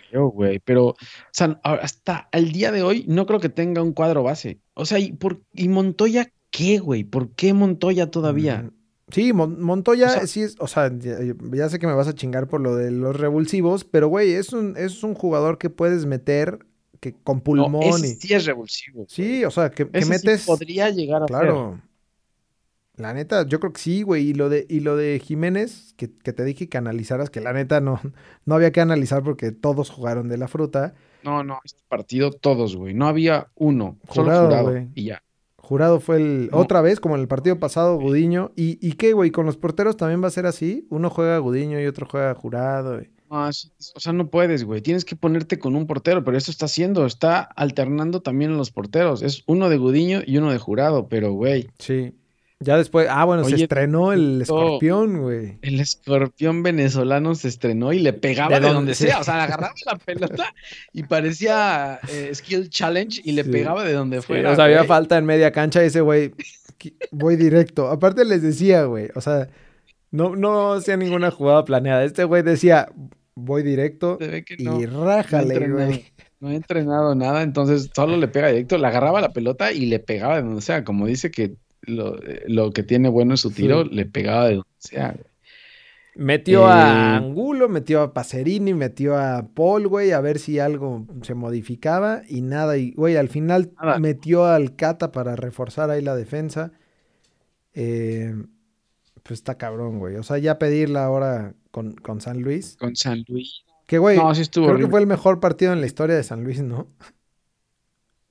Creo, 0.09 0.27
güey. 0.29 0.59
Pero, 0.59 0.87
o 0.87 0.95
sea, 1.31 1.59
hasta 1.63 2.29
el 2.31 2.51
día 2.51 2.71
de 2.71 2.83
hoy 2.83 3.05
no 3.07 3.25
creo 3.25 3.39
que 3.39 3.49
tenga 3.49 3.81
un 3.81 3.93
cuadro 3.93 4.23
base. 4.23 4.59
O 4.73 4.85
sea, 4.85 4.99
¿y, 4.99 5.11
por, 5.13 5.41
y 5.53 5.67
Montoya 5.69 6.31
qué, 6.51 6.79
güey? 6.79 7.03
¿Por 7.03 7.29
qué 7.31 7.53
Montoya 7.53 8.09
todavía? 8.11 8.69
Sí, 9.09 9.31
Mon- 9.33 9.61
Montoya 9.61 10.07
O 10.07 10.09
sea- 10.09 10.27
sí 10.27 10.41
es, 10.41 10.55
o 10.59 10.67
sea, 10.67 10.91
ya, 10.97 11.17
ya 11.53 11.69
sé 11.69 11.79
que 11.79 11.87
me 11.87 11.93
vas 11.93 12.07
a 12.09 12.13
chingar 12.15 12.47
por 12.47 12.59
lo 12.61 12.75
de 12.75 12.91
los 12.91 13.15
revulsivos, 13.17 13.85
pero 13.85 14.07
güey, 14.09 14.33
es 14.33 14.51
un, 14.53 14.75
es 14.77 15.01
un 15.03 15.13
jugador 15.13 15.57
que 15.57 15.69
puedes 15.69 16.05
meter 16.05 16.59
que 16.99 17.13
con 17.23 17.37
No, 17.37 17.43
pulmón 17.43 17.83
ese 17.83 18.07
y... 18.07 18.15
sí 18.15 18.33
es 18.33 18.45
revulsivo. 18.45 18.95
güey. 18.97 19.07
Sí, 19.09 19.45
o 19.45 19.51
sea, 19.51 19.69
que, 19.69 19.87
que 19.87 19.99
Ese 19.99 20.05
sí 20.05 20.09
metes... 20.25 20.45
podría 20.45 20.89
llegar 20.89 21.23
a 21.23 21.27
ser. 21.27 21.53
La 22.97 23.13
neta, 23.13 23.45
yo 23.47 23.59
creo 23.59 23.73
que 23.73 23.79
sí, 23.81 24.01
güey. 24.01 24.29
Y 24.29 24.33
lo 24.33 24.49
de, 24.49 24.65
y 24.69 24.79
lo 24.81 24.95
de 24.97 25.19
Jiménez, 25.23 25.93
que, 25.97 26.11
que 26.11 26.33
te 26.33 26.43
dije 26.43 26.67
que 26.67 26.77
analizaras, 26.77 27.29
que 27.29 27.39
la 27.41 27.53
neta 27.53 27.79
no, 27.79 27.99
no 28.45 28.55
había 28.55 28.71
que 28.71 28.81
analizar 28.81 29.23
porque 29.23 29.51
todos 29.51 29.89
jugaron 29.89 30.27
de 30.27 30.37
la 30.37 30.47
fruta. 30.47 30.93
No, 31.23 31.43
no, 31.43 31.59
este 31.63 31.81
partido 31.87 32.31
todos, 32.31 32.75
güey. 32.75 32.93
No 32.93 33.07
había 33.07 33.47
uno, 33.55 33.97
solo 34.11 34.31
Jurado, 34.31 34.63
güey. 34.71 34.87
Y 34.95 35.05
ya. 35.05 35.23
Jurado 35.57 35.99
fue 35.99 36.15
el. 36.17 36.49
No. 36.51 36.57
Otra 36.57 36.81
vez, 36.81 36.99
como 36.99 37.15
en 37.15 37.21
el 37.21 37.27
partido 37.27 37.59
pasado, 37.59 37.97
Gudiño. 37.99 38.51
¿Y, 38.55 38.79
y 38.85 38.93
qué, 38.93 39.11
güey? 39.13 39.31
¿Con 39.31 39.45
los 39.45 39.57
porteros 39.57 39.97
también 39.97 40.23
va 40.23 40.27
a 40.27 40.31
ser 40.31 40.45
así? 40.45 40.87
Uno 40.89 41.09
juega 41.09 41.37
Gudiño 41.39 41.79
y 41.81 41.85
otro 41.87 42.07
juega 42.09 42.33
Jurado. 42.35 43.01
y- 43.01 43.09
No, 43.29 43.49
es- 43.49 43.73
o 43.93 43.99
sea, 43.99 44.13
no 44.13 44.29
puedes, 44.29 44.63
güey. 44.63 44.81
Tienes 44.81 45.03
que 45.03 45.17
ponerte 45.17 45.59
con 45.59 45.75
un 45.75 45.85
portero, 45.85 46.23
pero 46.23 46.37
eso 46.37 46.49
está 46.51 46.65
haciendo. 46.65 47.05
Está 47.05 47.41
alternando 47.41 48.21
también 48.21 48.55
los 48.55 48.71
porteros. 48.71 49.21
Es 49.21 49.43
uno 49.45 49.67
de 49.69 49.77
Gudiño 49.77 50.21
y 50.25 50.37
uno 50.37 50.51
de 50.53 50.57
Jurado, 50.57 51.09
pero, 51.09 51.33
güey. 51.33 51.67
Sí. 51.79 52.13
Ya 52.59 52.75
después. 52.77 53.07
Ah, 53.09 53.23
bueno, 53.25 53.43
se 53.43 53.55
estrenó 53.55 54.11
el 54.13 54.41
escorpión, 54.41 55.21
güey. 55.21 55.59
El 55.61 55.79
escorpión 55.79 56.63
venezolano 56.63 57.35
se 57.35 57.49
estrenó 57.49 57.93
y 57.93 57.99
le 57.99 58.13
pegaba 58.13 58.59
De 58.59 58.65
de, 58.67 58.73
donde 58.73 58.95
sea. 58.95 59.09
sea. 59.11 59.19
O 59.19 59.23
sea, 59.23 59.43
agarraba 59.43 59.73
la 59.85 59.95
pelota 59.97 60.53
y 60.91 61.03
parecía 61.03 61.99
eh, 62.09 62.31
Skill 62.33 62.69
Challenge 62.69 63.21
y 63.23 63.33
le 63.33 63.43
Sí. 63.43 63.51
pegaba 63.51 63.83
de 63.83 63.93
donde 63.93 64.21
Sí, 64.21 64.27
fuera. 64.27 64.51
o 64.51 64.55
sea, 64.55 64.65
había 64.65 64.83
falta 64.85 65.17
en 65.19 65.25
media 65.25 65.51
cancha 65.51 65.83
y 65.83 65.87
ese 65.87 66.01
güey, 66.01 66.33
voy 67.11 67.35
directo. 67.35 67.89
Aparte 67.89 68.25
les 68.25 68.41
decía, 68.41 68.85
güey, 68.85 69.09
o 69.13 69.21
sea, 69.21 69.47
no, 70.09 70.35
no 70.35 70.73
hacía 70.73 70.97
ninguna 70.97 71.29
jugada 71.29 71.63
planeada. 71.63 72.03
Este 72.05 72.23
güey 72.23 72.41
decía, 72.41 72.89
voy 73.35 73.61
directo 73.61 74.17
y 74.57 74.63
no 74.63 75.05
rájale, 75.05 75.69
güey. 75.69 76.05
No 76.39 76.49
he 76.51 76.55
entrenado 76.55 77.13
nada, 77.13 77.41
entonces 77.43 77.89
solo 77.95 78.17
le 78.17 78.27
pega 78.27 78.47
directo, 78.49 78.77
le 78.79 78.87
agarraba 78.87 79.21
la 79.21 79.29
pelota 79.33 79.71
y 79.71 79.85
le 79.87 79.99
pegaba 79.99 80.37
de 80.37 80.41
donde 80.43 80.61
sea. 80.61 80.83
Como 80.83 81.05
dice 81.07 81.29
que 81.31 81.55
lo, 81.81 82.17
lo 82.47 82.71
que 82.71 82.83
tiene 82.83 83.09
bueno 83.09 83.33
es 83.35 83.41
su 83.41 83.51
tiro, 83.51 83.83
Sí. 83.83 83.89
le 83.91 84.05
pegaba 84.05 84.45
de 84.47 84.55
donde 84.55 84.67
sea. 84.79 85.11
güey. 85.13 85.25
Metió 86.15 86.65
a 86.67 86.79
Eh, 86.79 87.15
Angulo, 87.17 87.69
metió 87.69 88.01
a 88.01 88.11
Pacerini, 88.13 88.73
metió 88.73 89.15
a 89.17 89.47
Paul, 89.53 89.87
güey, 89.87 90.11
a 90.13 90.19
ver 90.21 90.39
si 90.39 90.57
algo 90.57 91.05
se 91.21 91.35
modificaba 91.35 92.23
y 92.27 92.41
nada. 92.41 92.75
Y, 92.77 92.91
güey, 92.93 93.17
al 93.17 93.29
final 93.29 93.71
Nada. 93.79 93.99
metió 93.99 94.45
al 94.45 94.75
Cata 94.75 95.11
para 95.11 95.35
reforzar 95.35 95.91
ahí 95.91 96.01
la 96.01 96.15
defensa. 96.15 96.71
Eh, 97.75 98.33
pues 99.21 99.39
está 99.39 99.55
cabrón, 99.59 99.99
güey. 99.99 100.15
O 100.15 100.23
sea, 100.23 100.39
ya 100.39 100.57
pedirla 100.57 101.05
ahora 101.05 101.53
con, 101.69 101.93
con 101.93 102.19
San 102.19 102.41
Luis. 102.41 102.77
Con 102.79 102.95
San 102.95 103.23
Luis. 103.27 103.61
Que, 103.85 103.99
güey, 103.99 104.17
No, 104.17 104.33
sí 104.33 104.41
estuvo 104.41 104.65
creo 104.67 104.79
que 104.79 104.87
fue 104.87 104.99
el 104.99 105.07
mejor 105.07 105.39
partido 105.39 105.71
en 105.71 105.81
la 105.81 105.85
historia 105.85 106.15
de 106.15 106.23
San 106.23 106.43
Luis, 106.43 106.61
¿no? 106.63 106.87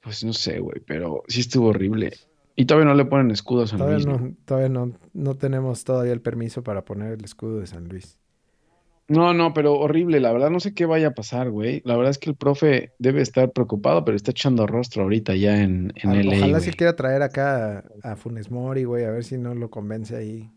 Pues 0.03 0.25
no 0.25 0.33
sé, 0.33 0.59
güey, 0.61 0.81
pero 0.87 1.23
sí 1.29 1.41
estuvo 1.41 1.69
horrible. 1.69 2.13
Y 2.57 2.65
todavía 2.65 2.89
no 2.89 2.95
le 2.95 3.05
ponen 3.05 3.31
escudo 3.31 3.65
a 3.65 3.67
San 3.67 3.79
Todavía, 3.79 3.97
Luis. 3.99 4.07
¿no? 4.09 4.19
no, 4.29 4.35
todavía 4.47 4.69
no, 4.71 4.93
no 5.13 5.35
tenemos 5.35 5.85
todavía 5.85 6.13
el 6.15 6.23
permiso 6.23 6.63
para 6.65 6.85
poner 6.85 7.13
el 7.13 7.25
escudo 7.25 7.61
de 7.61 7.67
San 7.67 7.87
Luis. 7.89 8.19
No, 9.09 9.35
no, 9.35 9.53
pero 9.55 9.75
horrible, 9.79 10.19
la 10.19 10.33
verdad 10.33 10.51
no 10.51 10.59
sé 10.59 10.75
qué 10.75 10.85
vaya 10.85 11.09
a 11.09 11.15
pasar, 11.15 11.51
güey. 11.51 11.81
La 11.85 11.95
verdad 11.97 12.11
es 12.11 12.19
que 12.19 12.31
el 12.31 12.35
profe 12.35 12.93
debe 12.99 13.21
estar 13.21 13.53
preocupado, 13.53 14.05
pero 14.05 14.17
está 14.17 14.33
echando 14.33 14.67
rostro 14.67 15.05
ahorita 15.05 15.37
ya 15.37 15.63
en, 15.63 15.93
en 15.95 16.11
A- 16.11 16.15
LA, 16.23 16.37
Ojalá 16.39 16.59
güey. 16.59 16.61
se 16.63 16.73
quiera 16.73 16.97
traer 16.97 17.23
acá 17.23 17.85
a, 18.03 18.13
a 18.13 18.17
Funes 18.17 18.51
Mori, 18.51 18.83
güey, 18.85 19.05
a 19.05 19.11
ver 19.11 19.23
si 19.23 19.39
no 19.39 19.55
lo 19.55 19.71
convence 19.71 20.17
ahí. 20.17 20.51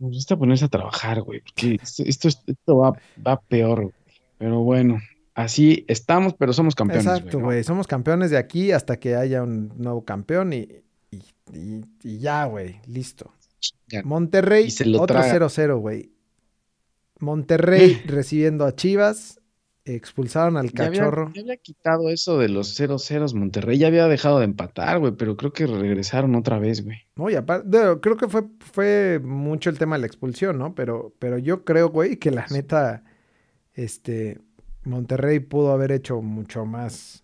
Nos 0.00 0.12
gusta 0.12 0.36
ponerse 0.36 0.66
a 0.66 0.68
trabajar, 0.68 1.22
güey, 1.22 1.40
porque 1.40 1.78
esto, 1.82 2.02
esto, 2.04 2.28
es- 2.28 2.42
esto 2.46 2.76
va, 2.76 2.92
va 3.26 3.40
peor, 3.40 3.82
güey. 3.82 3.94
Pero 4.38 4.60
bueno, 4.60 4.98
así 5.38 5.84
estamos, 5.88 6.34
pero 6.34 6.52
somos 6.52 6.74
campeones, 6.74 7.06
Exacto, 7.06 7.38
¿no? 7.38 7.44
güey. 7.46 7.64
Somos 7.64 7.86
campeones 7.86 8.30
de 8.30 8.36
aquí 8.38 8.72
hasta 8.72 8.98
que 8.98 9.14
haya 9.16 9.42
un 9.42 9.72
nuevo 9.76 10.04
campeón 10.04 10.52
y, 10.52 10.68
y, 11.10 11.22
y- 11.54 11.84
y 12.02 12.18
ya, 12.18 12.44
güey. 12.46 12.80
Listo. 12.86 13.32
Ya. 13.88 14.02
Monterrey, 14.02 14.66
Y 14.66 14.70
se 14.70 14.84
lo 14.84 15.00
otro 15.02 15.16
traga. 15.16 15.32
0-0, 15.46 15.78
güey. 15.80 16.12
Monterrey 17.20 18.00
recibiendo 18.06 18.64
a 18.64 18.74
Chivas. 18.74 19.40
Expulsaron 19.84 20.58
al 20.58 20.70
Ya 20.70 20.84
había, 20.84 21.00
cachorro. 21.00 21.32
ya 21.34 21.40
había 21.40 21.56
quitado 21.56 22.10
eso 22.10 22.36
de 22.36 22.50
los 22.50 22.78
0-0 22.78 23.32
Monterrey, 23.34 23.78
ya 23.78 23.86
había 23.86 24.06
dejado 24.06 24.38
de 24.38 24.44
empatar, 24.44 24.98
güey, 24.98 25.12
pero 25.16 25.34
creo 25.38 25.54
que 25.54 25.66
regresaron 25.66 26.34
otra 26.34 26.58
vez, 26.58 26.84
güey. 26.84 26.98
No, 27.16 27.30
y 27.30 27.36
aparte, 27.36 27.70
creo 28.02 28.18
que 28.18 28.28
fue, 28.28 28.42
fue 28.60 29.18
mucho 29.24 29.70
el 29.70 29.78
tema 29.78 29.96
de 29.96 30.00
la 30.02 30.06
expulsión, 30.06 30.58
¿no? 30.58 30.74
Pero, 30.74 31.14
pero 31.18 31.38
yo 31.38 31.64
creo, 31.64 31.88
güey, 31.88 32.16
que 32.18 32.30
la 32.30 32.44
neta, 32.50 33.02
este, 33.72 34.42
Monterrey 34.88 35.40
pudo 35.40 35.72
haber 35.72 35.92
hecho 35.92 36.20
mucho 36.22 36.64
más. 36.64 37.22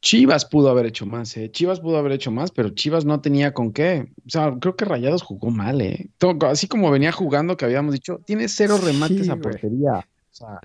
Chivas 0.00 0.44
pudo 0.44 0.70
haber 0.70 0.86
hecho 0.86 1.06
más, 1.06 1.36
¿eh? 1.36 1.50
Chivas 1.50 1.80
pudo 1.80 1.98
haber 1.98 2.12
hecho 2.12 2.30
más, 2.30 2.52
pero 2.52 2.70
Chivas 2.70 3.04
no 3.04 3.20
tenía 3.20 3.52
con 3.52 3.72
qué. 3.72 4.12
O 4.26 4.30
sea, 4.30 4.54
creo 4.60 4.76
que 4.76 4.84
Rayados 4.84 5.22
jugó 5.22 5.50
mal, 5.50 5.80
¿eh? 5.80 6.08
Así 6.48 6.68
como 6.68 6.90
venía 6.92 7.10
jugando, 7.10 7.56
que 7.56 7.64
habíamos 7.64 7.94
dicho, 7.94 8.20
tiene 8.24 8.46
cero 8.48 8.78
remates 8.82 9.24
Sí, 9.24 9.30
a 9.30 9.34
güey. 9.34 9.40
portería. 9.42 9.92
O 9.98 10.34
sea, 10.34 10.60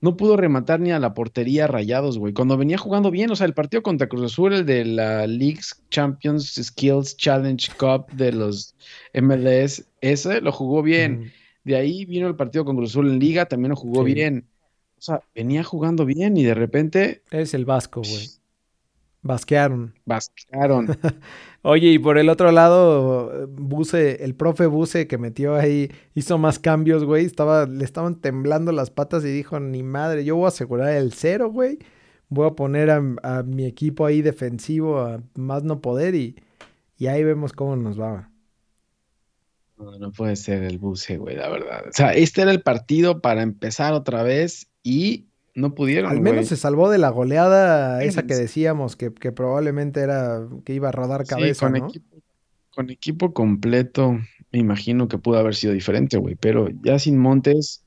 no 0.00 0.16
pudo 0.16 0.36
rematar 0.36 0.80
ni 0.80 0.90
a 0.90 0.98
la 0.98 1.14
portería 1.14 1.68
Rayados, 1.68 2.18
güey. 2.18 2.32
Cuando 2.34 2.56
venía 2.56 2.76
jugando 2.76 3.12
bien, 3.12 3.30
o 3.30 3.36
sea, 3.36 3.46
el 3.46 3.54
partido 3.54 3.82
contra 3.84 4.08
Cruz 4.08 4.24
Azul, 4.32 4.52
el 4.52 4.66
de 4.66 4.84
la 4.84 5.28
Leagues 5.28 5.80
Champions 5.90 6.54
Skills 6.60 7.16
Challenge 7.16 7.70
Cup 7.78 8.10
de 8.12 8.32
los 8.32 8.74
MLS, 9.12 9.84
ese 10.00 10.40
lo 10.40 10.50
jugó 10.50 10.82
bien. 10.82 11.20
Mm, 11.20 11.24
De 11.64 11.76
ahí 11.76 12.04
vino 12.06 12.26
el 12.26 12.34
partido 12.36 12.64
con 12.64 12.76
Cruz 12.76 12.90
Azul 12.90 13.08
en 13.08 13.18
Liga, 13.20 13.46
también 13.46 13.70
lo 13.70 13.76
jugó 13.76 14.04
Sí. 14.04 14.12
bien. 14.14 14.46
O 15.04 15.06
sea, 15.06 15.20
venía 15.34 15.62
jugando 15.62 16.06
bien 16.06 16.38
y 16.38 16.44
de 16.44 16.54
repente 16.54 17.22
Es 17.30 17.52
el 17.52 17.66
Vasco, 17.66 18.00
güey. 18.00 18.26
Basquearon. 19.20 19.92
Basquearon. 20.06 20.96
Oye, 21.62 21.88
y 21.88 21.98
por 21.98 22.16
el 22.16 22.30
otro 22.30 22.50
lado, 22.52 23.46
Buse, 23.48 24.24
el 24.24 24.34
profe 24.34 24.64
Buse 24.64 25.06
que 25.06 25.18
metió 25.18 25.56
ahí, 25.56 25.90
hizo 26.14 26.38
más 26.38 26.58
cambios, 26.58 27.04
güey. 27.04 27.26
Estaba, 27.26 27.66
le 27.66 27.84
estaban 27.84 28.18
temblando 28.22 28.72
las 28.72 28.90
patas 28.90 29.26
y 29.26 29.28
dijo, 29.28 29.60
ni 29.60 29.82
madre, 29.82 30.24
yo 30.24 30.36
voy 30.36 30.46
a 30.46 30.48
asegurar 30.48 30.94
el 30.94 31.12
cero, 31.12 31.50
güey. 31.50 31.80
Voy 32.30 32.46
a 32.46 32.52
poner 32.52 32.88
a, 32.90 33.02
a 33.22 33.42
mi 33.42 33.66
equipo 33.66 34.06
ahí 34.06 34.22
defensivo 34.22 35.00
a 35.00 35.22
más 35.34 35.64
no 35.64 35.82
poder 35.82 36.14
y, 36.14 36.36
y 36.96 37.08
ahí 37.08 37.22
vemos 37.24 37.52
cómo 37.52 37.76
nos 37.76 38.00
va. 38.00 38.30
No, 39.76 39.98
no 39.98 40.12
puede 40.12 40.36
ser 40.36 40.62
el 40.62 40.78
Buse, 40.78 41.18
güey, 41.18 41.36
la 41.36 41.50
verdad. 41.50 41.84
O 41.88 41.92
sea, 41.92 42.14
este 42.14 42.40
era 42.40 42.52
el 42.52 42.62
partido 42.62 43.20
para 43.20 43.42
empezar 43.42 43.92
otra 43.92 44.22
vez 44.22 44.70
y 44.84 45.26
no 45.56 45.74
pudieron. 45.74 46.10
Al 46.10 46.20
menos 46.20 46.36
güey. 46.40 46.46
se 46.46 46.56
salvó 46.56 46.88
de 46.90 46.98
la 46.98 47.08
goleada 47.08 48.04
esa 48.04 48.24
que 48.26 48.34
decíamos 48.36 48.94
que, 48.94 49.12
que 49.12 49.32
probablemente 49.32 50.00
era 50.00 50.46
que 50.64 50.74
iba 50.74 50.90
a 50.90 50.92
rodar 50.92 51.22
Sí, 51.22 51.30
cabeza, 51.30 51.66
con 51.70 51.78
¿no? 51.80 51.88
equipo, 51.88 52.16
con 52.74 52.90
equipo 52.90 53.32
completo, 53.32 54.18
me 54.52 54.58
imagino 54.60 55.08
que 55.08 55.18
pudo 55.18 55.38
haber 55.38 55.54
sido 55.56 55.72
diferente, 55.72 56.16
güey. 56.18 56.34
Pero 56.36 56.68
ya 56.82 56.98
sin 56.98 57.18
Montes, 57.18 57.82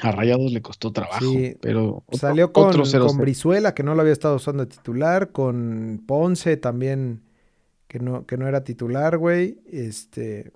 a 0.00 0.10
Rayados 0.12 0.52
le 0.52 0.62
costó 0.62 0.92
trabajo. 0.92 1.20
Sí. 1.20 1.56
Pero 1.60 2.02
otro- 2.06 2.18
Salió 2.18 2.52
con, 2.52 2.68
otro 2.68 2.84
0-0. 2.84 3.06
con 3.08 3.18
Brizuela, 3.18 3.74
que 3.74 3.82
no 3.82 3.94
lo 3.94 4.00
había 4.02 4.12
estado 4.12 4.36
usando 4.36 4.64
de 4.66 4.70
titular, 4.74 5.32
con 5.32 6.02
Ponce 6.06 6.56
también, 6.56 7.22
que 7.88 7.98
no, 8.00 8.26
que 8.26 8.36
no 8.36 8.46
era 8.48 8.64
titular, 8.64 9.16
güey. 9.18 9.58
Este, 9.70 10.52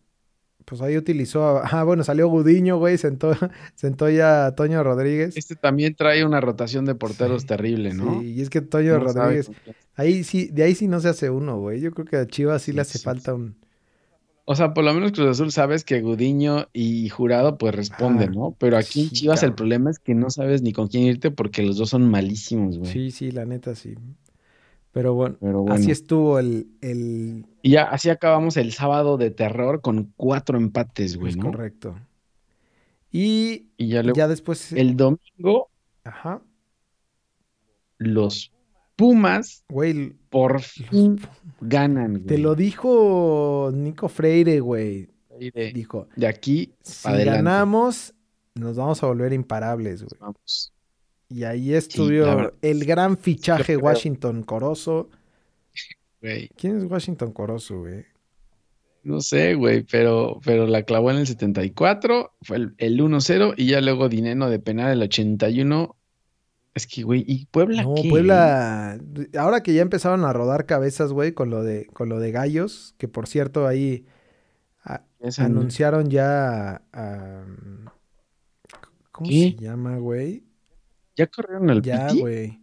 pues 0.67 0.83
ahí 0.83 0.99
utilizó, 0.99 1.43
a- 1.59 1.63
ah, 1.81 1.85
bueno, 1.85 2.05
salió 2.05 2.29
Gudiño, 2.29 2.77
güey, 2.77 2.99
sentó, 2.99 3.33
sentó 3.75 4.11
ya 4.11 4.47
a 4.47 4.55
Toño 4.55 4.83
Rodríguez. 4.83 5.37
Este 5.37 5.57
también 5.57 5.95
trae 5.95 6.25
una 6.27 6.41
rotación 6.43 6.85
de 6.85 6.95
porteros 6.95 7.43
Sí, 7.43 7.49
terrible, 7.49 7.95
¿no? 7.95 8.21
Sí, 8.21 8.33
y 8.35 8.41
es 8.43 8.51
que 8.51 8.61
Toño 8.61 8.99
No 8.99 9.05
Rodríguez, 9.05 9.51
ahí 9.95 10.25
sí, 10.25 10.49
de 10.53 10.65
ahí 10.65 10.75
sí 10.75 10.89
no 10.89 11.01
se 11.01 11.09
hace 11.09 11.31
uno, 11.31 11.59
güey. 11.59 11.81
Yo 11.81 11.93
creo 11.93 12.05
que 12.05 12.17
a 12.17 12.27
Chivas 12.27 12.61
sí, 12.63 12.73
Sí, 12.73 12.77
le 12.77 12.83
hace 12.83 12.99
sí, 12.99 13.05
falta 13.05 13.33
un... 13.33 13.57
O 14.49 14.55
sea, 14.55 14.75
por 14.75 14.85
lo 14.85 14.95
menos 14.95 15.11
Cruz 15.11 15.29
Azul 15.29 15.51
sabes 15.51 15.83
que 15.83 16.01
Gudiño 16.01 16.69
y 16.73 17.09
Jurado 17.09 17.59
pues 17.59 17.75
responden, 17.75 18.31
Ah, 18.31 18.35
¿no? 18.35 18.57
Pero 18.59 18.77
aquí 18.77 19.03
en 19.03 19.11
Chivas 19.11 19.43
el 19.43 19.55
problema 19.55 19.91
es 19.91 19.99
que 19.99 20.15
no 20.15 20.31
sabes 20.31 20.63
ni 20.63 20.73
con 20.73 20.87
quién 20.87 21.03
irte 21.03 21.33
porque 21.33 21.63
los 21.63 21.77
dos 21.79 21.91
son 21.91 22.09
malísimos, 22.09 22.79
güey. 22.79 22.93
Sí, 22.93 23.11
sí, 23.11 23.33
la 23.33 23.45
neta 23.45 23.75
sí. 23.75 23.97
Pero 24.97 25.13
bueno, 25.13 25.37
Pero 25.41 25.61
bueno. 25.61 25.75
así 25.75 25.91
estuvo 25.91 26.39
el, 26.39 26.69
el... 26.81 27.45
Y 27.61 27.73
ya 27.73 27.83
así 27.83 28.09
acabamos 28.09 28.57
el 28.57 28.73
sábado 28.73 29.19
de 29.19 29.31
terror 29.31 29.83
con 29.83 30.15
cuatro 30.17 30.57
empates, 30.57 31.19
güey, 31.19 31.33
es 31.33 31.37
¿no? 31.37 31.45
correcto. 31.45 31.97
Y 33.13 33.67
Y 33.77 33.89
ya 33.89 34.03
luego 34.03 34.17
ya 34.17 34.27
después... 34.27 34.73
el 34.73 34.97
domingo 34.97 35.69
Ajá. 36.03 36.41
los 37.99 38.53
Pumas 38.97 39.65
Güey, 39.69 40.15
por 40.31 40.63
fin 40.63 41.21
ganan, 41.61 42.13
güey. 42.13 42.25
te 42.25 42.39
lo 42.39 42.55
dijo 42.55 43.71
Nico 43.75 44.09
Freire, 44.09 44.61
güey. 44.61 45.11
De, 45.39 45.73
Dijo, 45.75 46.09
de 46.17 46.27
aquí 46.27 46.73
si 46.81 47.07
adelante. 47.07 47.37
ganamos, 47.43 48.15
nos 48.55 48.77
vamos 48.77 49.03
a 49.03 49.07
volver 49.09 49.35
imparables, 49.35 50.03
güey. 50.05 50.19
vamos. 50.19 50.73
Y 51.29 51.45
ahí 51.45 51.75
estuvo 51.75 52.53
el 52.63 52.85
gran 52.85 53.17
fichaje. 53.19 53.77
Washington 53.77 54.43
Corozo. 54.43 55.11
Güey, 56.23 56.49
¿Quién 56.57 56.79
es 56.79 56.85
Washington 56.85 57.33
Corozo, 57.33 57.81
güey? 57.81 58.05
no 59.03 59.21
sé, 59.21 59.55
güey, 59.55 59.85
pero, 59.85 60.41
pero 60.45 60.67
la 60.67 60.83
clavó 60.83 61.13
en 61.13 61.19
el 61.19 61.29
74, 61.29 62.33
fue 62.43 62.57
el, 62.57 62.75
el 62.79 63.01
1-0 63.01 63.55
y 63.57 63.67
ya 63.67 63.81
luego 63.81 64.09
Dineno 64.09 64.51
de 64.51 64.59
penal 64.59 64.91
el 64.93 65.03
81. 65.03 65.95
Es 66.75 66.89
que, 66.89 67.05
güey, 67.05 67.25
¿y 67.25 67.47
Puebla 67.47 67.85
No, 67.85 67.95
qué? 67.95 68.09
Puebla. 68.09 68.99
Ahora 69.39 69.63
que 69.63 69.75
ya 69.75 69.83
empezaron 69.83 70.25
a 70.25 70.33
rodar 70.33 70.67
cabezas, 70.67 71.13
güey, 71.13 71.31
con 71.33 71.51
lo 71.51 71.63
de, 71.63 71.87
con 71.87 72.09
lo 72.09 72.19
de 72.19 72.33
Gallos, 72.33 72.97
que 72.99 73.07
por 73.07 73.29
cierto 73.29 73.69
ahí 73.69 74.07
a- 74.83 75.05
anunciaron 75.39 76.11
ya 76.11 76.83
a- 76.93 77.45
¿Cómo 79.13 79.31
¿Qué? 79.31 79.55
se 79.57 79.63
llama, 79.65 79.99
güey? 79.99 80.43
¿Ya 81.17 81.27
corrieron 81.27 81.71
al 81.71 81.83
Ya, 81.83 82.09
güey. 82.13 82.49
¿De 82.49 82.59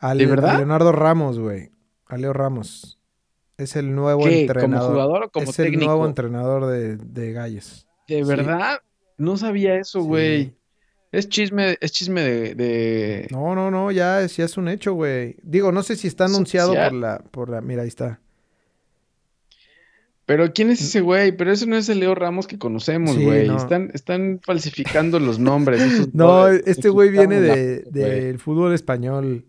a 0.00 0.14
verdad? 0.14 0.56
Leonardo 0.58 0.92
Ramos, 0.92 1.38
güey. 1.38 1.70
A 2.06 2.16
Leo 2.16 2.32
Ramos. 2.32 2.98
Es 3.56 3.74
el 3.76 3.94
nuevo 3.94 4.20
¿Qué? 4.24 4.30
¿Como 4.30 4.40
entrenador. 4.40 4.92
jugador 4.92 5.22
o 5.24 5.30
como 5.30 5.50
es 5.50 5.58
el 5.58 5.78
nuevo 5.78 6.06
entrenador 6.06 6.66
de, 6.66 6.96
de 6.96 7.32
Gallos. 7.32 7.88
¿De 8.06 8.22
Sí. 8.22 8.28
verdad? 8.28 8.78
No 9.16 9.36
sabía 9.36 9.74
eso, 9.76 10.00
Sí. 10.00 10.06
güey. 10.06 10.54
Es 11.10 11.28
chisme, 11.28 11.76
es 11.80 11.90
chisme 11.92 12.20
de, 12.22 12.54
de- 12.54 13.28
No, 13.30 13.54
no, 13.54 13.70
no, 13.70 13.90
ya 13.90 14.20
es, 14.20 14.36
ya 14.36 14.44
es 14.44 14.56
un 14.58 14.68
hecho, 14.68 14.92
güey. 14.92 15.36
Digo, 15.42 15.72
no 15.72 15.82
sé 15.82 15.96
si 15.96 16.06
está 16.06 16.26
Es 16.26 16.34
anunciado 16.34 16.74
por 16.74 16.92
la, 16.92 17.18
por 17.30 17.48
la. 17.48 17.60
Mira, 17.60 17.82
ahí 17.82 17.88
está. 17.88 18.20
Pero 20.28 20.52
¿quién 20.52 20.68
es 20.68 20.82
ese 20.82 21.00
güey? 21.00 21.32
Pero 21.34 21.50
ese 21.50 21.66
no 21.66 21.74
es 21.74 21.88
el 21.88 22.00
Leo 22.00 22.14
Ramos 22.14 22.46
que 22.46 22.58
conocemos, 22.58 23.16
Sí, 23.16 23.24
güey. 23.24 23.48
no. 23.48 23.56
Están, 23.56 23.90
están 23.94 24.40
falsificando 24.44 25.18
los 25.18 25.38
nombres. 25.38 25.80
esos 25.80 26.08
No, 26.14 26.46
este 26.48 26.90
güey 26.90 27.08
viene 27.08 27.36
Estamos 27.38 27.92
de, 27.94 28.16
del 28.24 28.38
fútbol 28.38 28.74
español. 28.74 29.46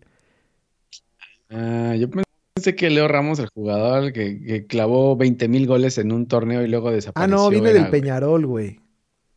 Ah, 1.49 1.95
yo 1.99 2.07
pensé 2.09 2.75
que 2.75 2.89
Leo 2.89 3.09
Ramos, 3.09 3.39
el 3.39 3.47
jugador 3.49 4.13
que, 4.13 4.39
que 4.41 4.67
clavó 4.67 5.17
20 5.17 5.49
mil 5.49 5.67
goles 5.67 5.97
en 5.97 6.13
un 6.13 6.27
torneo 6.27 6.63
y 6.63 6.69
luego 6.69 6.87
Ah, 6.87 6.91
desapareció. 6.93 7.35
no, 7.35 7.49
viene 7.49 7.71
era, 7.71 7.81
del. 7.81 7.91
Peñarol, 7.91 8.45
güey. 8.45 8.79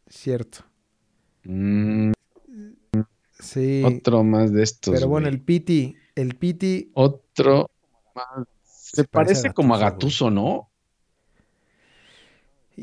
Cierto. 0.09 0.59
Mm, 1.44 2.12
Sí. 3.40 3.83
otro 3.85 4.22
más 4.22 4.52
de 4.52 4.62
estos. 4.62 4.94
Pero 4.94 5.09
bueno, 5.09 5.26
güey. 5.26 5.35
el 5.35 5.40
Piti, 5.42 5.96
el 6.14 6.37
Piti, 6.37 6.92
Otro 6.94 7.68
más. 8.14 8.46
Se, 8.64 9.02
parece, 9.05 9.52
como 9.52 9.74
a 9.74 9.78
Gattuso, 9.78 10.26
Gatuso, 10.26 10.31
¿no? 10.31 10.68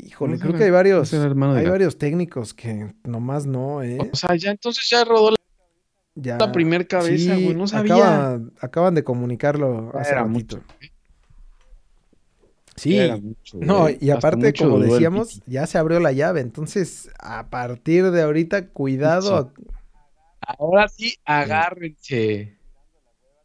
Híjole, 0.06 0.34
No 0.34 0.40
creo 0.40 0.54
que 0.54 0.64
hay 0.64 0.70
varios, 0.70 1.12
hay 1.12 1.66
varios 1.68 1.98
técnicos 1.98 2.54
que 2.54 2.94
nomás 3.04 3.46
no, 3.46 3.82
¿eh? 3.82 3.98
O 4.12 4.16
sea, 4.16 4.34
ya 4.36 4.50
entonces 4.50 4.88
ya 4.90 5.04
rodó 5.04 5.30
la, 5.32 5.36
Ya. 6.14 6.36
la 6.38 6.52
primer 6.52 6.86
cabeza, 6.86 7.34
Sí, 7.36 7.44
güey. 7.44 7.54
No 7.56 7.66
sabía. 7.66 7.94
acaba- 7.94 8.40
acaban 8.60 8.94
de 8.94 9.04
comunicarlo 9.04 9.92
hace 9.94 10.12
era 10.12 10.22
ratito. 10.24 10.56
mucho. 10.58 10.62
Sí, 12.76 12.94
Ya 12.96 13.04
era 13.04 13.16
mucho, 13.18 13.58
no, 13.60 13.88
y 13.90 14.10
aparte, 14.10 14.46
mucho 14.46 14.64
como 14.70 14.78
decíamos, 14.80 15.42
ya 15.46 15.66
se 15.66 15.76
abrió 15.76 16.00
la 16.00 16.12
llave. 16.12 16.40
Entonces, 16.40 17.10
a 17.18 17.50
partir 17.50 18.10
de 18.10 18.22
ahorita, 18.22 18.68
cuidado. 18.68 19.52
Ahora 20.40 20.88
sí, 20.88 21.14
agárrense. 21.26 22.56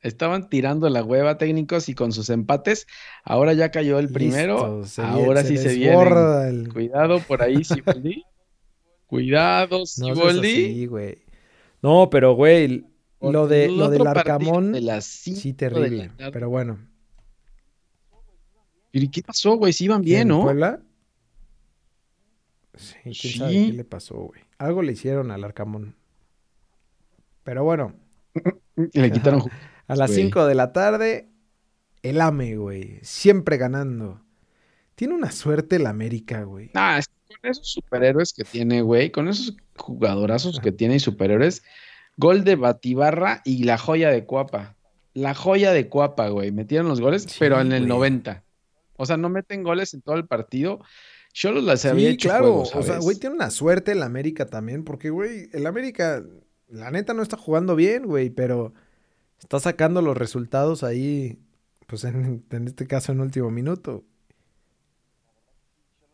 Estaban 0.06 0.50
tirando 0.50 0.88
la 0.90 1.04
hueva 1.04 1.38
técnicos 1.38 1.90
y 1.90 1.96
con 1.96 2.12
sus 2.12 2.30
empates, 2.30 2.86
ahora 3.24 3.54
ya 3.54 3.72
cayó 3.72 3.98
el 4.00 4.10
primero. 4.10 4.82
Listo, 4.82 5.02
ahora 5.04 5.44
sí 5.44 5.58
se 5.58 5.76
viene. 5.76 6.48
el- 6.48 6.72
Cuidado 6.72 7.20
por 7.22 7.42
ahí, 7.42 7.64
Siboldi. 7.64 8.24
Cuidado, 9.08 9.80
No 9.80 9.86
Siboldi. 9.86 10.86
güey. 10.86 11.18
No, 11.82 12.10
pero, 12.12 12.34
güey, 12.36 12.86
lo, 13.22 13.48
de, 13.48 13.70
lo 13.70 13.90
del 13.90 14.06
Arcamón, 14.06 14.74
de 14.74 14.82
las 14.82 15.06
sí, 15.06 15.34
de 15.52 15.54
terrible. 15.54 15.98
la 16.08 16.16
tarde. 16.18 16.32
Pero 16.32 16.50
bueno. 16.50 16.78
¿Pero 18.92 19.06
y 19.06 19.10
qué 19.10 19.22
pasó, 19.24 19.56
güey? 19.58 19.74
Sí 19.74 19.86
iban 19.86 20.02
bien, 20.02 20.22
¿En 20.24 20.28
¿no? 20.30 20.42
Puebla? 20.44 20.80
Sí, 22.76 22.96
quién 23.04 23.34
sabe 23.38 23.52
Sí. 23.54 23.66
qué 23.68 23.74
le 23.74 23.84
pasó, 23.86 24.16
güey. 24.16 24.42
Algo 24.58 24.82
le 24.82 24.92
hicieron 24.94 25.32
al 25.32 25.44
Arcamón. 25.44 25.96
Pero 27.44 27.64
bueno, 27.64 27.94
Le 28.94 29.12
quitaron. 29.12 29.44
A 29.88 29.96
las 29.96 30.12
Güey. 30.12 30.24
5 30.24 30.46
de 30.46 30.56
la 30.56 30.74
tarde, 30.74 31.30
el 32.04 32.22
AME, 32.22 32.58
güey. 32.58 33.00
Siempre 33.02 33.58
ganando. 33.58 34.22
Tiene 34.96 35.14
una 35.14 35.32
suerte 35.32 35.76
el 35.78 35.88
América, 35.88 36.44
güey. 36.44 36.72
Es- 36.98 37.10
con 37.42 37.50
esos 37.52 37.68
superhéroes 37.72 38.34
que 38.34 38.44
tiene, 38.44 38.82
güey, 38.82 39.12
con 39.12 39.28
esos 39.28 39.56
jugadorazos 39.78 40.60
que 40.60 40.72
tiene 40.72 40.96
y 40.96 41.00
superhéroes, 41.00 41.64
gol 42.18 42.44
de 42.44 42.56
Batibarra 42.56 43.42
y 43.44 43.64
la 43.66 43.78
joya 43.78 44.10
de 44.10 44.26
Cuapa. 44.26 44.76
La 45.14 45.34
joya 45.34 45.72
de 45.72 45.90
Cuapa, 45.90 46.30
güey. 46.30 46.52
Metieron 46.52 46.88
los 46.88 47.02
goles, 47.02 47.24
Sí, 47.24 47.36
pero 47.40 47.60
en 47.60 47.72
el 47.72 47.82
güey. 47.88 47.90
90. 47.90 48.44
O 48.98 49.06
sea, 49.06 49.18
no 49.18 49.30
meten 49.30 49.64
goles 49.64 49.94
en 49.94 50.02
todo 50.02 50.16
el 50.16 50.26
partido. 50.28 50.80
Cholos 51.34 51.64
las 51.66 51.84
había 51.86 52.08
Sí, 52.10 52.14
hecho 52.14 52.30
claro. 52.30 52.64
juego, 52.64 52.80
o 52.80 52.84
sea, 52.84 52.98
güey, 53.00 53.18
tiene 53.18 53.36
una 53.36 53.50
suerte 53.50 53.92
el 53.92 54.04
América 54.04 54.46
también, 54.46 54.86
porque, 54.86 55.10
güey, 55.10 55.50
el 55.52 55.66
América, 55.68 56.24
la 56.70 56.92
neta, 56.92 57.14
no 57.14 57.22
está 57.22 57.36
jugando 57.36 57.76
bien, 57.76 58.04
güey, 58.06 58.30
pero 58.30 58.74
está 59.46 59.60
sacando 59.60 60.02
los 60.02 60.18
resultados 60.18 60.84
ahí, 60.84 61.38
pues 61.88 62.04
en, 62.04 62.44
en 62.50 62.68
este 62.68 62.88
caso 62.88 63.12
en 63.12 63.22
último 63.22 63.52
minuto. 63.52 64.04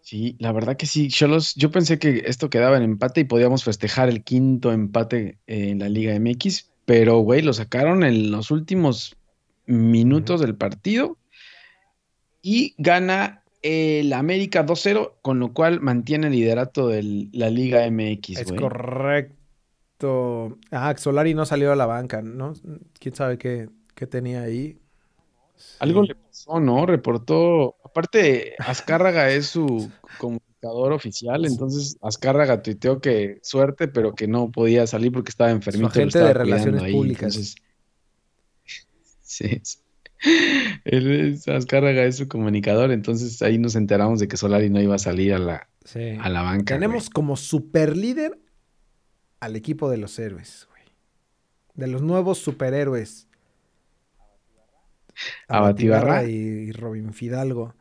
Sí, 0.02 0.36
la 0.40 0.52
verdad 0.52 0.76
que 0.78 0.86
sí. 0.86 1.08
Cholos, 1.08 1.56
yo 1.56 1.72
pensé 1.72 1.98
que 1.98 2.24
esto 2.26 2.50
quedaba 2.50 2.76
en 2.76 2.84
empate 2.84 3.22
y 3.22 3.26
podíamos 3.26 3.64
festejar 3.64 4.10
el 4.10 4.24
quinto 4.24 4.72
empate 4.72 5.38
en 5.48 5.80
la 5.80 5.90
Liga 5.90 6.18
MX, 6.20 6.72
pero 6.86 7.20
güey, 7.20 7.42
lo 7.42 7.54
sacaron 7.54 8.04
en 8.04 8.32
los 8.32 8.52
últimos 8.52 9.16
minutos 9.66 10.42
del 10.42 10.56
partido 10.56 11.18
y 12.42 12.74
gana 12.78 13.44
el 13.62 14.12
América 14.12 14.66
2-0, 14.66 15.14
con 15.22 15.40
lo 15.40 15.54
cual 15.54 15.80
mantiene 15.80 16.28
el 16.28 16.34
liderato 16.34 16.88
de 16.88 17.30
la 17.32 17.50
Liga 17.50 17.90
MX, 17.90 18.40
Es 18.40 18.52
correcto. 18.52 19.41
Ah, 20.72 20.94
Solari 20.98 21.34
no 21.34 21.46
salió 21.46 21.72
a 21.72 21.76
la 21.76 21.86
banca, 21.86 22.22
¿no? 22.22 22.54
¿Quién 23.00 23.16
sabe 23.16 23.38
qué, 23.38 23.70
qué 23.96 24.08
tenía 24.08 24.42
ahí? 24.44 24.78
Algo 25.80 26.04
le 26.04 26.16
pasó, 26.16 26.60
¿no? 26.60 26.86
Reportó. 26.86 27.76
Aparte, 27.84 28.56
Azcárraga 28.60 29.30
es 29.30 29.48
su 29.48 29.92
comunicador 30.18 30.92
oficial, 30.94 31.46
entonces 31.46 31.98
Azcárraga 32.02 32.62
tuiteó 32.62 33.00
que 33.00 33.40
suerte, 33.44 33.88
pero 33.88 34.14
que 34.16 34.28
no 34.28 34.52
podía 34.52 34.88
salir 34.88 35.12
porque 35.12 35.30
estaba 35.30 35.52
enfermito. 35.52 35.90
Su 35.90 36.00
agente 36.00 36.20
de 36.20 36.34
relaciones 36.34 36.82
ahí, 36.84 36.94
públicas. 36.94 37.36
entonces- 37.36 37.56
Sí. 39.22 39.62
Él 40.84 41.12
es, 41.34 41.48
Azcárraga 41.48 42.04
es 42.04 42.18
su 42.18 42.28
comunicador, 42.28 42.92
entonces 42.92 43.42
ahí 43.42 43.58
nos 43.58 43.76
enteramos 43.76 44.20
de 44.20 44.28
que 44.28 44.38
Solari 44.38 44.70
no 44.70 44.80
iba 44.82 44.96
a 44.96 45.00
salir 45.00 45.34
a 45.34 45.40
la, 45.40 45.68
Sí. 45.86 46.16
a 46.20 46.30
la 46.30 46.42
banca. 46.44 46.76
Tenemos 46.76 47.10
como 47.10 47.36
super 47.38 47.98
líder 47.98 48.38
al 49.42 49.56
equipo 49.58 49.90
de 49.90 49.98
los 49.98 50.18
héroes, 50.18 50.68
güey. 50.72 50.84
De 51.74 51.88
los 51.88 52.02
nuevos 52.02 52.38
superhéroes. 52.38 53.28
A 55.48 55.60
Batibarra. 55.60 56.24
y, 56.24 56.32
y 56.36 56.72
Robin 56.72 57.14
Fidalgo. 57.14 57.76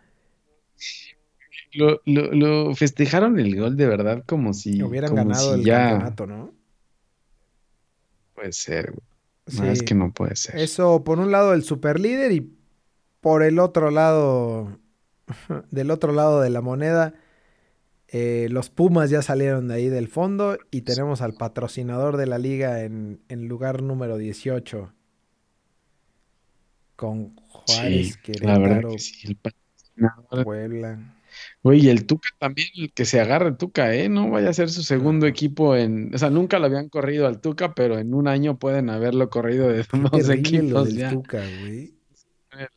Lo, 1.72 2.00
lo- 2.04 2.32
lo 2.32 2.74
festejaron 2.74 3.38
el 3.38 3.56
gol 3.56 3.76
de 3.76 3.86
verdad 3.86 4.24
como 4.26 4.52
si, 4.52 4.82
Hubieran 4.82 5.10
como 5.10 5.24
ganado 5.28 5.54
si 5.54 5.60
el 5.60 5.64
ya 5.64 5.90
campeonato, 5.90 6.26
¿no? 6.26 6.52
puede 8.34 8.52
ser, 8.52 8.90
güey. 8.92 9.02
No, 9.58 9.70
es 9.70 9.82
que 9.82 9.94
no 9.94 10.12
puede 10.12 10.36
ser. 10.36 10.56
Eso 10.58 11.02
por 11.04 11.18
un 11.18 11.30
lado 11.32 11.54
el 11.54 11.62
super 11.64 11.98
líder 12.00 12.32
y 12.32 12.56
por 13.20 13.42
el 13.42 13.58
otro 13.58 13.90
lado, 13.90 14.78
del 15.70 15.90
otro 15.90 16.12
lado 16.12 16.40
de 16.40 16.50
la 16.50 16.60
moneda, 16.60 17.14
eh, 18.12 18.48
los 18.50 18.70
Pumas 18.70 19.10
ya 19.10 19.22
salieron 19.22 19.68
de 19.68 19.74
ahí 19.74 19.88
del 19.88 20.08
fondo 20.08 20.58
y 20.70 20.82
tenemos 20.82 21.20
al 21.22 21.34
patrocinador 21.34 22.16
de 22.16 22.26
la 22.26 22.38
liga 22.38 22.82
en, 22.82 23.20
en 23.28 23.48
lugar 23.48 23.82
número 23.82 24.16
18 24.18 24.92
con 26.96 27.34
Juárez, 27.48 28.18
Sí, 28.22 28.32
la 28.40 28.58
verdad 28.58 28.82
Querétaro, 28.82 28.90
que 28.90 28.98
sí. 28.98 29.28
el 29.28 29.36
patrocinador. 29.36 30.44
Puebla. 30.44 31.16
Güey, 31.62 31.86
y 31.86 31.88
el 31.88 32.06
Tuca 32.06 32.28
también, 32.38 32.68
el 32.76 32.92
que 32.92 33.04
se 33.04 33.20
agarre 33.20 33.48
el 33.50 33.56
Tuca, 33.56 33.94
¿eh? 33.94 34.08
No 34.08 34.30
vaya 34.30 34.50
a 34.50 34.52
ser 34.52 34.68
su 34.70 34.82
segundo 34.82 35.26
equipo 35.26 35.76
en... 35.76 36.12
O 36.14 36.18
sea, 36.18 36.28
nunca 36.30 36.58
lo 36.58 36.66
habían 36.66 36.88
corrido 36.88 37.26
al 37.26 37.40
Tuca, 37.40 37.74
pero 37.74 37.98
en 37.98 38.12
un 38.14 38.26
año 38.28 38.58
pueden 38.58 38.90
haberlo 38.90 39.30
corrido 39.30 39.68
de 39.68 39.84
dos 39.92 40.26
terrible 40.26 40.62
lo 40.70 40.84
equipos 40.84 40.88
del 40.88 40.96
ya. 40.96 41.10
Tuca, 41.10 41.38
güey. 41.60 41.94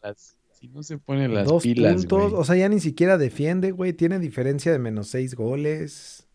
Las- 0.01 0.37
Si 0.63 0.69
no 0.69 0.81
se 0.81 0.97
pone 0.97 1.27
las 1.27 1.45
Dos 1.45 1.61
pilas, 1.61 2.05
puntos, 2.05 2.31
güey. 2.31 2.41
o 2.41 2.45
sea, 2.45 2.55
ya 2.55 2.69
ni 2.69 2.79
siquiera 2.79 3.17
defiende, 3.17 3.71
güey. 3.71 3.91
Tiene 3.91 4.17
diferencia 4.17 4.71
de 4.71 4.79
menos 4.79 5.09
seis 5.09 5.35
goles. 5.35 6.25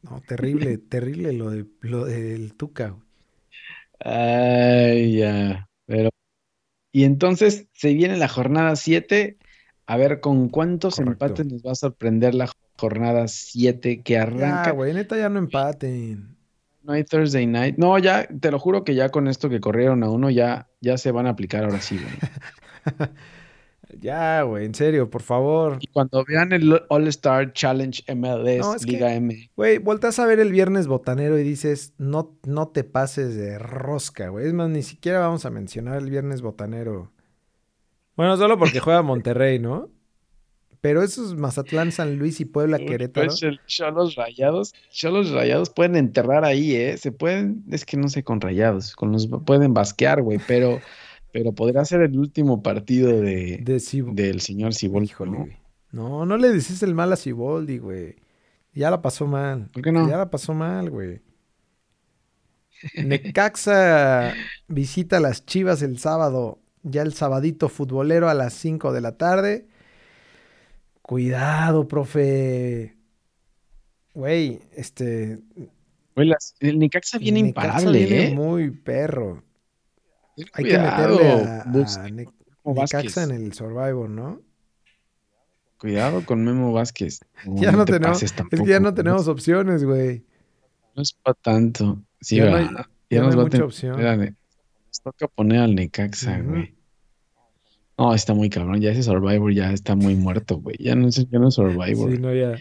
No, 0.00 0.22
terrible, 0.26 0.78
terrible 0.88 1.34
lo, 1.34 1.50
de, 1.50 1.66
lo 1.82 2.06
del 2.06 2.54
Tuca, 2.54 2.88
güey. 2.88 3.02
Ay, 4.00 5.18
ya. 5.18 5.68
Pero... 5.84 6.08
Y 6.90 7.04
entonces 7.04 7.66
se 7.74 7.92
viene 7.92 8.16
la 8.16 8.28
jornada 8.28 8.76
7. 8.76 9.36
A 9.84 9.96
ver 9.98 10.20
con 10.20 10.48
cuántos 10.48 10.96
Correcto. 10.96 11.26
empates 11.26 11.46
nos 11.46 11.62
va 11.62 11.72
a 11.72 11.74
sorprender 11.74 12.34
la 12.34 12.50
jornada 12.78 13.28
7 13.28 14.00
que 14.00 14.16
arranca. 14.16 14.70
güey, 14.70 14.94
neta 14.94 15.18
ya 15.18 15.28
no 15.28 15.38
empaten. 15.38 16.34
No 16.82 16.94
hay 16.94 17.04
Thursday 17.04 17.46
night. 17.46 17.76
No, 17.76 17.98
ya, 17.98 18.26
te 18.26 18.50
lo 18.50 18.58
juro 18.58 18.84
que 18.84 18.94
ya 18.94 19.10
con 19.10 19.28
esto 19.28 19.50
que 19.50 19.60
corrieron 19.60 20.02
a 20.02 20.08
uno, 20.08 20.30
ya, 20.30 20.66
ya 20.80 20.96
se 20.96 21.10
van 21.10 21.26
a 21.26 21.30
aplicar 21.30 21.64
ahora 21.64 21.82
sí, 21.82 21.98
güey. 21.98 23.06
Ya, 24.00 24.42
güey, 24.42 24.66
en 24.66 24.74
serio, 24.74 25.08
por 25.10 25.22
favor. 25.22 25.78
Y 25.80 25.86
cuando 25.86 26.24
vean 26.26 26.52
el 26.52 26.82
All-Star 26.88 27.52
Challenge 27.52 28.02
MLS 28.14 28.58
No, 28.58 28.74
es 28.74 28.84
que- 28.84 28.92
Liga 28.92 29.14
M, 29.14 29.50
Güey, 29.56 29.78
volteas 29.78 30.18
a 30.18 30.26
ver 30.26 30.40
el 30.40 30.50
viernes 30.52 30.86
botanero 30.88 31.38
y 31.38 31.44
dices, 31.44 31.94
no, 31.98 32.36
no 32.44 32.68
te 32.68 32.82
pases 32.84 33.36
de 33.36 33.58
rosca, 33.58 34.28
güey. 34.28 34.46
Es 34.46 34.52
más, 34.52 34.68
ni 34.70 34.82
siquiera 34.82 35.20
vamos 35.20 35.44
a 35.46 35.50
mencionar 35.50 35.98
el 35.98 36.10
viernes 36.10 36.42
botanero. 36.42 37.12
Bueno, 38.16 38.36
solo 38.36 38.58
porque 38.58 38.80
juega 38.80 39.02
Monterrey, 39.02 39.58
¿no? 39.58 39.90
Pero 40.80 41.02
esos 41.02 41.34
Mazatlán, 41.36 41.90
San 41.90 42.16
Luis 42.16 42.40
y 42.40 42.44
Puebla, 42.44 42.78
Querétaro. 42.78 43.26
pues 43.26 43.42
el 43.42 43.60
Cholos 43.66 44.14
Rayados, 44.14 44.74
Cholos 44.90 45.30
Rayados 45.30 45.70
pueden 45.70 45.96
enterrar 45.96 46.44
ahí, 46.44 46.74
¿eh? 46.76 46.96
Se 46.96 47.12
pueden, 47.12 47.64
es 47.70 47.84
que 47.84 47.96
no 47.96 48.08
sé 48.08 48.22
con 48.22 48.40
Rayados, 48.40 48.94
con 48.94 49.10
los 49.12 49.26
pueden 49.44 49.74
basquear, 49.74 50.22
güey, 50.22 50.38
pero, 50.46 50.80
pero 51.36 51.52
podrá 51.52 51.84
ser 51.84 52.00
el 52.00 52.18
último 52.18 52.62
partido 52.62 53.08
de, 53.20 53.58
De 53.62 53.76
Cib- 53.76 54.14
del 54.14 54.40
señor 54.40 54.72
Siboldi, 54.72 55.10
Híjole, 55.10 55.30
¿no? 55.32 55.48
No, 55.92 56.24
no 56.24 56.38
le 56.38 56.50
dices 56.50 56.82
el 56.82 56.94
mal 56.94 57.12
a 57.12 57.16
Ciboldi, 57.16 57.76
güey. 57.76 58.16
Ya 58.72 58.90
la 58.90 59.02
pasó 59.02 59.26
mal. 59.26 59.68
¿Por 59.70 59.82
qué 59.82 59.92
no? 59.92 60.08
Ya 60.08 60.16
la 60.16 60.30
pasó 60.30 60.54
mal, 60.54 60.88
güey. 60.88 61.20
Necaxa 62.94 64.32
visita 64.68 65.18
a 65.18 65.20
las 65.20 65.44
Chivas 65.44 65.82
el 65.82 65.98
sábado. 65.98 66.58
Ya 66.82 67.02
el 67.02 67.12
sabadito 67.12 67.68
futbolero 67.68 68.28
a 68.30 68.34
las 68.34 68.54
5 68.54 68.92
de 68.94 69.00
la 69.02 69.16
tarde. 69.18 69.66
Cuidado, 71.02 71.86
profe. 71.86 72.96
Güey, 74.14 74.60
este. 74.74 75.40
Güey, 76.14 76.28
las- 76.28 76.54
el 76.60 76.78
Necaxa 76.78 77.18
viene 77.18 77.42
Necaxa 77.42 77.68
imparable, 77.82 77.98
viene 78.06 78.28
¿eh? 78.28 78.34
muy 78.34 78.70
perro. 78.70 79.42
Hay 80.52 80.64
Cuidado, 80.64 81.18
que 81.18 81.24
meterle 81.24 81.50
a, 81.50 82.10
Ne- 82.10 82.28
Necaxa 82.64 83.22
en 83.24 83.30
el 83.30 83.52
Survivor, 83.52 84.08
¿no? 84.10 84.40
Cuidado 85.78 86.24
con 86.24 86.44
Memo 86.44 86.72
Vázquez. 86.72 87.20
Ya 87.46 87.72
no 87.72 87.84
te 87.84 87.92
tenemos- 87.92 88.22
Es 88.22 88.32
que 88.32 88.66
ya 88.66 88.80
no 88.80 88.94
tenemos 88.94 89.28
opciones, 89.28 89.84
güey. 89.84 90.24
No 90.94 91.02
es 91.02 91.12
para 91.12 91.34
tanto. 91.34 92.02
Sí, 92.20 92.36
Ya 92.36 92.50
no 92.50 92.56
hay- 92.56 92.68
ya 93.10 93.20
no 93.20 93.26
nos 93.26 93.34
hay 93.34 93.36
va 93.36 93.42
a 93.42 93.44
mucha 93.46 93.64
opción. 93.64 93.96
Nos 94.86 95.00
toca 95.02 95.28
poner 95.28 95.60
al 95.60 95.74
Necaxa, 95.74 96.40
güey. 96.40 96.74
No, 97.98 98.12
está 98.14 98.34
muy 98.34 98.50
cabrón. 98.50 98.80
Ya 98.80 98.90
ese 98.90 99.02
Survivor 99.02 99.52
ya 99.52 99.72
está 99.72 99.94
muy 99.94 100.14
muerto, 100.16 100.56
güey. 100.58 100.76
Ya 100.78 100.94
no 100.94 101.08
es, 101.08 101.16
ya 101.30 101.38
no 101.38 101.48
es 101.48 101.54
Survivor. 101.54 102.10
Sí, 102.12 102.18
no, 102.18 102.34
ya. 102.34 102.58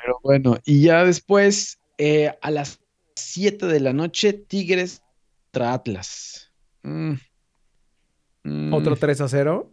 Pero 0.00 0.18
bueno, 0.22 0.56
y 0.64 0.82
ya 0.82 1.04
después, 1.04 1.78
eh, 1.98 2.32
a 2.40 2.50
las 2.50 2.80
7 3.14 3.66
de 3.66 3.80
la 3.80 3.92
noche, 3.92 4.32
Tigres 4.32 5.02
contra 5.52 5.74
Atlas. 5.74 6.47
Mm. 6.82 7.14
Mm, 8.44 8.72
¿Otro 8.72 8.96
3 8.96 9.20
a 9.20 9.28
0? 9.28 9.70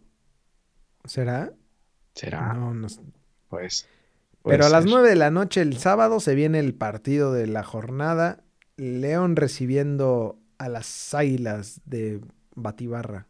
¿Será? 1.04 1.52
¿Será? 2.14 2.52
No, 2.54 2.74
no. 2.74 2.86
Pues. 3.48 3.88
Pero 4.42 4.66
a 4.66 4.68
las 4.68 4.84
ser. 4.84 4.92
9 4.92 5.08
de 5.08 5.16
la 5.16 5.30
noche 5.30 5.60
el 5.60 5.76
sábado 5.78 6.20
se 6.20 6.34
viene 6.34 6.58
el 6.58 6.74
partido 6.74 7.32
de 7.32 7.46
la 7.46 7.62
jornada. 7.62 8.44
León 8.76 9.36
recibiendo 9.36 10.38
a 10.58 10.68
las 10.68 11.14
Águilas 11.14 11.80
de 11.84 12.20
Batibarra. 12.54 13.26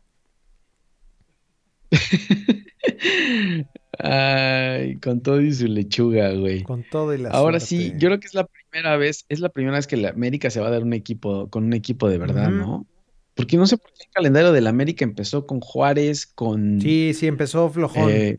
Ay, 3.99 4.97
con 4.99 5.23
todo 5.23 5.41
y 5.41 5.53
su 5.53 5.67
lechuga, 5.67 6.33
güey. 6.33 6.65
Con 6.65 6.85
todo 6.85 7.15
y 7.15 7.19
la 7.19 7.31
Ahora 7.31 7.61
sí, 7.61 7.93
yo 7.97 8.09
creo 8.09 8.21
que 8.21 8.27
es 8.27 8.35
la 8.35 8.47
primera 8.47 8.97
vez, 8.97 9.25
es 9.29 9.41
la 9.41 9.49
primera 9.49 9.77
vez 9.77 9.87
que 9.87 9.97
la 9.97 10.11
América 10.11 10.51
se 10.51 10.61
va 10.61 10.67
a 10.67 10.71
dar 10.71 10.83
un 10.83 10.93
equipo, 10.93 11.49
con 11.49 11.65
un 11.65 11.73
equipo 11.73 12.09
de 12.09 12.19
verdad. 12.19 12.51
¿no? 12.51 12.87
Porque 13.37 13.57
no 13.59 13.67
sé 13.67 13.77
por 13.77 13.93
qué 13.93 14.05
el 14.07 14.11
calendario 14.13 14.51
de 14.51 14.61
la 14.63 14.71
América 14.71 15.05
empezó 15.05 15.47
con 15.47 15.61
Juárez, 15.61 16.27
con 16.27 16.81
Sí, 16.81 17.13
sí, 17.15 17.27
empezó 17.29 17.69
flojón. 17.71 18.11
eh, 18.11 18.39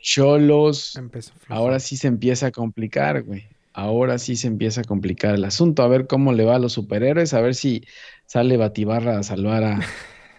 Cholos. 0.00 0.96
empezó 0.96 1.32
flojón. 1.34 1.56
Ahora 1.56 1.80
sí 1.80 1.96
se 1.96 2.08
empieza 2.08 2.46
a 2.46 2.50
complicar, 2.52 3.22
güey. 3.24 3.44
Ahora 3.72 4.18
sí 4.18 4.36
se 4.36 4.46
empieza 4.48 4.80
a 4.80 4.84
complicar 4.84 5.34
el 5.34 5.44
asunto. 5.44 5.82
A 5.82 5.88
ver 5.88 6.06
cómo 6.06 6.32
le 6.32 6.44
va 6.44 6.56
a 6.56 6.58
los 6.58 6.72
superhéroes, 6.72 7.34
a 7.34 7.40
ver 7.40 7.54
si 7.54 7.84
sale 8.26 8.56
Batibarra 8.56 9.18
a 9.18 9.22
salvar 9.22 9.64
a. 9.64 9.80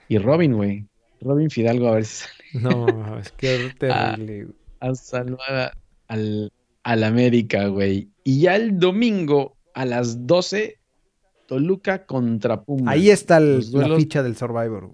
Y 0.08 0.18
Robin, 0.18 0.54
güey. 0.54 0.86
Robin 1.22 1.50
Fidalgo, 1.50 1.88
a 1.90 1.96
ver 1.96 2.06
si 2.06 2.24
sale 2.24 2.34
No, 2.54 3.20
es 3.20 3.32
que 3.34 3.70
terrible. 3.80 4.44
güey. 4.46 4.56
a 4.80 4.96
salvar 4.96 5.52
a- 5.56 5.74
al, 6.08 6.52
al 6.84 7.04
América, 7.04 7.68
güey. 7.68 8.10
Y 8.24 8.42
ya 8.42 8.56
el 8.56 8.80
domingo 8.80 9.58
a 9.74 9.86
las 9.86 10.26
12, 10.26 10.79
Toluca 11.50 12.06
contra 12.06 12.62
Pumas. 12.64 12.94
Ahí 12.94 13.10
está 13.10 13.38
el- 13.38 13.66
la 13.72 13.96
ficha 13.98 14.22
del 14.22 14.36
Survivor. 14.38 14.94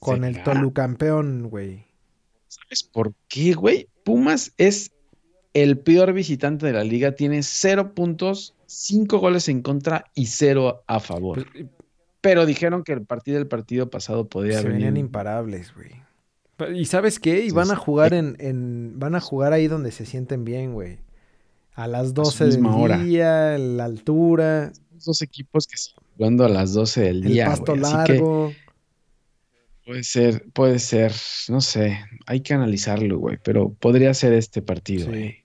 Con 0.00 0.24
el 0.24 0.34
¿Será? 0.34 0.44
Tolucampeón, 0.44 1.48
güey. 1.48 1.84
¿Sabes 2.48 2.82
por 2.82 3.14
qué, 3.28 3.52
güey? 3.54 3.88
Pumas 4.02 4.52
es 4.56 4.90
el 5.54 5.78
peor 5.78 6.12
visitante 6.12 6.66
de 6.66 6.72
la 6.72 6.82
liga. 6.82 7.12
Tiene 7.14 7.42
cero 7.44 7.94
puntos, 7.94 8.56
cinco 8.66 9.18
goles 9.18 9.48
en 9.48 9.62
contra 9.62 10.06
y 10.14 10.26
cero 10.26 10.82
a 10.88 10.98
favor. 10.98 11.46
Pues, 11.52 11.66
Pero 12.20 12.44
dijeron 12.44 12.82
que 12.82 12.92
el 12.92 13.06
partido 13.06 13.38
del 13.38 13.46
partido 13.46 13.88
pasado 13.88 14.28
podía 14.28 14.58
Se 14.58 14.64
venir. 14.64 14.78
venían 14.78 14.96
imparables, 14.96 15.72
güey. 15.74 15.92
¿Y 16.76 16.86
sabes 16.86 17.18
qué? 17.20 17.44
Y 17.44 17.50
van 17.52 17.70
a 17.70 17.76
jugar 17.76 18.12
en, 18.14 18.36
en- 18.40 18.98
van 18.98 19.14
a 19.14 19.20
jugar 19.20 19.52
ahí 19.52 19.68
donde 19.68 19.92
se 19.92 20.04
sienten 20.06 20.44
bien, 20.44 20.72
güey. 20.74 20.98
A 21.74 21.86
las 21.86 22.12
12 22.14 22.44
del 22.44 22.54
misma 22.54 22.76
hora. 22.76 22.98
día, 22.98 23.58
la 23.58 23.84
altura, 23.84 24.72
Dos 25.06 25.22
equipos 25.22 25.66
que 25.66 25.76
están 25.76 26.04
jugando 26.16 26.44
a 26.44 26.48
las 26.50 26.74
12 26.74 27.00
del 27.00 27.24
el 27.24 27.32
día, 27.32 27.46
pasto 27.46 27.72
güey. 27.74 27.84
Así 27.84 27.92
que 28.06 28.12
largo. 28.14 28.52
puede 29.86 30.02
ser, 30.02 30.44
puede 30.52 30.78
ser, 30.78 31.12
no 31.48 31.60
sé, 31.62 31.98
hay 32.26 32.40
que 32.42 32.52
analizarlo, 32.52 33.18
güey, 33.18 33.38
pero 33.42 33.72
podría 33.72 34.12
ser 34.14 34.32
este 34.34 34.60
partido, 34.62 35.10
Sí. 35.12 35.36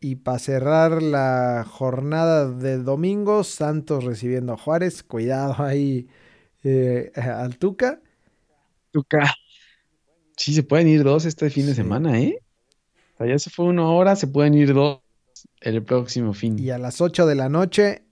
Y 0.00 0.14
para 0.14 0.38
cerrar 0.38 1.02
la 1.02 1.66
jornada 1.68 2.48
de 2.52 2.78
domingo, 2.78 3.42
Santos 3.42 4.04
recibiendo 4.04 4.52
a 4.52 4.56
Juárez. 4.56 5.02
Cuidado 5.02 5.56
ahí 5.58 6.06
eh, 6.62 7.10
al 7.16 7.58
Tuca. 7.58 8.00
Tuca. 8.92 9.34
Sí, 10.36 10.54
se 10.54 10.62
pueden 10.62 10.86
ir 10.86 11.02
dos 11.02 11.24
este 11.24 11.50
fin 11.50 11.66
de 11.66 11.72
Sí. 11.72 11.78
semana, 11.78 12.20
¿eh? 12.20 12.38
O 13.14 13.18
sea, 13.18 13.26
ya 13.26 13.40
se 13.40 13.50
fue 13.50 13.64
una 13.64 13.90
hora, 13.90 14.14
se 14.14 14.28
pueden 14.28 14.54
ir 14.54 14.72
dos 14.72 15.00
el 15.60 15.82
próximo 15.82 16.32
fin. 16.32 16.58
Y 16.58 16.70
a 16.70 16.78
las 16.78 17.00
8 17.00 17.26
de 17.26 17.34
la 17.34 17.48
noche. 17.48 18.02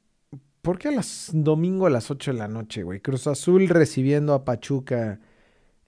¿Por 0.63 0.79
qué 0.79 0.89
a 0.89 0.93
las 0.93 1.31
domingo 1.33 1.87
a 1.87 1.91
las 1.91 2.11
8 2.11 2.33
de 2.33 2.39
la 2.39 2.49
noche, 2.49 2.83
güey? 2.83 3.01
Cruz 3.01 3.27
Azul 3.29 3.69
recibiendo 3.69 4.35
a 4.35 4.45
Pachuca 4.45 5.21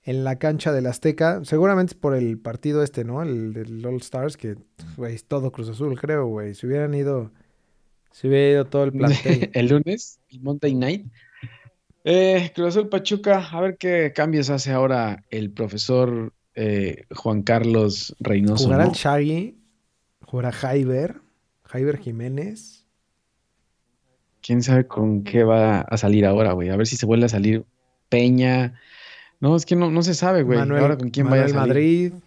en 0.05 0.25
la 0.25 0.38
cancha 0.38 0.73
del 0.73 0.87
Azteca. 0.87 1.44
Seguramente 1.44 1.94
es 1.94 1.99
por 1.99 2.14
el 2.14 2.38
partido 2.38 2.83
este, 2.83 3.05
¿no? 3.05 3.23
El 3.23 3.53
del 3.53 3.85
All 3.85 3.97
Stars, 3.97 4.37
que, 4.37 4.57
güey, 4.97 5.16
es 5.16 5.25
todo 5.25 5.51
Cruz 5.51 5.68
Azul, 5.68 5.99
creo, 6.01 6.27
güey. 6.27 6.55
Si 6.55 6.66
hubieran 6.66 6.94
ido. 6.94 7.33
Si 8.12 8.29
hubiera 8.29 8.51
ido 8.51 8.64
todo 8.66 8.85
el 8.85 8.92
plantel. 8.92 9.51
el 9.55 9.66
lunes, 9.66 10.21
el 10.31 10.40
Monday 10.40 10.75
Night. 10.75 11.07
Eh, 12.05 12.53
Cruz 12.55 12.68
Azul 12.68 12.88
Pachuca, 12.88 13.49
a 13.51 13.61
ver 13.61 13.77
qué 13.77 14.12
cambios 14.14 14.49
hace 14.49 14.71
ahora 14.71 15.25
el 15.31 15.51
profesor 15.51 16.33
eh, 16.55 17.05
Juan 17.14 17.42
Carlos 17.42 18.16
Reynoso. 18.18 18.64
Jugará 18.64 18.85
¿no? 18.85 18.90
el 18.90 18.97
Shaggy. 18.97 19.59
Jugará 20.25 20.53
Jaiber. 20.53 21.16
Jaiber 21.68 21.98
Jiménez. 21.98 22.85
¿Quién 24.42 24.62
sabe 24.62 24.87
con 24.87 25.24
qué 25.24 25.44
va 25.44 25.81
a 25.81 25.96
salir 25.96 26.24
ahora, 26.26 26.52
güey? 26.52 26.68
A 26.70 26.76
ver 26.76 26.87
si 26.87 26.96
se 26.96 27.07
vuelve 27.07 27.26
a 27.26 27.28
salir 27.28 27.64
Peña. 28.09 28.74
No, 29.40 29.54
es 29.57 29.66
que 29.66 29.76
no, 29.76 29.90
no 29.90 30.02
se 30.02 30.14
sabe, 30.14 30.42
güey. 30.42 30.59
Manuel, 30.59 30.81
Ahora 30.83 30.96
con 30.96 31.11
quién 31.11 31.28
vaya 31.28 31.44
a 31.44 31.48
Manuel 31.48 31.68
salir. 31.68 32.12
Madrid. 32.12 32.22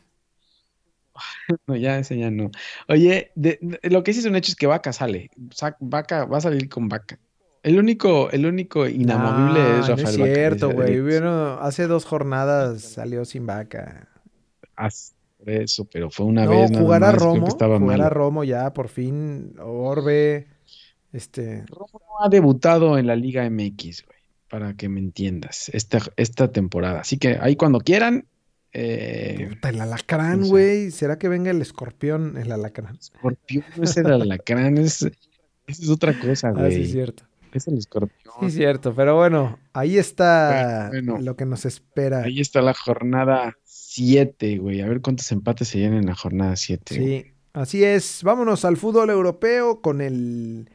No, 1.67 1.75
ya 1.75 1.99
ese 1.99 2.17
ya 2.17 2.31
no. 2.31 2.49
Oye, 2.87 3.31
de- 3.35 3.59
de- 3.61 3.89
lo 3.89 4.03
que 4.03 4.13
sí 4.13 4.19
es 4.19 4.25
un 4.25 4.35
hecho 4.35 4.51
es 4.51 4.55
que 4.55 4.67
Vaca 4.67 4.93
sale. 4.93 5.29
Sa- 5.51 5.75
Vaca 5.79 6.23
va 6.25 6.37
a 6.37 6.41
salir 6.41 6.69
con 6.69 6.87
Vaca. 6.87 7.19
El 7.63 7.77
único, 7.77 8.31
el 8.31 8.45
único 8.45 8.87
inamovible 8.87 9.79
es 9.79 9.87
Rafael 9.87 10.17
No 10.19 10.25
es 10.25 10.33
cierto, 10.33 10.71
güey. 10.71 11.01
Hace 11.59 11.87
dos 11.87 12.05
jornadas 12.05 12.81
salió 12.81 13.23
sin 13.25 13.45
vaca. 13.45 14.07
Ah, 14.75 14.89
por 15.43 15.49
eso, 15.49 15.85
pero 15.91 16.09
fue 16.09 16.25
una 16.25 16.45
No, 16.45 16.51
vez 16.51 16.71
nada 16.71 16.83
más, 16.99 16.99
creo 16.99 17.11
que 17.11 17.17
Romo. 17.39 17.47
estaba 17.47 17.79
Jugará 17.79 18.03
malo. 18.05 18.09
Romo 18.13 18.43
ya, 18.43 18.73
por 18.73 18.87
fin. 18.89 19.55
Orbe. 19.59 20.47
Este. 21.11 21.63
Romo 21.67 21.87
no 21.93 22.25
ha 22.25 22.29
debutado 22.29 22.97
en 22.97 23.07
la 23.07 23.15
Liga 23.15 23.49
MX, 23.49 24.05
güey, 24.05 24.19
para 24.49 24.75
que 24.75 24.87
me 24.89 24.99
entiendas, 24.99 25.69
esta, 25.73 25.99
esta 26.15 26.51
temporada. 26.51 27.01
Así 27.01 27.17
que 27.17 27.37
ahí 27.41 27.55
cuando 27.55 27.79
quieran, 27.79 28.25
eh, 28.73 29.47
Puta, 29.49 29.69
el 29.69 29.81
alacrán, 29.81 30.39
no 30.39 30.45
sé. 30.45 30.51
güey. 30.51 30.91
¿Será 30.91 31.17
que 31.17 31.27
venga 31.27 31.51
el 31.51 31.61
escorpión? 31.61 32.37
El 32.37 32.51
alacrán. 32.51 32.95
escorpión 32.97 33.65
no 33.75 33.83
es 33.83 33.97
el 33.97 34.07
alacrán, 34.11 34.77
es, 34.77 35.01
esa 35.01 35.11
es 35.67 35.89
otra 35.89 36.17
cosa, 36.17 36.49
Ah, 36.49 36.53
sí, 36.53 36.59
güey. 36.59 36.81
es 36.83 36.91
cierto. 36.91 37.23
es 37.53 37.67
el 37.67 37.77
escorpión. 37.77 38.33
Sí, 38.39 38.45
es 38.45 38.53
cierto. 38.53 38.95
Pero 38.95 39.17
bueno, 39.17 39.59
ahí 39.73 39.97
está 39.97 40.87
Bueno, 40.89 41.13
bueno. 41.13 41.25
lo 41.25 41.35
que 41.35 41.45
nos 41.45 41.65
espera. 41.65 42.23
Ahí 42.23 42.39
está 42.39 42.61
la 42.61 42.73
jornada 42.73 43.57
7, 43.91 44.57
güey. 44.57 44.79
A 44.79 44.87
ver 44.87 45.01
cuántos 45.01 45.29
empates 45.33 45.67
se 45.67 45.79
llenan 45.79 45.97
en 45.97 46.05
la 46.05 46.15
jornada 46.15 46.55
7. 46.55 46.95
Sí, 46.95 47.25
así 47.51 47.83
es. 47.83 48.23
Vámonos 48.23 48.63
al 48.63 48.77
fútbol 48.77 49.09
europeo 49.09 49.81
con 49.81 49.99
el, 49.99 50.69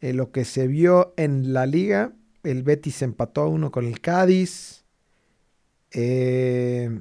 eh, 0.00 0.14
lo 0.14 0.32
que 0.32 0.46
se 0.46 0.66
vio 0.66 1.12
en 1.18 1.52
la 1.52 1.66
liga. 1.66 2.14
El 2.44 2.62
Betis 2.62 3.02
empató 3.02 3.42
a 3.42 3.48
uno 3.48 3.70
con 3.70 3.84
el 3.84 4.00
Cádiz. 4.00 4.86
Eh, 5.92 6.98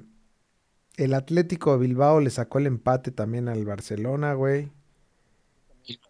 el 0.97 1.13
Atlético 1.13 1.71
de 1.71 1.87
Bilbao 1.87 2.19
le 2.19 2.31
sacó 2.31 2.59
el 2.59 2.67
empate 2.67 3.11
también 3.11 3.47
al 3.47 3.63
Barcelona, 3.63 4.33
güey. 4.33 4.73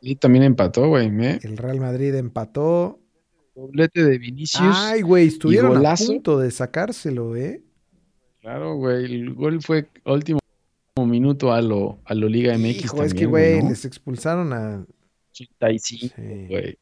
Y 0.01 0.15
también 0.15 0.43
empató, 0.43 0.88
güey. 0.88 1.08
¿eh? 1.23 1.39
El 1.43 1.58
Real 1.58 1.79
Madrid 1.79 2.15
empató. 2.15 2.99
Doblete 3.53 4.03
de 4.03 4.17
Vinicius. 4.17 4.75
Ay, 4.75 5.03
güey, 5.03 5.27
estuvieron 5.27 5.86
a 5.86 5.93
punto 5.95 6.39
de 6.39 6.49
sacárselo, 6.49 7.36
¿eh? 7.36 7.62
Claro, 8.45 8.75
güey. 8.75 9.05
El 9.05 9.34
gol 9.34 9.60
fue 9.63 9.89
último 10.05 10.38
minuto 10.97 11.51
a 11.51 11.63
lo, 11.63 11.97
a 12.05 12.13
lo 12.13 12.29
Liga 12.29 12.55
MX 12.55 12.65
Hijo, 12.86 12.97
también, 12.97 13.08
es 13.08 13.13
que, 13.15 13.25
güey, 13.25 13.63
¿no? 13.63 13.69
les 13.69 13.86
expulsaron 13.86 14.53
a... 14.53 14.86
85, 15.31 16.13
Sí. 16.15 16.45
güey. 16.47 16.77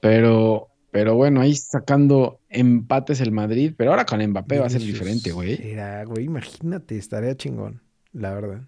Pero, 0.00 0.68
pero 0.92 1.16
bueno, 1.16 1.40
ahí 1.40 1.56
sacando 1.56 2.40
empates 2.50 3.20
el 3.20 3.32
Madrid. 3.32 3.74
Pero 3.76 3.90
ahora 3.90 4.04
con 4.06 4.24
Mbappé 4.24 4.60
va 4.60 4.66
a 4.66 4.70
ser 4.70 4.80
diferente, 4.80 5.32
güey. 5.32 5.58
Era, 5.60 6.04
güey, 6.04 6.24
imagínate, 6.26 6.96
estaría 6.96 7.36
chingón, 7.36 7.82
la 8.12 8.34
verdad. 8.34 8.62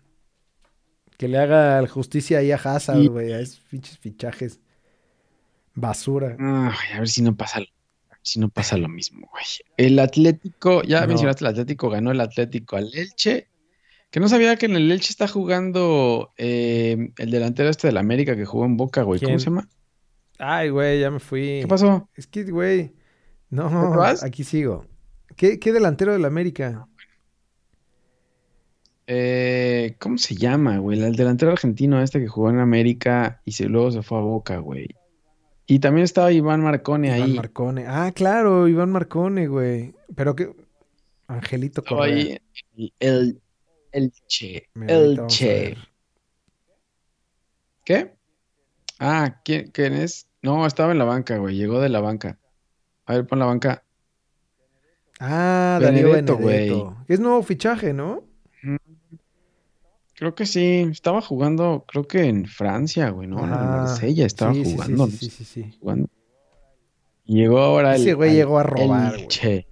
Que 1.16 1.28
le 1.28 1.38
haga 1.38 1.86
justicia 1.86 2.38
ahí 2.38 2.50
a 2.50 2.56
Hazard, 2.56 2.98
Y- 3.00 3.06
güey, 3.06 3.32
a 3.32 3.38
esos 3.38 3.60
fichajes. 4.00 4.58
Basura. 5.76 6.36
Ay, 6.40 6.94
a 6.96 6.98
ver 6.98 7.08
si 7.08 7.22
no 7.22 7.36
pasa, 7.36 7.60
lo- 7.60 7.66
a 7.66 7.68
ver 7.68 7.73
si 8.24 8.40
no 8.40 8.48
pasa 8.48 8.76
lo 8.78 8.88
mismo, 8.88 9.28
güey. 9.30 9.44
El 9.76 9.98
Atlético, 9.98 10.82
ya 10.82 11.02
No. 11.02 11.08
mencionaste 11.08 11.44
el 11.44 11.50
Atlético, 11.50 11.90
ganó 11.90 12.10
el 12.10 12.20
Atlético 12.20 12.76
al 12.76 12.90
Elche. 12.94 13.48
Que 14.10 14.18
no 14.20 14.28
sabía 14.28 14.56
que 14.56 14.66
en 14.66 14.76
el 14.76 14.90
Elche 14.90 15.10
está 15.10 15.28
jugando 15.28 16.32
eh, 16.38 17.10
el 17.18 17.30
delantero 17.30 17.68
este 17.68 17.88
del 17.88 17.98
América 17.98 18.34
que 18.34 18.44
jugó 18.46 18.64
en 18.64 18.76
Boca, 18.76 19.02
güey. 19.02 19.20
¿Cómo 19.20 19.38
se 19.38 19.44
llama? 19.46 19.68
Ay, 20.38 20.70
güey, 20.70 21.00
ya 21.00 21.10
me 21.10 21.20
fui. 21.20 21.58
¿Qué 21.60 21.66
pasó? 21.68 22.08
Es 22.16 22.26
que, 22.26 22.44
güey, 22.44 22.92
no, 23.50 24.02
aquí 24.22 24.42
sigo. 24.42 24.86
¿Qué, 25.36 25.58
qué 25.60 25.72
delantero 25.72 26.12
del 26.12 26.24
América? 26.24 26.88
Eh, 29.06 29.96
¿cómo 29.98 30.16
se 30.16 30.34
llama, 30.34 30.78
güey? 30.78 30.98
El 31.02 31.14
delantero 31.16 31.52
argentino 31.52 32.00
este 32.00 32.20
que 32.20 32.28
jugó 32.28 32.50
en 32.50 32.58
América 32.58 33.42
y 33.44 33.52
se, 33.52 33.66
luego 33.68 33.90
se 33.90 34.02
fue 34.02 34.18
a 34.18 34.22
Boca, 34.22 34.58
güey. 34.58 34.88
Y 35.66 35.78
también 35.78 36.04
estaba 36.04 36.30
Iván 36.30 36.60
Marcone 36.62 37.08
Iván 37.08 37.22
ahí. 37.22 37.34
Marcone. 37.34 37.86
Ah, 37.86 38.12
claro, 38.14 38.68
Iván 38.68 38.90
Marcone, 38.92 39.46
güey. 39.48 39.94
Pero 40.14 40.36
que... 40.36 40.54
Angelito 41.26 41.82
Correa. 41.82 42.04
ahí 42.04 42.38
el, 42.98 43.40
el. 43.92 44.12
Mira, 44.74 44.94
a 44.94 44.98
Elche. 44.98 45.48
ver. 45.48 45.78
¿Qué? 47.84 48.14
Ah, 48.98 49.40
¿quién, 49.44 49.70
quién 49.70 49.94
es? 49.94 50.28
No, 50.42 50.66
estaba 50.66 50.92
en 50.92 50.98
la 50.98 51.04
banca, 51.04 51.38
güey. 51.38 51.56
Llegó 51.56 51.80
de 51.80 51.88
la 51.88 52.00
banca. 52.00 52.38
A 53.06 53.14
ver, 53.14 53.26
pon 53.26 53.38
la 53.38 53.46
banca. 53.46 53.82
Ah, 55.18 55.78
Darío 55.80 56.08
Benedetto. 56.10 56.36
güey. 56.36 56.72
Es 57.08 57.20
nuevo 57.20 57.42
fichaje, 57.42 57.92
¿no? 57.94 58.24
Creo 60.16 60.34
que 60.34 60.46
sí. 60.46 60.86
Estaba 60.90 61.20
jugando, 61.20 61.84
creo 61.88 62.06
que 62.06 62.24
en 62.24 62.46
Francia, 62.46 63.10
güey, 63.10 63.28
¿no? 63.28 63.42
En. 63.42 63.50
Marsella 63.50 64.26
estaba 64.26 64.54
Sí, 64.54 64.64
sí, 64.64 64.70
sí, 64.70 64.76
jugando. 64.76 65.06
sí, 65.08 65.16
sí, 65.16 65.30
sí, 65.30 65.44
sí. 65.44 65.76
jugando. 65.80 66.08
Llegó 67.24 67.58
ahora 67.60 67.96
el. 67.96 68.02
Ese 68.02 68.14
güey 68.14 68.34
llegó 68.34 68.58
a 68.58 68.62
robar, 68.62 69.12
güey. 69.12 69.22
Elche. 69.24 69.66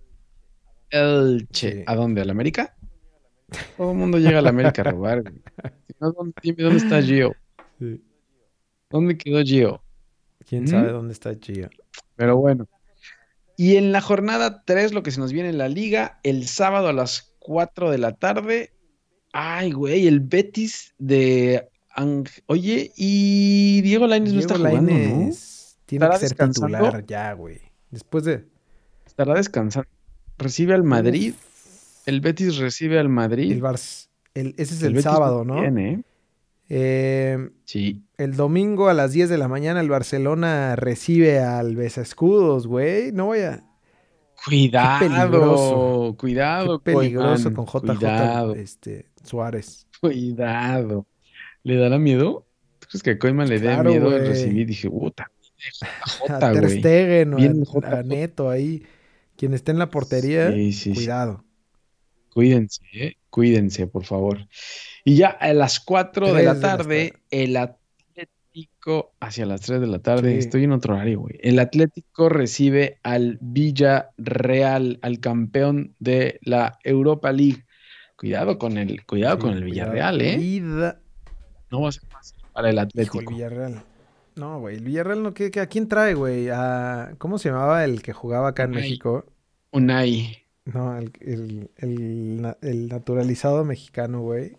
Elche. 0.90 1.84
¿A 1.86 1.94
dónde? 1.94 2.20
¿A 2.22 2.24
la 2.24 2.32
América? 2.32 2.76
Todo 3.76 3.92
el 3.92 3.98
mundo 3.98 4.18
llega 4.18 4.38
a 4.38 4.42
la 4.42 4.48
América 4.50 4.82
a 4.82 4.90
robar, 4.90 5.22
güey. 5.22 5.34
Si 5.86 5.94
no, 6.00 6.12
¿dónde, 6.12 6.34
dime 6.42 6.62
dónde 6.62 6.78
está 6.78 7.02
Gio. 7.02 7.34
Sí. 7.78 8.02
¿Dónde 8.90 9.16
quedó 9.18 9.42
Gio? 9.42 9.82
¿Quién 10.48 10.64
¿Mm? 10.64 10.68
sabe 10.68 10.90
dónde 10.92 11.12
está 11.12 11.34
Gio? 11.40 11.68
Pero 12.16 12.36
bueno. 12.36 12.68
Y 13.56 13.76
en 13.76 13.92
la 13.92 14.00
jornada 14.00 14.64
3, 14.64 14.92
lo 14.92 15.02
que 15.02 15.10
se 15.10 15.20
nos 15.20 15.32
viene 15.32 15.50
en 15.50 15.58
la 15.58 15.68
liga, 15.68 16.18
el 16.22 16.46
sábado 16.48 16.88
a 16.88 16.92
las 16.92 17.34
4 17.38 17.90
de 17.90 17.98
la 17.98 18.12
tarde. 18.12 18.72
Ay, 19.32 19.72
güey, 19.72 20.06
el 20.06 20.20
Betis 20.20 20.94
de. 20.98 21.68
Ang- 21.96 22.28
Oye, 22.46 22.90
y 22.96 23.80
Diego 23.82 24.06
Lainez 24.06 24.32
no 24.32 24.40
está 24.40 24.56
jugando, 24.56 24.80
¿no? 24.92 25.30
Tiene 25.86 26.06
¿Estará 26.06 26.18
que 26.18 26.28
ser 26.28 26.48
titular 26.48 27.04
ya, 27.06 27.32
güey. 27.34 27.60
Después 27.90 28.24
de... 28.24 28.46
Estará 29.06 29.34
descansando. 29.34 29.88
Recibe 30.38 30.72
al 30.72 30.84
Madrid. 30.84 31.34
El 32.06 32.20
Betis 32.22 32.56
recibe 32.56 32.98
al 32.98 33.10
Madrid. 33.10 33.52
El 33.52 33.62
el- 34.34 34.54
ese 34.56 34.74
es 34.74 34.82
El 34.82 35.02
sábado, 35.02 35.44
¿no? 35.44 35.62
¿eh? 35.62 36.02
Eh, 36.70 37.50
Sí. 37.64 38.02
el 38.16 38.34
domingo 38.36 38.88
a 38.88 38.94
las 38.94 39.12
10 39.12 39.28
de 39.28 39.36
la 39.36 39.48
mañana 39.48 39.80
el 39.80 39.90
Barcelona 39.90 40.74
recibe 40.76 41.40
al 41.40 41.76
Besescudos, 41.76 42.66
güey. 42.66 43.12
No 43.12 43.28
vaya... 43.28 43.64
Cuidado, 44.44 46.16
cuidado, 46.18 46.82
Qué 46.82 46.92
peligroso 46.92 47.52
con 47.54 47.64
JJ 47.66 47.80
Cuidado, 47.96 48.54
este, 48.54 49.06
Suárez. 49.22 49.86
cuidado. 50.00 51.06
¿Le 51.62 51.76
dará 51.76 51.98
miedo? 51.98 52.46
¿Tú 52.80 52.88
crees 52.90 53.02
que 53.04 53.10
a 53.12 53.18
Koeman 53.18 53.48
le 53.48 53.60
dé 53.60 53.66
Claro, 53.66 53.90
miedo 53.90 54.08
el 54.16 54.18
güey. 54.18 54.28
recibir? 54.28 54.66
Dije, 54.66 54.90
puta, 54.90 55.30
A 56.28 56.52
Ter. 56.52 56.68
Stegen 56.70 57.34
o 57.34 57.38
a, 57.38 57.98
a 57.98 58.02
Neto 58.02 58.50
ahí. 58.50 58.82
Quien 59.36 59.54
esté 59.54 59.70
en 59.72 59.78
la 59.78 59.90
portería, 59.90 60.52
Sí, 60.52 60.72
sí, 60.72 60.90
sí. 60.90 60.94
cuidado. 60.94 61.44
Cuídense, 62.34 62.82
¿eh? 62.94 63.16
Cuídense, 63.30 63.86
por 63.86 64.04
favor. 64.04 64.48
Y 65.04 65.16
ya 65.16 65.28
a 65.28 65.52
las 65.52 65.80
4 65.80 66.32
de 66.32 66.32
la 66.32 66.38
de 66.38 66.44
la 66.44 66.60
tarde, 66.60 67.10
tarde. 67.10 67.22
el 67.30 67.56
Atlético, 68.52 69.12
hacia 69.20 69.46
las 69.46 69.62
3 69.62 69.80
de 69.80 69.86
la 69.86 69.98
tarde, 70.00 70.32
Sí. 70.32 70.38
estoy 70.38 70.64
en 70.64 70.72
otro 70.72 70.94
horario, 70.94 71.20
güey. 71.20 71.36
El 71.40 71.58
Atlético 71.58 72.28
recibe 72.28 72.98
al 73.02 73.38
Villarreal, 73.40 74.98
al 75.02 75.20
campeón 75.20 75.94
de 75.98 76.38
la 76.42 76.78
Europa 76.84 77.32
League. 77.32 77.64
Cuidado 78.16 78.58
con 78.58 78.76
el, 78.78 79.04
cuidado 79.06 79.38
con 79.38 79.52
el 79.54 79.60
cuidado. 79.62 79.92
Villarreal, 79.92 80.20
¿eh? 80.20 80.36
Vida- 80.36 81.00
No 81.70 81.80
va 81.80 81.88
a 81.88 81.92
ser 81.92 82.02
fácil 82.10 82.38
para 82.52 82.68
el 82.68 82.74
Hijo, 82.74 82.82
el 82.82 82.86
Atlético. 82.88 83.30
Villarreal. 83.32 83.82
No, 84.36 84.60
güey. 84.60 84.76
El 84.76 84.84
Villarreal 84.84 85.22
no. 85.22 85.34
¿qué, 85.34 85.50
qué- 85.50 85.60
¿A 85.60 85.66
quién 85.66 85.88
trae, 85.88 86.14
güey? 86.14 86.48
A- 86.50 87.14
¿Cómo 87.18 87.38
se 87.38 87.48
llamaba 87.48 87.84
el 87.84 88.02
que 88.02 88.12
jugaba 88.12 88.48
acá 88.48 88.64
en 88.64 88.70
Unai. 88.72 88.82
México? 88.82 89.24
Unai. 89.72 90.38
No, 90.66 90.96
el, 90.98 91.10
el, 91.76 92.54
el 92.60 92.88
naturalizado 92.88 93.64
mexicano, 93.64 94.20
güey. 94.20 94.56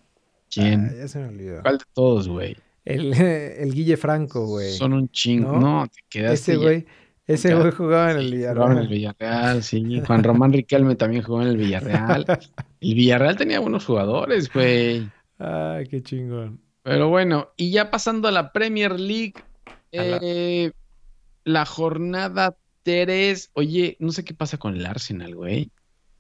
¿Quién? 0.54 0.90
Ah, 0.92 0.94
ya 0.98 1.08
se 1.08 1.20
me 1.20 1.28
olvidó. 1.30 1.62
¿Cuál 1.62 1.78
de 1.78 1.86
todos, 1.94 2.28
güey? 2.28 2.58
El, 2.86 3.14
el 3.14 3.74
Guille 3.74 3.98
Franco, 3.98 4.46
güey. 4.46 4.74
Son 4.74 4.94
un 4.94 5.10
chingo. 5.10 5.54
¿No? 5.54 5.60
No, 5.82 5.88
te 5.88 6.00
quedaste. 6.10 6.34
Ese 6.54 6.56
güey, 6.58 6.86
ese 7.26 7.56
güey 7.56 7.72
jugaba 7.72 8.12
en 8.12 8.18
el 8.18 8.32
Villarreal. 8.34 8.56
jugaba 8.56 8.74
en 8.74 8.78
el 8.80 8.88
Villarreal, 8.88 9.64
sí. 9.64 10.02
Juan 10.06 10.24
Román 10.24 10.52
Riquelme 10.54 10.96
también 10.96 11.24
jugó 11.24 11.42
en 11.42 11.48
el 11.50 11.58
Villarreal. 11.58 12.26
El 12.82 12.96
Villarreal 12.96 13.38
tenía 13.38 13.60
buenos 13.62 13.86
jugadores, 13.86 14.52
güey. 14.54 15.10
Ay, 15.40 15.88
qué 15.88 16.04
chingón. 16.04 16.60
Pero 16.84 17.08
bueno, 17.08 17.50
y 17.56 17.72
ya 17.72 17.90
pasando 17.90 18.28
a 18.28 18.32
la 18.32 18.52
Premier 18.52 19.00
League, 19.00 19.36
la- 19.94 20.20
eh, 20.22 20.72
la 21.46 21.66
jornada 21.66 22.58
3. 22.84 23.52
Oye, 23.54 23.96
no 24.00 24.12
sé 24.12 24.26
qué 24.26 24.34
pasa 24.34 24.58
con 24.58 24.76
el 24.76 24.86
Arsenal, 24.86 25.34
güey. 25.34 25.72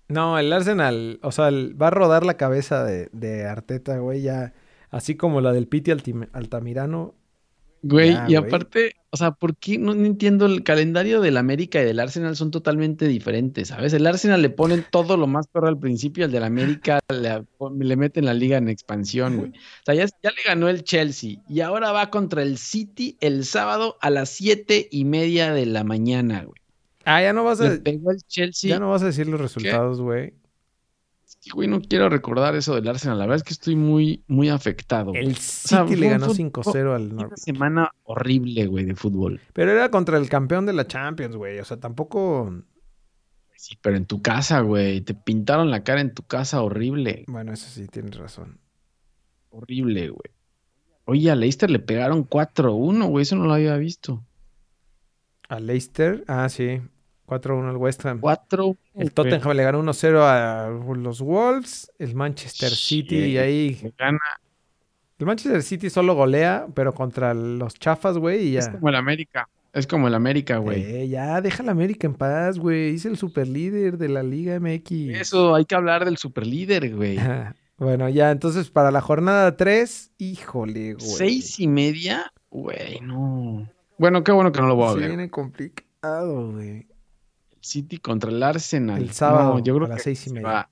No, 0.07 0.39
el 0.39 0.53
Arsenal, 0.53 1.19
o 1.21 1.33
sea, 1.33 1.49
el- 1.49 1.75
va 1.81 1.87
a 1.87 1.91
rodar 1.91 2.25
la 2.25 2.37
cabeza 2.37 2.85
de, 2.85 3.09
de 3.11 3.45
Arteta, 3.45 3.97
güey, 3.97 4.21
ya. 4.21 4.53
Así 4.93 5.15
como 5.15 5.41
la 5.41 5.51
del 5.51 5.67
Piti 5.67 5.91
Altim- 5.91 6.29
Altamirano. 6.33 7.15
Güey, 7.85 8.13
Ya, 8.13 8.25
y 8.29 8.35
güey. 8.35 8.47
aparte, 8.47 8.93
o 9.09 9.17
sea, 9.17 9.31
¿por 9.31 9.57
qué 9.57 9.77
no, 9.77 9.93
no 9.93 10.05
entiendo? 10.05 10.45
El 10.45 10.63
calendario 10.63 11.19
del 11.19 11.35
América 11.35 11.81
y 11.81 11.85
del 11.85 11.99
Arsenal 11.99 12.37
son 12.37 12.49
totalmente 12.49 13.09
diferentes, 13.09 13.67
¿sabes? 13.67 13.91
El 13.91 14.07
Arsenal 14.07 14.41
le 14.41 14.49
ponen 14.49 14.85
todo 14.89 15.17
lo 15.17 15.27
más 15.27 15.47
peor 15.47 15.67
al 15.67 15.77
principio, 15.77 16.23
el 16.23 16.31
del 16.31 16.43
América 16.45 16.99
le, 17.09 17.43
le 17.77 17.95
meten 17.97 18.23
la 18.23 18.33
liga 18.33 18.57
en 18.57 18.69
expansión, 18.69 19.35
güey. 19.37 19.49
O 19.49 19.53
sea, 19.85 19.95
ya, 19.95 20.05
ya 20.05 20.29
le 20.29 20.41
ganó 20.45 20.69
el 20.69 20.85
Chelsea 20.85 21.41
y 21.49 21.59
ahora 21.59 21.91
va 21.91 22.09
contra 22.09 22.41
el 22.41 22.57
City 22.57 23.17
el 23.19 23.43
sábado 23.43 23.97
a 23.99 24.09
las 24.09 24.29
siete 24.29 24.87
y 24.89 25.03
media 25.03 25.51
de 25.53 25.65
la 25.65 25.83
mañana, 25.83 26.43
güey. 26.45 26.61
Ah, 27.03 27.21
ya 27.21 27.33
no 27.33 27.43
vas 27.43 27.59
a, 27.59 27.67
Le 27.69 27.79
pegó 27.79 28.11
el 28.11 28.21
Chelsea. 28.29 28.69
ya 28.69 28.79
no 28.79 28.91
vas 28.91 29.01
a 29.03 29.07
decir 29.07 29.27
los 29.27 29.41
resultados, 29.41 29.99
güey. 29.99 30.35
Güey, 31.51 31.67
no 31.67 31.81
quiero 31.81 32.07
recordar 32.09 32.55
eso 32.55 32.73
del 32.75 32.87
Arsenal. 32.87 33.17
La 33.19 33.25
verdad 33.25 33.37
es 33.37 33.43
que 33.43 33.53
estoy 33.53 33.75
muy, 33.75 34.23
muy 34.27 34.49
afectado. 34.49 35.11
güey. 35.11 35.25
El 35.25 35.35
City 35.35 35.75
fue 35.87 35.97
le 35.97 36.09
ganó 36.09 36.27
fútbol- 36.27 36.35
5-0 36.35 36.95
al 36.95 37.11
Una 37.11 37.23
Norwich. 37.23 37.37
semana 37.39 37.91
horrible, 38.03 38.65
güey, 38.67 38.85
de 38.85 38.95
fútbol. 38.95 39.41
Pero 39.51 39.71
era 39.71 39.89
contra 39.89 40.17
el 40.17 40.29
campeón 40.29 40.65
de 40.65 40.73
la 40.73 40.87
Champions, 40.87 41.35
güey. 41.35 41.59
O 41.59 41.65
sea, 41.65 41.77
tampoco. 41.77 42.53
Sí, 43.55 43.77
pero 43.81 43.97
en 43.97 44.05
tu 44.05 44.21
casa, 44.21 44.61
güey. 44.61 45.01
Te 45.01 45.13
pintaron 45.13 45.69
la 45.71 45.83
cara 45.83 46.01
en 46.01 46.13
tu 46.13 46.23
casa 46.23 46.61
horrible. 46.61 47.23
Bueno, 47.27 47.51
eso 47.53 47.67
sí, 47.69 47.87
tienes 47.87 48.15
razón. 48.17 48.59
Horrible, 49.49 50.09
güey. 50.09 50.31
Oye, 51.05 51.29
a 51.29 51.35
Leicester 51.35 51.69
le 51.69 51.79
pegaron 51.79 52.23
4-1, 52.23 53.07
güey. 53.09 53.23
Eso 53.23 53.35
no 53.35 53.45
lo 53.45 53.53
había 53.53 53.75
visto. 53.77 54.23
A 55.49 55.59
Leicester, 55.59 56.23
ah, 56.27 56.47
sí. 56.49 56.81
4-1 57.39 57.69
al 57.69 57.77
West 57.77 58.05
Ham. 58.05 58.19
4 58.19 58.75
El 58.95 59.13
Tottenham 59.13 59.55
le 59.55 59.63
ganó 59.63 59.83
1-0 59.83 60.19
a 60.21 60.69
los 60.95 61.21
Wolves. 61.21 61.91
El 61.99 62.15
Manchester 62.15 62.69
City 62.69 63.17
y 63.17 63.37
ahí. 63.37 63.93
Gana. 63.97 64.19
El 65.19 65.25
Manchester 65.25 65.61
City 65.63 65.89
solo 65.89 66.15
golea, 66.15 66.67
pero 66.73 66.93
contra 66.93 67.33
los 67.33 67.75
chafas, 67.75 68.17
güey, 68.17 68.47
y 68.49 68.57
Es 68.57 68.65
ya. 68.65 68.73
como 68.73 68.89
el 68.89 68.95
América. 68.95 69.47
Es 69.71 69.87
como 69.87 70.07
el 70.07 70.13
América, 70.13 70.57
güey. 70.57 70.83
Eh, 70.83 71.07
ya, 71.07 71.41
deja 71.41 71.63
la 71.63 71.71
América 71.71 72.05
en 72.05 72.13
paz, 72.13 72.59
güey. 72.59 72.93
Es 72.95 73.05
el 73.05 73.17
superlíder 73.17 73.97
de 73.97 74.07
la 74.09 74.21
Liga 74.21 74.59
MX. 74.59 74.91
Eso, 75.19 75.55
hay 75.55 75.65
que 75.65 75.73
hablar 75.75 76.05
del 76.05 76.17
superlíder, 76.17 76.95
güey. 76.95 77.17
Bueno, 77.75 78.07
ya, 78.07 78.29
entonces 78.31 78.69
para 78.69 78.91
la 78.91 79.01
jornada 79.01 79.57
3, 79.57 80.11
híjole, 80.19 80.93
güey. 80.93 81.05
Seis 81.05 81.59
y 81.59 81.67
media, 81.67 82.31
güey, 82.51 82.99
no. 83.01 83.67
Bueno, 83.97 84.23
qué 84.23 84.31
bueno 84.31 84.51
que 84.51 84.61
no 84.61 84.67
lo 84.67 84.75
voy 84.75 84.89
a 84.89 84.93
Se 84.93 84.99
ver. 84.99 85.07
viene 85.09 85.29
complicado, 85.29 86.51
güey. 86.51 86.85
City 87.63 87.97
contra 87.97 88.29
el 88.29 88.43
Arsenal. 88.43 89.01
El 89.01 89.11
sábado, 89.11 89.53
No, 89.53 89.59
yo 89.59 89.73
creo 89.75 89.85
a 89.85 89.89
las 89.89 89.97
que 89.97 90.03
seis 90.03 90.27
y 90.27 90.33
media. 90.33 90.47
va. 90.47 90.69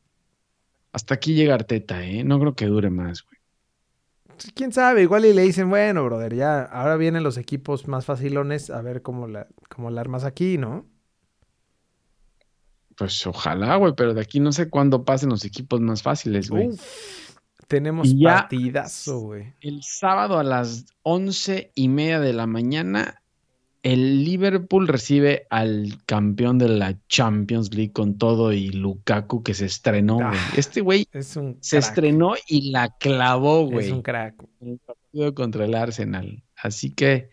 Hasta 0.93 1.13
aquí 1.13 1.33
llega 1.33 1.55
Arteta, 1.55 2.03
¿eh? 2.05 2.23
No 2.23 2.39
creo 2.39 2.53
que 2.53 2.65
dure 2.65 2.89
más, 2.89 3.23
güey. 3.23 3.37
¿Quién 4.55 4.73
sabe? 4.73 5.03
Igual 5.03 5.25
y 5.25 5.33
le 5.33 5.43
dicen, 5.43 5.69
bueno, 5.69 6.03
brother, 6.03 6.35
ya, 6.35 6.63
ahora 6.63 6.97
vienen 6.97 7.23
los 7.23 7.37
equipos 7.37 7.87
más 7.87 8.05
facilones, 8.05 8.69
a 8.71 8.81
ver 8.81 9.01
cómo 9.03 9.27
la, 9.27 9.47
cómo 9.69 9.91
la 9.91 10.01
armas 10.01 10.23
aquí, 10.23 10.57
¿no? 10.57 10.85
Pues 12.97 13.25
ojalá, 13.25 13.75
güey, 13.77 13.93
pero 13.95 14.13
de 14.13 14.21
aquí 14.21 14.39
no 14.39 14.51
sé 14.51 14.69
cuándo 14.69 15.05
pasen 15.05 15.29
los 15.29 15.45
equipos 15.45 15.79
más 15.79 16.01
fáciles, 16.03 16.49
güey. 16.49 16.69
Uf, 16.69 17.35
tenemos 17.67 18.13
partidazo, 18.21 19.19
güey. 19.19 19.53
El 19.61 19.81
sábado 19.83 20.39
a 20.39 20.43
las 20.43 20.87
once 21.03 21.71
y 21.73 21.87
media 21.87 22.19
de 22.19 22.33
la 22.33 22.47
mañana, 22.47 23.20
el 23.83 24.23
Liverpool 24.23 24.87
recibe 24.87 25.47
al 25.49 25.97
campeón 26.05 26.59
de 26.59 26.69
la 26.69 26.97
Champions 27.07 27.73
League 27.73 27.91
con 27.93 28.17
todo 28.17 28.53
y 28.53 28.69
Lukaku 28.69 29.41
que 29.43 29.53
se 29.53 29.65
estrenó, 29.65 30.15
güey. 30.17 30.27
Ah. 30.31 30.53
Este 30.55 30.81
güey 30.81 31.07
Es 31.11 31.35
un 31.35 31.57
se 31.61 31.77
estrenó 31.77 32.33
y 32.47 32.71
la 32.71 32.95
clavó, 32.97 33.65
Es 33.65 33.71
güey. 33.71 33.91
un 33.91 34.01
crack. 34.01 34.35
en 34.59 34.69
el 34.69 34.79
partido 34.79 35.33
contra 35.33 35.65
el 35.65 35.73
Arsenal. 35.73 36.43
Así 36.55 36.91
que 36.93 37.29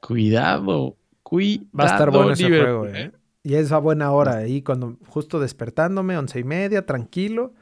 cuidado, 0.00 0.98
cuidado. 1.22 1.66
Va 1.78 1.84
a 1.84 1.86
estar 1.86 2.10
bueno 2.10 2.32
ese 2.32 2.44
Liverpool, 2.44 2.90
juego, 2.90 2.96
¿eh? 2.96 3.12
Y 3.42 3.54
es 3.54 3.72
a 3.72 3.78
buena 3.78 4.12
hora, 4.12 4.36
ahí 4.36 4.60
cuando 4.60 4.98
justo 5.06 5.40
despertándome, 5.40 6.16
once 6.18 6.38
y 6.38 6.44
media, 6.44 6.84
tranquilo. 6.84 7.54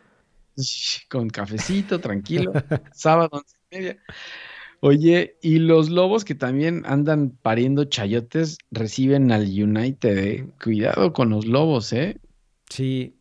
Con 1.08 1.30
cafecito, 1.30 2.00
tranquilo. 2.00 2.52
Sábado, 2.92 3.30
once 3.32 3.56
y 3.70 3.76
media. 3.76 3.98
Oye, 4.80 5.36
y 5.42 5.58
los 5.58 5.90
lobos 5.90 6.24
que 6.24 6.34
también 6.34 6.84
andan 6.86 7.30
pariendo 7.30 7.84
chayotes 7.84 8.58
reciben 8.70 9.32
al 9.32 9.42
United, 9.42 10.18
eh. 10.18 10.46
Cuidado 10.62 11.12
con 11.12 11.30
los 11.30 11.46
lobos, 11.46 11.92
eh. 11.92 12.18
Sí. 12.70 13.16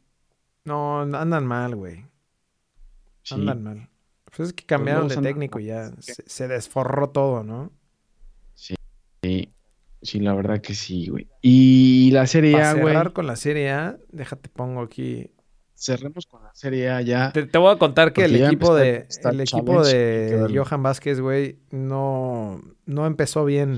No, 0.66 1.02
andan 1.02 1.46
mal, 1.48 1.76
güey. 1.76 2.06
Sí. 3.24 3.36
Andan 3.36 3.64
mal. 3.64 3.90
Pues 4.26 4.50
es 4.50 4.54
que 4.54 4.66
cambiaron 4.66 5.08
de 5.08 5.18
técnico 5.18 5.60
ya 5.60 5.92
se, 6.00 6.24
se 6.28 6.48
desforró 6.48 7.10
todo, 7.10 7.44
¿no? 7.44 7.72
Sí, 8.54 9.52
sí, 10.02 10.20
la 10.20 10.34
verdad 10.36 10.62
que 10.62 10.76
sí, 10.76 11.08
güey. 11.08 11.28
Y 11.42 12.12
la 12.12 12.28
Serie 12.28 12.62
A, 12.62 12.74
güey. 12.74 12.88
cerrar 12.88 13.14
con 13.14 13.26
la 13.26 13.36
Serie 13.36 13.72
A, 13.72 13.98
déjate 14.12 14.50
pongo 14.50 14.82
aquí. 14.82 15.32
Cerremos 15.80 16.26
con 16.26 16.44
la 16.44 16.54
Serie 16.56 16.90
A 16.90 17.02
ya. 17.02 17.32
Te, 17.32 17.46
te 17.46 17.58
voy 17.60 17.72
a 17.74 17.78
contar 17.78 18.12
que 18.12 18.26
el 18.26 18.36
equipo 18.44 18.74
de 18.76 19.06
está 19.10 19.30
el 19.30 19.42
equipo 19.42 19.84
de. 19.86 20.52
Johan 20.54 20.82
Vázquez, 20.82 21.20
güey, 21.22 21.60
no, 21.70 22.60
no 22.86 23.06
empezó 23.06 23.46
bien. 23.46 23.78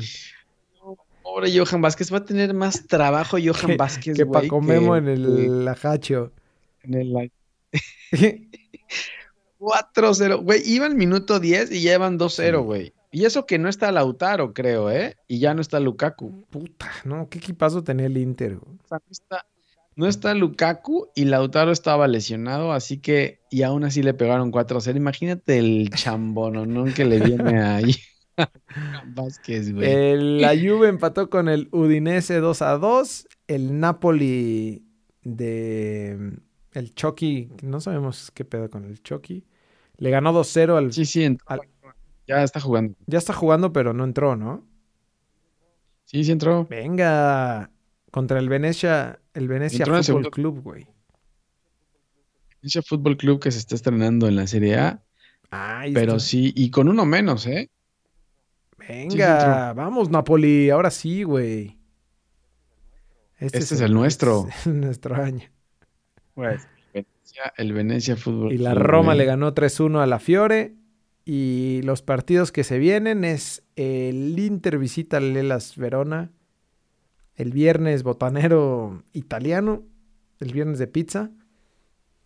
Pobre 1.22 1.52
Johan 1.56 1.82
Vázquez, 1.82 2.12
va 2.12 2.18
a 2.20 2.26
tener 2.26 2.54
más 2.54 2.88
trabajo 2.88 3.38
Johan 3.38 3.68
Que- 3.72 3.78
Vázquez, 3.78 4.18
Que 4.18 4.24
güey. 4.24 4.44
Paco 4.44 4.62
Memo 4.62 4.94
que- 4.94 4.98
en 5.00 5.08
el 5.10 5.68
Ajacho. 5.68 6.32
en 6.84 6.94
el 6.94 7.32
4-0. 9.60 10.42
Güey, 10.44 10.62
iba 10.66 10.86
al 10.86 10.96
minuto 10.96 11.40
10 11.40 11.72
y 11.72 11.82
ya 11.82 11.96
iban 11.96 12.18
2-0, 12.18 12.30
Sí. 12.60 12.64
güey. 12.66 12.94
Y 13.12 13.26
eso 13.26 13.46
que 13.46 13.58
no 13.58 13.70
está 13.70 13.92
Lautaro, 13.92 14.54
creo, 14.54 14.92
¿eh? 14.92 15.18
Y 15.28 15.40
ya 15.40 15.54
no 15.56 15.62
está 15.62 15.80
Lukaku. 15.80 16.46
Puta, 16.50 16.90
no, 17.06 17.28
qué 17.28 17.40
equipazo 17.40 17.84
tenía 17.84 18.06
el 18.06 18.18
Inter. 18.18 18.58
güey. 18.58 18.78
O 18.84 18.88
sea, 18.88 19.00
no 19.00 19.12
está, 19.12 19.46
no 20.00 20.08
está 20.08 20.34
Lukaku 20.34 21.10
y 21.14 21.26
Lautaro 21.26 21.72
estaba 21.72 22.08
lesionado, 22.08 22.72
así 22.72 23.00
que, 23.00 23.42
y 23.52 23.64
aún 23.64 23.84
así 23.84 24.02
le 24.02 24.14
pegaron 24.14 24.50
4-0. 24.52 24.96
Imagínate 24.96 25.58
el 25.60 25.90
chambononón 25.90 26.94
que 26.94 27.04
le 27.04 27.20
viene 27.20 27.62
ahí 27.62 27.96
Vázquez, 29.08 29.74
güey. 29.74 29.86
El- 29.92 30.40
la 30.42 30.56
Juve 30.56 30.88
empató 30.88 31.30
con 31.30 31.50
el 31.50 31.68
Udinese 31.72 32.40
2 32.40 32.62
a 32.62 32.78
2. 32.78 33.28
El 33.48 33.80
Napoli 33.82 34.86
de 35.24 36.38
el 36.72 36.94
Chucky, 36.96 37.50
no 37.64 37.82
sabemos 37.82 38.32
qué 38.34 38.46
pedo 38.46 38.70
con 38.70 38.86
el 38.86 39.04
Chucky. 39.04 39.44
Le 39.98 40.10
ganó 40.12 40.32
2-0 40.32 40.78
al 40.78 40.94
sí, 40.94 41.04
sí, 41.04 41.24
entró. 41.26 41.46
al- 41.50 41.60
ya 42.26 42.42
está 42.44 42.62
jugando. 42.62 42.96
ya 43.08 43.18
está 43.18 43.34
jugando, 43.34 43.74
pero 43.74 43.92
no 43.92 44.06
entró, 44.06 44.38
¿no? 44.38 44.66
Sí, 46.06 46.24
sí 46.24 46.32
entró. 46.32 46.66
Venga, 46.70 47.70
contra 48.12 48.40
el 48.40 48.50
Venecia, 48.50 49.20
el 49.34 49.48
Venecia 49.48 49.84
el 49.84 49.90
Fútbol 49.90 50.04
segundo- 50.04 50.32
Club, 50.32 50.62
güey. 50.62 50.88
Ese 52.62 52.82
Fútbol 52.82 53.16
Club 53.18 53.40
que 53.40 53.52
se 53.52 53.60
está 53.60 53.76
estrenando 53.76 54.28
en 54.28 54.36
la 54.36 54.46
Serie 54.48 54.76
A, 54.78 55.02
pero 55.94 56.18
está. 56.18 56.20
sí, 56.20 56.52
y 56.56 56.70
con 56.72 56.90
uno 56.90 57.06
menos, 57.06 57.48
¿eh? 57.48 57.70
Venga, 58.78 59.74
vamos 59.74 60.10
Napoli, 60.10 60.70
ahora 60.70 60.90
sí, 60.92 61.24
güey. 61.24 61.78
Este 63.38 63.60
es 63.60 63.72
el 63.80 63.94
nuestro. 63.94 64.48
este 64.50 64.60
es 64.72 64.76
nuestro 64.76 65.16
año. 65.16 65.46
Pues, 66.34 66.68
Venecia- 66.94 67.54
el 67.58 67.74
Venecia 67.74 68.16
Fútbol 68.18 68.52
Y 68.52 68.58
la 68.58 68.72
Club, 68.72 68.84
Roma 68.84 69.06
güey. 69.14 69.20
le 69.20 69.26
ganó 69.26 69.54
3-1 69.54 70.02
a 70.02 70.08
la 70.08 70.20
Fiore. 70.20 70.76
Y 71.26 71.82
los 71.84 72.02
partidos 72.02 72.52
que 72.52 72.64
se 72.64 72.80
vienen 72.80 73.24
es 73.24 73.62
el 73.76 74.38
Inter 74.40 74.80
visita 74.80 75.18
al 75.18 75.34
Lelas 75.34 75.78
Verona. 75.78 76.32
El 77.40 77.54
viernes 77.54 78.04
botanero 78.04 79.02
italiano. 79.14 79.84
El 80.40 80.52
viernes 80.54 80.78
de 80.78 80.88
pizza. 80.88 81.32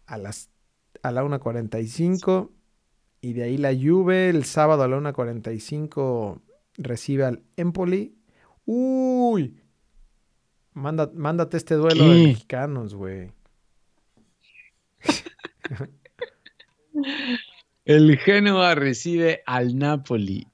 A 0.08 0.18
las 0.18 0.50
a 1.04 1.12
la 1.12 1.24
1.45. 1.24 2.50
Y 3.22 3.34
de 3.34 3.44
ahí 3.44 3.58
la 3.58 3.74
Juve. 3.74 4.30
El 4.30 4.44
sábado 4.44 4.82
a 4.84 4.88
la 4.88 4.98
1.45 4.98 6.42
recibe 6.78 7.26
al 7.26 7.44
Empoli. 7.58 8.16
Uy. 8.66 9.62
Manda- 10.74 11.12
mándate 11.14 11.58
este 11.58 11.76
duelo 11.76 12.06
de 12.10 12.16
¿Qué? 12.16 12.28
mexicanos, 12.30 12.96
güey. 12.96 13.30
El 17.86 18.18
Genoa 18.18 18.76
recibe 18.76 19.44
al 19.46 19.78
Napoli. 19.78 20.48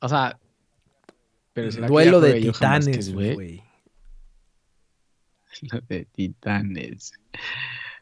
O 0.00 0.08
sea, 0.08 0.38
pero 1.52 1.70
¿será 1.70 1.86
que 1.86 1.92
Duelo 1.92 2.20
de 2.20 2.40
titanes, 2.40 3.12
güey? 3.14 3.62
Lo 5.62 5.80
de 5.88 6.04
titanes. 6.06 7.12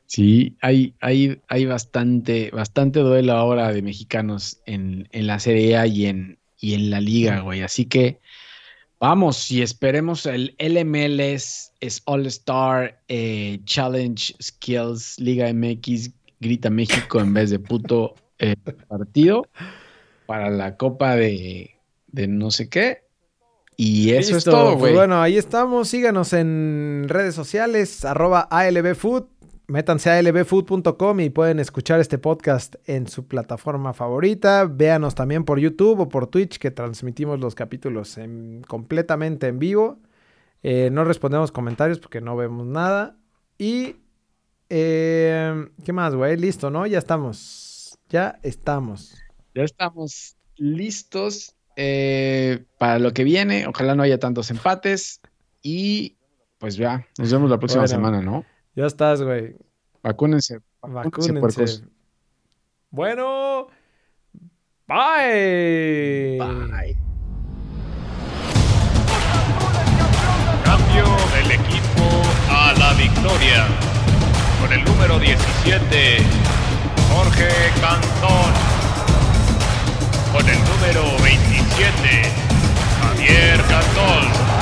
Sí, 0.07 0.57
hay, 0.63 0.95
hay, 1.01 1.41
hay 1.49 1.67
bastante, 1.67 2.51
bastante 2.51 3.01
duelo 3.01 3.35
ahora 3.35 3.71
de 3.73 3.83
mexicanos 3.83 4.59
en, 4.65 5.07
en 5.13 5.27
la 5.27 5.39
Serie 5.39 5.77
A 5.77 5.87
y 5.87 6.07
en, 6.07 6.39
y 6.59 6.75
en 6.75 6.91
la 6.91 7.01
liga, 7.01 7.41
güey. 7.41 7.63
Así 7.63 7.85
que 7.85 8.19
vamos 8.99 9.51
y 9.51 9.61
esperemos 9.61 10.25
el 10.25 10.57
LMLS 10.59 11.73
es 11.81 12.03
All 12.07 12.27
Star 12.27 13.03
eh, 13.09 13.61
Challenge 13.65 14.35
Skills 14.41 15.21
Liga 15.21 15.53
MX 15.53 16.11
Grita 16.41 16.71
México 16.71 17.21
en 17.21 17.35
vez 17.35 17.51
de 17.51 17.59
puto 17.59 18.15
eh, 18.39 18.57
partido 18.89 19.47
para 20.27 20.51
la 20.51 20.77
Copa 20.77 21.17
de, 21.17 21.77
de 22.07 22.29
no 22.29 22.51
sé 22.51 22.69
qué. 22.69 23.08
Y 23.81 24.11
eso 24.11 24.37
es 24.37 24.43
todo, 24.45 24.71
pues 24.73 24.79
güey. 24.81 24.95
bueno, 24.95 25.23
ahí 25.23 25.37
estamos. 25.39 25.89
Síganos 25.89 26.33
en 26.33 27.05
redes 27.07 27.35
sociales, 27.37 28.05
arroba 28.05 28.41
ALBFood. 28.51 29.27
Métanse 29.69 30.11
a 30.11 30.17
albfood.com 30.19 31.21
y 31.21 31.31
pueden 31.31 31.61
escuchar 31.61 32.01
este 32.01 32.19
podcast 32.19 32.75
en 32.87 33.07
su 33.07 33.29
plataforma 33.29 33.93
favorita. 33.93 34.65
Véanos 34.65 35.15
también 35.15 35.45
por 35.45 35.61
YouTube 35.61 36.01
o 36.01 36.09
por 36.09 36.27
Twitch, 36.27 36.59
que 36.59 36.71
transmitimos 36.73 37.39
los 37.39 37.55
capítulos 37.55 38.19
en- 38.19 38.63
completamente 38.67 39.47
en 39.47 39.59
vivo. 39.61 40.01
Eh, 40.65 40.89
no 40.91 41.05
respondemos 41.05 41.53
comentarios 41.53 42.01
porque 42.01 42.21
no 42.21 42.35
vemos 42.35 42.67
nada. 42.67 43.17
Y. 43.59 43.95
eh, 44.71 45.69
¿Qué 45.85 45.93
más, 45.93 46.15
güey? 46.15 46.37
Listo, 46.37 46.71
¿no? 46.71 46.87
Ya 46.87 46.99
estamos. 46.99 47.97
Ya 48.09 48.41
estamos. 48.43 49.15
Ya 49.55 49.63
estamos 49.63 50.37
listos 50.57 51.55
eh, 51.81 52.65
para 52.77 52.99
lo 52.99 53.13
que 53.13 53.23
viene. 53.25 53.67
Ojalá 53.69 53.95
no 53.95 54.03
haya 54.03 54.19
tantos 54.19 54.51
empates. 54.51 55.21
Y 55.63 56.17
pues 56.59 56.77
ya, 56.77 57.07
nos 57.19 57.31
vemos 57.33 57.49
la 57.49 57.59
próxima 57.59 57.83
Bueno. 57.83 57.89
semana, 57.95 58.21
¿no? 58.21 58.45
Ya 58.75 58.87
estás, 58.87 59.23
güey. 59.23 59.55
Vacúnense. 60.03 60.59
Vacúnense, 60.83 61.33
Vacúnense. 61.33 61.41
puercos. 61.41 61.83
Bueno. 62.91 63.69
Bye. 64.89 66.39
Bye. 66.39 66.97
Cambio 70.65 71.05
del 71.35 71.53
equipo 71.53 72.23
a 72.51 72.73
la 72.79 72.93
victoria. 72.95 73.67
Con 74.61 74.73
el 74.73 74.85
número 74.85 75.19
17, 75.19 76.19
Jorge 77.13 77.49
Cantón. 77.81 78.78
Con 80.33 80.47
el 80.47 80.59
número 80.65 81.17
27, 81.23 82.23
Javier 83.01 83.63
Cantón. 83.63 84.58